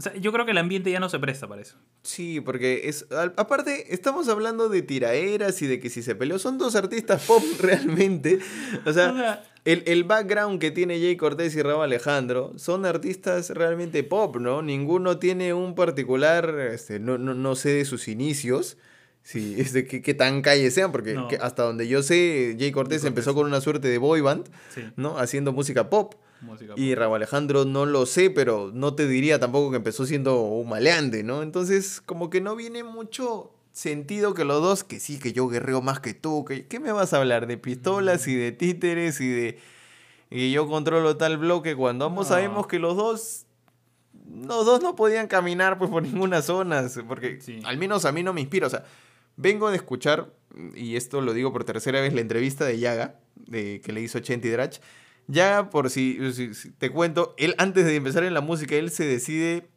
O 0.00 0.02
sea, 0.02 0.16
yo 0.16 0.32
creo 0.32 0.46
que 0.46 0.52
el 0.52 0.58
ambiente 0.58 0.90
ya 0.90 0.98
no 0.98 1.10
se 1.10 1.18
presta 1.18 1.46
para 1.46 1.60
eso. 1.60 1.76
Sí, 2.02 2.40
porque 2.40 2.88
es. 2.88 3.04
Aparte, 3.36 3.92
estamos 3.92 4.28
hablando 4.30 4.70
de 4.70 4.80
tiraderas 4.80 5.60
y 5.60 5.66
de 5.66 5.78
que 5.78 5.90
si 5.90 6.02
se 6.02 6.14
peleó. 6.14 6.38
Son 6.38 6.56
dos 6.56 6.74
artistas 6.74 7.22
pop 7.26 7.42
realmente. 7.60 8.38
O 8.86 8.92
sea, 8.94 9.12
O 9.12 9.16
sea, 9.16 9.44
el, 9.66 9.82
el 9.86 10.04
background 10.04 10.58
que 10.58 10.70
tiene 10.70 10.98
Jay 10.98 11.18
Cortés 11.18 11.54
y 11.54 11.60
Raúl 11.60 11.84
Alejandro 11.84 12.54
son 12.56 12.86
artistas 12.86 13.50
realmente 13.50 14.02
pop, 14.02 14.36
¿no? 14.38 14.62
Ninguno 14.62 15.18
tiene 15.18 15.52
un 15.52 15.74
particular. 15.74 16.48
Este, 16.72 16.98
no, 16.98 17.18
no, 17.18 17.34
no 17.34 17.54
sé 17.54 17.68
de 17.74 17.84
sus 17.84 18.08
inicios. 18.08 18.78
Sí, 19.22 19.56
es 19.58 19.74
de 19.74 19.86
qué, 19.86 20.00
qué 20.00 20.14
tan 20.14 20.40
calle 20.40 20.70
sean, 20.70 20.92
porque 20.92 21.12
No. 21.12 21.28
que 21.28 21.36
hasta 21.36 21.62
donde 21.64 21.86
yo 21.88 22.02
sé, 22.02 22.56
Jay 22.58 22.72
Cortés 22.72 23.02
Cortés. 23.02 23.04
empezó 23.04 23.34
con 23.34 23.44
una 23.44 23.60
suerte 23.60 23.88
de 23.88 23.98
boy 23.98 24.22
band, 24.22 24.48
Sí, 24.74 24.80
¿no? 24.96 25.18
Haciendo 25.18 25.52
música 25.52 25.90
pop. 25.90 26.14
Música. 26.42 26.74
Y 26.76 26.94
Raúl 26.94 27.16
Alejandro 27.16 27.64
no 27.64 27.86
lo 27.86 28.06
sé, 28.06 28.30
pero 28.30 28.70
no 28.72 28.94
te 28.94 29.06
diría 29.06 29.38
tampoco 29.38 29.70
que 29.70 29.76
empezó 29.76 30.06
siendo 30.06 30.40
un 30.42 30.68
maleante, 30.68 31.22
¿no? 31.22 31.42
Entonces, 31.42 32.00
como 32.04 32.30
que 32.30 32.40
no 32.40 32.56
viene 32.56 32.82
mucho 32.84 33.52
sentido 33.72 34.34
que 34.34 34.44
los 34.44 34.60
dos, 34.62 34.82
que 34.84 34.98
sí, 35.00 35.18
que 35.18 35.32
yo 35.32 35.48
guerreo 35.48 35.80
más 35.82 36.00
que 36.00 36.12
tú, 36.14 36.44
que 36.44 36.66
¿qué 36.66 36.80
me 36.80 36.92
vas 36.92 37.12
a 37.12 37.18
hablar? 37.18 37.46
De 37.46 37.56
pistolas 37.56 38.26
y 38.26 38.34
de 38.34 38.52
títeres 38.52 39.20
y 39.20 39.28
de 39.28 39.58
y 40.30 40.36
que 40.36 40.50
yo 40.52 40.66
controlo 40.68 41.16
tal 41.16 41.38
bloque 41.38 41.74
cuando 41.76 42.04
ambos 42.06 42.28
No. 42.28 42.34
sabemos 42.34 42.66
que 42.66 42.78
los 42.78 42.96
dos 42.96 43.46
los 44.32 44.64
dos 44.64 44.80
no 44.82 44.94
podían 44.94 45.26
caminar 45.26 45.76
pues 45.78 45.90
por 45.90 46.02
ninguna 46.02 46.40
zona, 46.42 46.86
porque 47.08 47.40
Sí. 47.40 47.60
al 47.64 47.78
menos 47.78 48.04
a 48.04 48.12
mí 48.12 48.22
no 48.22 48.32
me 48.32 48.40
inspira, 48.40 48.66
o 48.66 48.70
sea, 48.70 48.84
vengo 49.36 49.70
de 49.70 49.76
escuchar 49.76 50.32
y 50.74 50.96
esto 50.96 51.20
lo 51.20 51.32
digo 51.32 51.52
por 51.52 51.64
tercera 51.64 52.00
vez 52.00 52.12
la 52.14 52.20
entrevista 52.20 52.64
de 52.64 52.78
Yaga 52.78 53.16
de 53.36 53.80
que 53.84 53.92
le 53.92 54.00
hizo 54.00 54.18
Chenti 54.20 54.48
Drach. 54.48 54.78
Yaga 55.30 55.70
por 55.70 55.90
si, 55.90 56.18
te 56.78 56.90
cuento, 56.90 57.34
él 57.38 57.54
antes 57.58 57.84
de 57.84 57.96
empezar 57.96 58.24
en 58.24 58.34
la 58.34 58.40
música 58.40 58.74
él 58.74 58.90
se 58.90 59.04
decide 59.04 59.68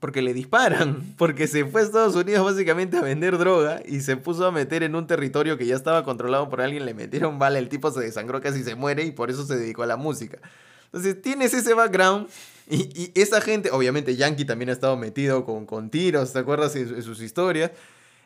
porque 0.00 0.20
le 0.20 0.34
disparan, 0.34 1.14
porque 1.18 1.46
se 1.46 1.64
fue 1.64 1.80
a 1.80 1.84
Estados 1.84 2.14
Unidos 2.14 2.44
básicamente 2.44 2.96
a 2.96 3.02
vender 3.02 3.38
droga 3.38 3.80
y 3.86 4.00
se 4.00 4.16
puso 4.16 4.46
a 4.46 4.52
meter 4.52 4.82
en 4.82 4.94
un 4.94 5.06
territorio 5.06 5.56
que 5.56 5.66
ya 5.66 5.76
estaba 5.76 6.04
controlado 6.04 6.48
por 6.48 6.60
alguien, 6.60 6.84
le 6.84 6.94
metieron 6.94 7.38
bala, 7.38 7.58
el 7.58 7.68
tipo 7.68 7.90
se 7.90 8.00
desangró 8.00 8.40
casi 8.40 8.62
se 8.64 8.74
muere 8.74 9.04
y 9.04 9.12
por 9.12 9.30
eso 9.30 9.46
se 9.46 9.56
dedicó 9.56 9.82
a 9.82 9.86
la 9.86 9.96
música. 9.96 10.38
Entonces 10.86 11.22
tienes 11.22 11.54
ese 11.54 11.72
background 11.72 12.28
y, 12.68 12.88
y 13.00 13.12
esa 13.14 13.40
gente, 13.40 13.70
obviamente 13.70 14.16
Yankee 14.16 14.44
también 14.44 14.68
ha 14.70 14.72
estado 14.72 14.96
metido 14.96 15.44
con, 15.44 15.66
con 15.66 15.88
tiros, 15.88 16.32
¿te 16.32 16.38
acuerdas 16.38 16.74
de 16.74 17.02
sus 17.02 17.20
historias? 17.22 17.70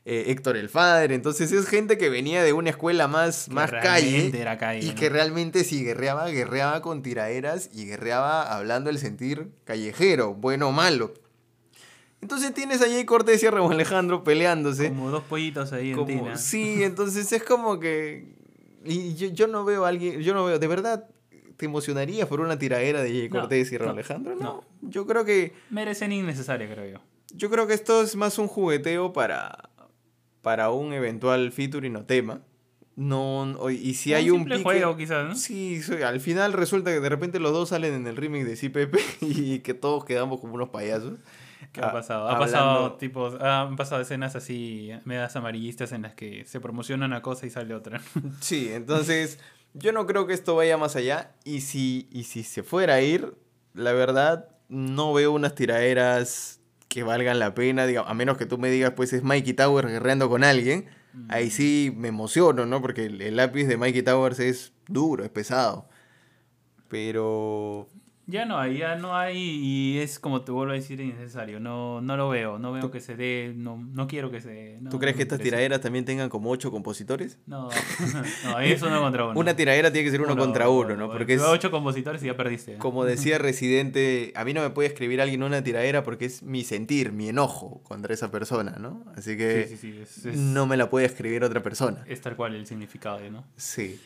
Eh, 0.09 0.27
Héctor 0.31 0.57
el 0.57 0.69
Padre, 0.69 1.17
entonces 1.17 1.51
es 1.51 1.67
gente 1.67 1.99
que 1.99 2.09
venía 2.09 2.45
de 2.45 2.53
una 2.53 2.71
escuela 2.71 3.09
más, 3.09 3.47
Que 3.49 3.55
más 3.55 3.73
calle 3.73 4.31
era 4.41 4.57
calle, 4.57 4.87
y 4.87 4.91
¿no? 4.91 4.95
que 4.95 5.09
realmente 5.09 5.65
si 5.65 5.83
guerreaba, 5.85 6.29
guerreaba 6.29 6.81
con 6.81 7.03
tiraderas 7.03 7.71
y 7.75 7.87
guerreaba 7.87 8.57
hablando 8.57 8.89
el 8.89 8.99
sentir 8.99 9.51
callejero, 9.65 10.33
bueno 10.35 10.69
o 10.69 10.73
malo. 10.73 11.13
Entonces 12.21 12.55
tienes 12.55 12.81
a 12.83 12.87
Jay 12.87 13.05
Cortés 13.05 13.43
y 13.43 13.47
a 13.47 13.51
Raúl 13.51 13.73
Alejandro 13.73 14.23
peleándose. 14.25 14.89
Como 14.89 15.11
dos 15.11 15.25
pollitos 15.25 15.73
ahí 15.73 15.91
en 15.91 15.97
Como- 15.97 16.07
tina. 16.07 16.37
sí, 16.37 16.83
entonces 16.85 17.31
es 17.33 17.43
como 17.43 17.79
que. 17.81 18.35
Y 18.85 19.15
yo, 19.17 19.29
yo 19.29 19.49
no 19.49 19.65
veo 19.65 19.85
a 19.85 19.89
alguien. 19.89 20.21
Yo 20.21 20.35
no 20.35 20.45
veo. 20.45 20.59
¿De 20.61 20.67
verdad 20.69 21.09
te 21.57 21.67
emocionarías 21.67 22.29
por 22.29 22.41
una 22.41 22.59
tiradera 22.59 23.03
de 23.03 23.11
Jay 23.11 23.29
No, 23.29 23.41
Cortés 23.41 23.73
y 23.73 23.77
Raúl 23.77 23.89
no, 23.89 23.93
Alejandro? 23.95 24.35
No. 24.37 24.41
no. 24.43 24.65
Yo 24.83 25.07
creo 25.07 25.25
que. 25.25 25.53
Merecen 25.71 26.13
innecesaria, 26.13 26.73
creo 26.73 26.87
yo. 26.93 27.01
Yo 27.35 27.51
creo 27.51 27.67
que 27.67 27.75
esto 27.75 28.03
es 28.03 28.15
más 28.17 28.39
un 28.39 28.47
jugueteo 28.47 29.13
para. 29.13 29.71
Para 30.47 30.71
un 30.71 30.93
eventual 30.93 31.51
featuring 31.51 31.97
o 31.97 32.05
tema. 32.05 32.41
No. 32.95 33.57
Y 33.69 33.95
si 33.95 34.15
hay 34.15 34.31
un 34.31 34.45
pique. 34.45 34.63
juego, 34.63 34.97
quizás, 34.97 35.27
¿no? 35.27 35.35
Sí, 35.35 35.81
al 36.07 36.21
final 36.21 36.53
resulta 36.53 36.93
que 36.93 37.01
de 37.01 37.09
repente 37.09 37.41
los 37.41 37.51
dos 37.53 37.71
salen 37.71 37.95
en 37.95 38.07
el 38.07 38.15
remix 38.17 38.47
de 38.47 38.55
CPP 38.57 38.97
y 39.23 39.59
que 39.59 39.75
todos 39.75 40.05
quedamos 40.05 40.41
como 40.41 40.55
unos 40.55 40.69
payasos. 40.69 41.15
¿Qué 41.73 41.81
ha 41.81 41.89
Ah, 41.89 41.93
pasado? 41.93 42.29
Ha 42.29 42.39
pasado 42.39 42.93
tipos, 42.93 43.35
han 43.41 43.75
pasado 43.75 44.01
escenas 44.03 44.37
así, 44.37 44.91
medias 45.05 45.35
amarillistas 45.35 45.91
en 45.91 46.03
las 46.03 46.15
que 46.15 46.45
se 46.45 46.61
promociona 46.61 47.07
una 47.07 47.23
cosa 47.23 47.45
y 47.47 47.51
sale 47.51 47.75
otra. 47.75 48.01
Sí, 48.41 48.71
entonces 48.73 49.41
yo 49.75 49.91
no 49.91 50.07
creo 50.07 50.29
que 50.29 50.33
esto 50.35 50.55
vaya 50.55 50.77
más 50.79 50.95
allá. 50.95 51.35
Y 51.45 51.63
si, 51.63 52.09
y 52.13 52.23
si 52.23 52.45
se 52.45 52.63
fuera 52.63 52.95
a 52.95 53.01
ir, 53.01 53.35
la 53.75 53.93
verdad, 53.93 54.49
no 54.69 55.13
veo 55.13 55.33
unas 55.33 55.57
tiraderas 55.57 56.56
que 56.89 57.03
valgan 57.03 57.39
la 57.39 57.55
pena. 57.55 57.87
Digamos, 57.87 58.11
a 58.11 58.15
menos 58.15 58.37
que 58.37 58.47
tú 58.47 58.59
me 58.59 58.71
digas, 58.71 58.93
pues 58.97 59.13
es 59.13 59.23
Mikey 59.23 59.55
Tower 59.55 59.87
guerreando 59.87 60.29
con 60.29 60.45
alguien. 60.45 60.87
ahí 61.29 61.51
sí 61.51 61.93
me 61.97 62.09
emociono, 62.09 62.67
¿no? 62.67 62.81
Porque 62.83 63.07
el, 63.07 63.21
el 63.23 63.37
lápiz 63.37 63.67
de 63.67 63.77
Mikey 63.77 64.03
Towers 64.03 64.39
es 64.41 64.73
duro, 64.89 65.25
es 65.25 65.31
pesado. 65.31 65.89
Pero 66.89 67.89
Ya 68.29 68.45
no 68.45 68.59
hay, 68.59 68.79
ya 68.79 68.97
no 68.97 69.17
hay 69.17 69.39
y 69.39 69.99
es 69.99 70.19
como 70.19 70.43
te 70.43 70.51
vuelvo 70.51 70.73
a 70.73 70.75
decir 70.75 71.01
innecesario. 71.01 71.61
No, 71.61 72.01
no 72.01 72.17
lo 72.17 72.29
veo, 72.29 72.59
no 72.59 72.73
veo 72.73 72.91
que 72.91 73.01
se 73.01 73.15
dé, 73.15 73.53
no, 73.57 73.77
no 73.77 74.09
quiero 74.09 74.33
que 74.33 74.41
se 74.41 74.49
dé. 74.51 74.79
no, 74.81 74.91
¿Tú 74.91 74.99
crees 74.99 75.15
que 75.15 75.23
estas 75.23 75.39
tiraderas 75.39 75.81
también 75.81 76.05
tengan 76.05 76.29
como 76.29 76.51
ocho 76.51 76.73
compositores? 76.73 77.39
No, 77.47 77.69
no, 78.45 78.59
es 78.59 78.83
uno 78.83 79.01
contra 79.01 79.27
uno. 79.27 79.39
Una 79.39 79.55
tiradera 79.55 79.93
tiene 79.93 80.07
que 80.07 80.11
ser 80.11 80.21
uno, 80.21 80.37
contra 80.37 80.69
uno, 80.69 80.97
¿no? 80.97 81.09
Porque 81.11 81.35
es, 81.35 81.43
ocho 81.43 81.71
compositores 81.71 82.21
y 82.25 82.27
ya 82.27 82.37
perdiste. 82.37 82.73
¿no? 82.73 82.79
como 82.81 83.05
decía 83.05 83.39
Residente, 83.47 84.33
a 84.35 84.45
mí 84.45 84.53
no 84.53 84.61
me 84.63 84.71
puede 84.71 84.89
escribir 84.89 85.21
alguien 85.21 85.45
una 85.45 85.63
tiradera 85.63 86.03
porque 86.03 86.25
es 86.25 86.43
mi 86.43 86.65
sentir, 86.65 87.13
mi 87.13 87.29
enojo 87.29 87.81
contra 87.85 88.13
esa 88.13 88.33
persona, 88.33 88.77
¿no? 88.81 89.05
Así 89.15 89.37
que 89.37 89.67
Sí, 89.69 89.77
sí, 89.77 89.93
sí. 89.93 89.99
Es, 90.03 90.27
es- 90.27 90.37
no 90.37 90.67
me 90.67 90.77
la 90.77 90.91
puede 90.91 91.07
escribir 91.07 91.45
otra 91.45 91.63
persona. 91.63 92.05
es 92.09 92.21
tal 92.21 92.35
cual 92.35 92.57
el 92.57 92.67
significado, 92.67 93.21
¿no? 93.31 93.45
Sí. 93.57 94.01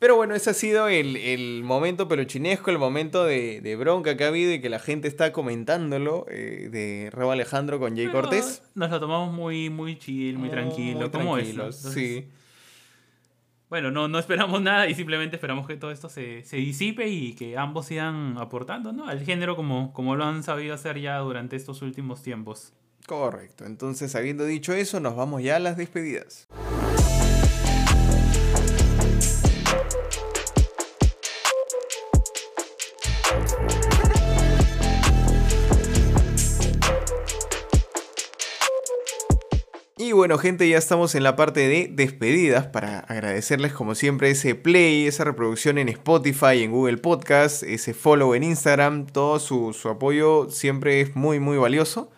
Pero 0.00 0.16
bueno, 0.16 0.34
ese 0.34 0.48
ha 0.48 0.54
sido 0.54 0.88
el, 0.88 1.14
el 1.16 1.62
momento 1.62 2.08
peluchinesco, 2.08 2.70
el 2.70 2.78
momento 2.78 3.24
de, 3.24 3.60
de 3.60 3.76
bronca 3.76 4.16
que 4.16 4.24
ha 4.24 4.28
habido 4.28 4.50
y 4.50 4.60
que 4.62 4.70
la 4.70 4.78
gente 4.78 5.06
está 5.08 5.30
comentándolo 5.30 6.24
eh, 6.30 6.70
de 6.72 7.10
Raúl 7.12 7.34
Alejandro 7.34 7.78
con 7.78 7.94
Jay 7.96 8.06
Pero 8.06 8.22
Cortés. 8.22 8.62
Nos 8.74 8.90
lo 8.90 8.98
tomamos 8.98 9.30
muy, 9.30 9.68
muy 9.68 9.98
chill, 9.98 10.38
muy 10.38 10.48
tranquilo. 10.48 11.00
Muy 11.00 11.10
¿Cómo 11.10 11.36
es? 11.36 11.44
tranquilos, 11.44 11.76
Entonces, 11.76 11.92
Sí. 11.92 12.28
Bueno, 13.68 13.90
no, 13.90 14.08
no 14.08 14.18
esperamos 14.18 14.62
nada 14.62 14.88
y 14.88 14.94
simplemente 14.94 15.36
esperamos 15.36 15.66
que 15.66 15.76
todo 15.76 15.90
esto 15.90 16.08
se, 16.08 16.44
se 16.44 16.56
disipe 16.56 17.06
y 17.06 17.34
que 17.34 17.58
ambos 17.58 17.84
sigan 17.86 18.36
aportando 18.38 18.92
¿no? 18.92 19.06
al 19.06 19.20
género 19.20 19.54
como, 19.54 19.92
como 19.92 20.16
lo 20.16 20.24
han 20.24 20.42
sabido 20.42 20.74
hacer 20.74 20.98
ya 20.98 21.18
durante 21.18 21.56
estos 21.56 21.82
últimos 21.82 22.22
tiempos. 22.22 22.72
Correcto. 23.06 23.66
Entonces, 23.66 24.14
habiendo 24.16 24.46
dicho 24.46 24.72
eso, 24.72 24.98
nos 24.98 25.14
vamos 25.14 25.42
ya 25.42 25.56
a 25.56 25.60
las 25.60 25.76
despedidas. 25.76 26.48
Bueno, 40.20 40.36
gente, 40.36 40.68
ya 40.68 40.76
estamos 40.76 41.14
en 41.14 41.22
la 41.22 41.34
parte 41.34 41.66
de 41.66 41.88
despedidas 41.90 42.66
para 42.66 42.98
agradecerles 42.98 43.72
como 43.72 43.94
siempre 43.94 44.28
ese 44.28 44.54
play, 44.54 45.06
esa 45.06 45.24
reproducción 45.24 45.78
en 45.78 45.88
Spotify, 45.88 46.62
en 46.62 46.72
Google 46.72 46.98
Podcast, 46.98 47.62
ese 47.62 47.94
follow 47.94 48.34
en 48.34 48.42
Instagram, 48.42 49.06
todo 49.06 49.38
su, 49.38 49.72
su 49.72 49.88
apoyo 49.88 50.50
siempre 50.50 51.00
es 51.00 51.16
muy, 51.16 51.40
muy 51.40 51.56
valioso. 51.56 52.12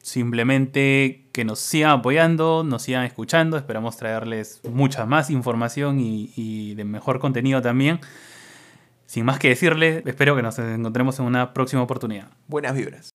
Simplemente 0.00 1.26
que 1.32 1.44
nos 1.44 1.58
sigan 1.58 1.90
apoyando, 1.90 2.62
nos 2.62 2.82
sigan 2.82 3.04
escuchando. 3.04 3.56
Esperamos 3.56 3.96
traerles 3.96 4.60
mucha 4.70 5.04
más 5.04 5.30
información 5.30 5.98
y, 5.98 6.32
y 6.36 6.76
de 6.76 6.84
mejor 6.84 7.18
contenido 7.18 7.60
también. 7.60 7.98
Sin 9.06 9.24
más 9.24 9.40
que 9.40 9.48
decirles, 9.48 10.04
espero 10.06 10.36
que 10.36 10.42
nos 10.42 10.56
encontremos 10.60 11.18
en 11.18 11.24
una 11.24 11.52
próxima 11.54 11.82
oportunidad. 11.82 12.30
Buenas 12.46 12.76
vibras. 12.76 13.10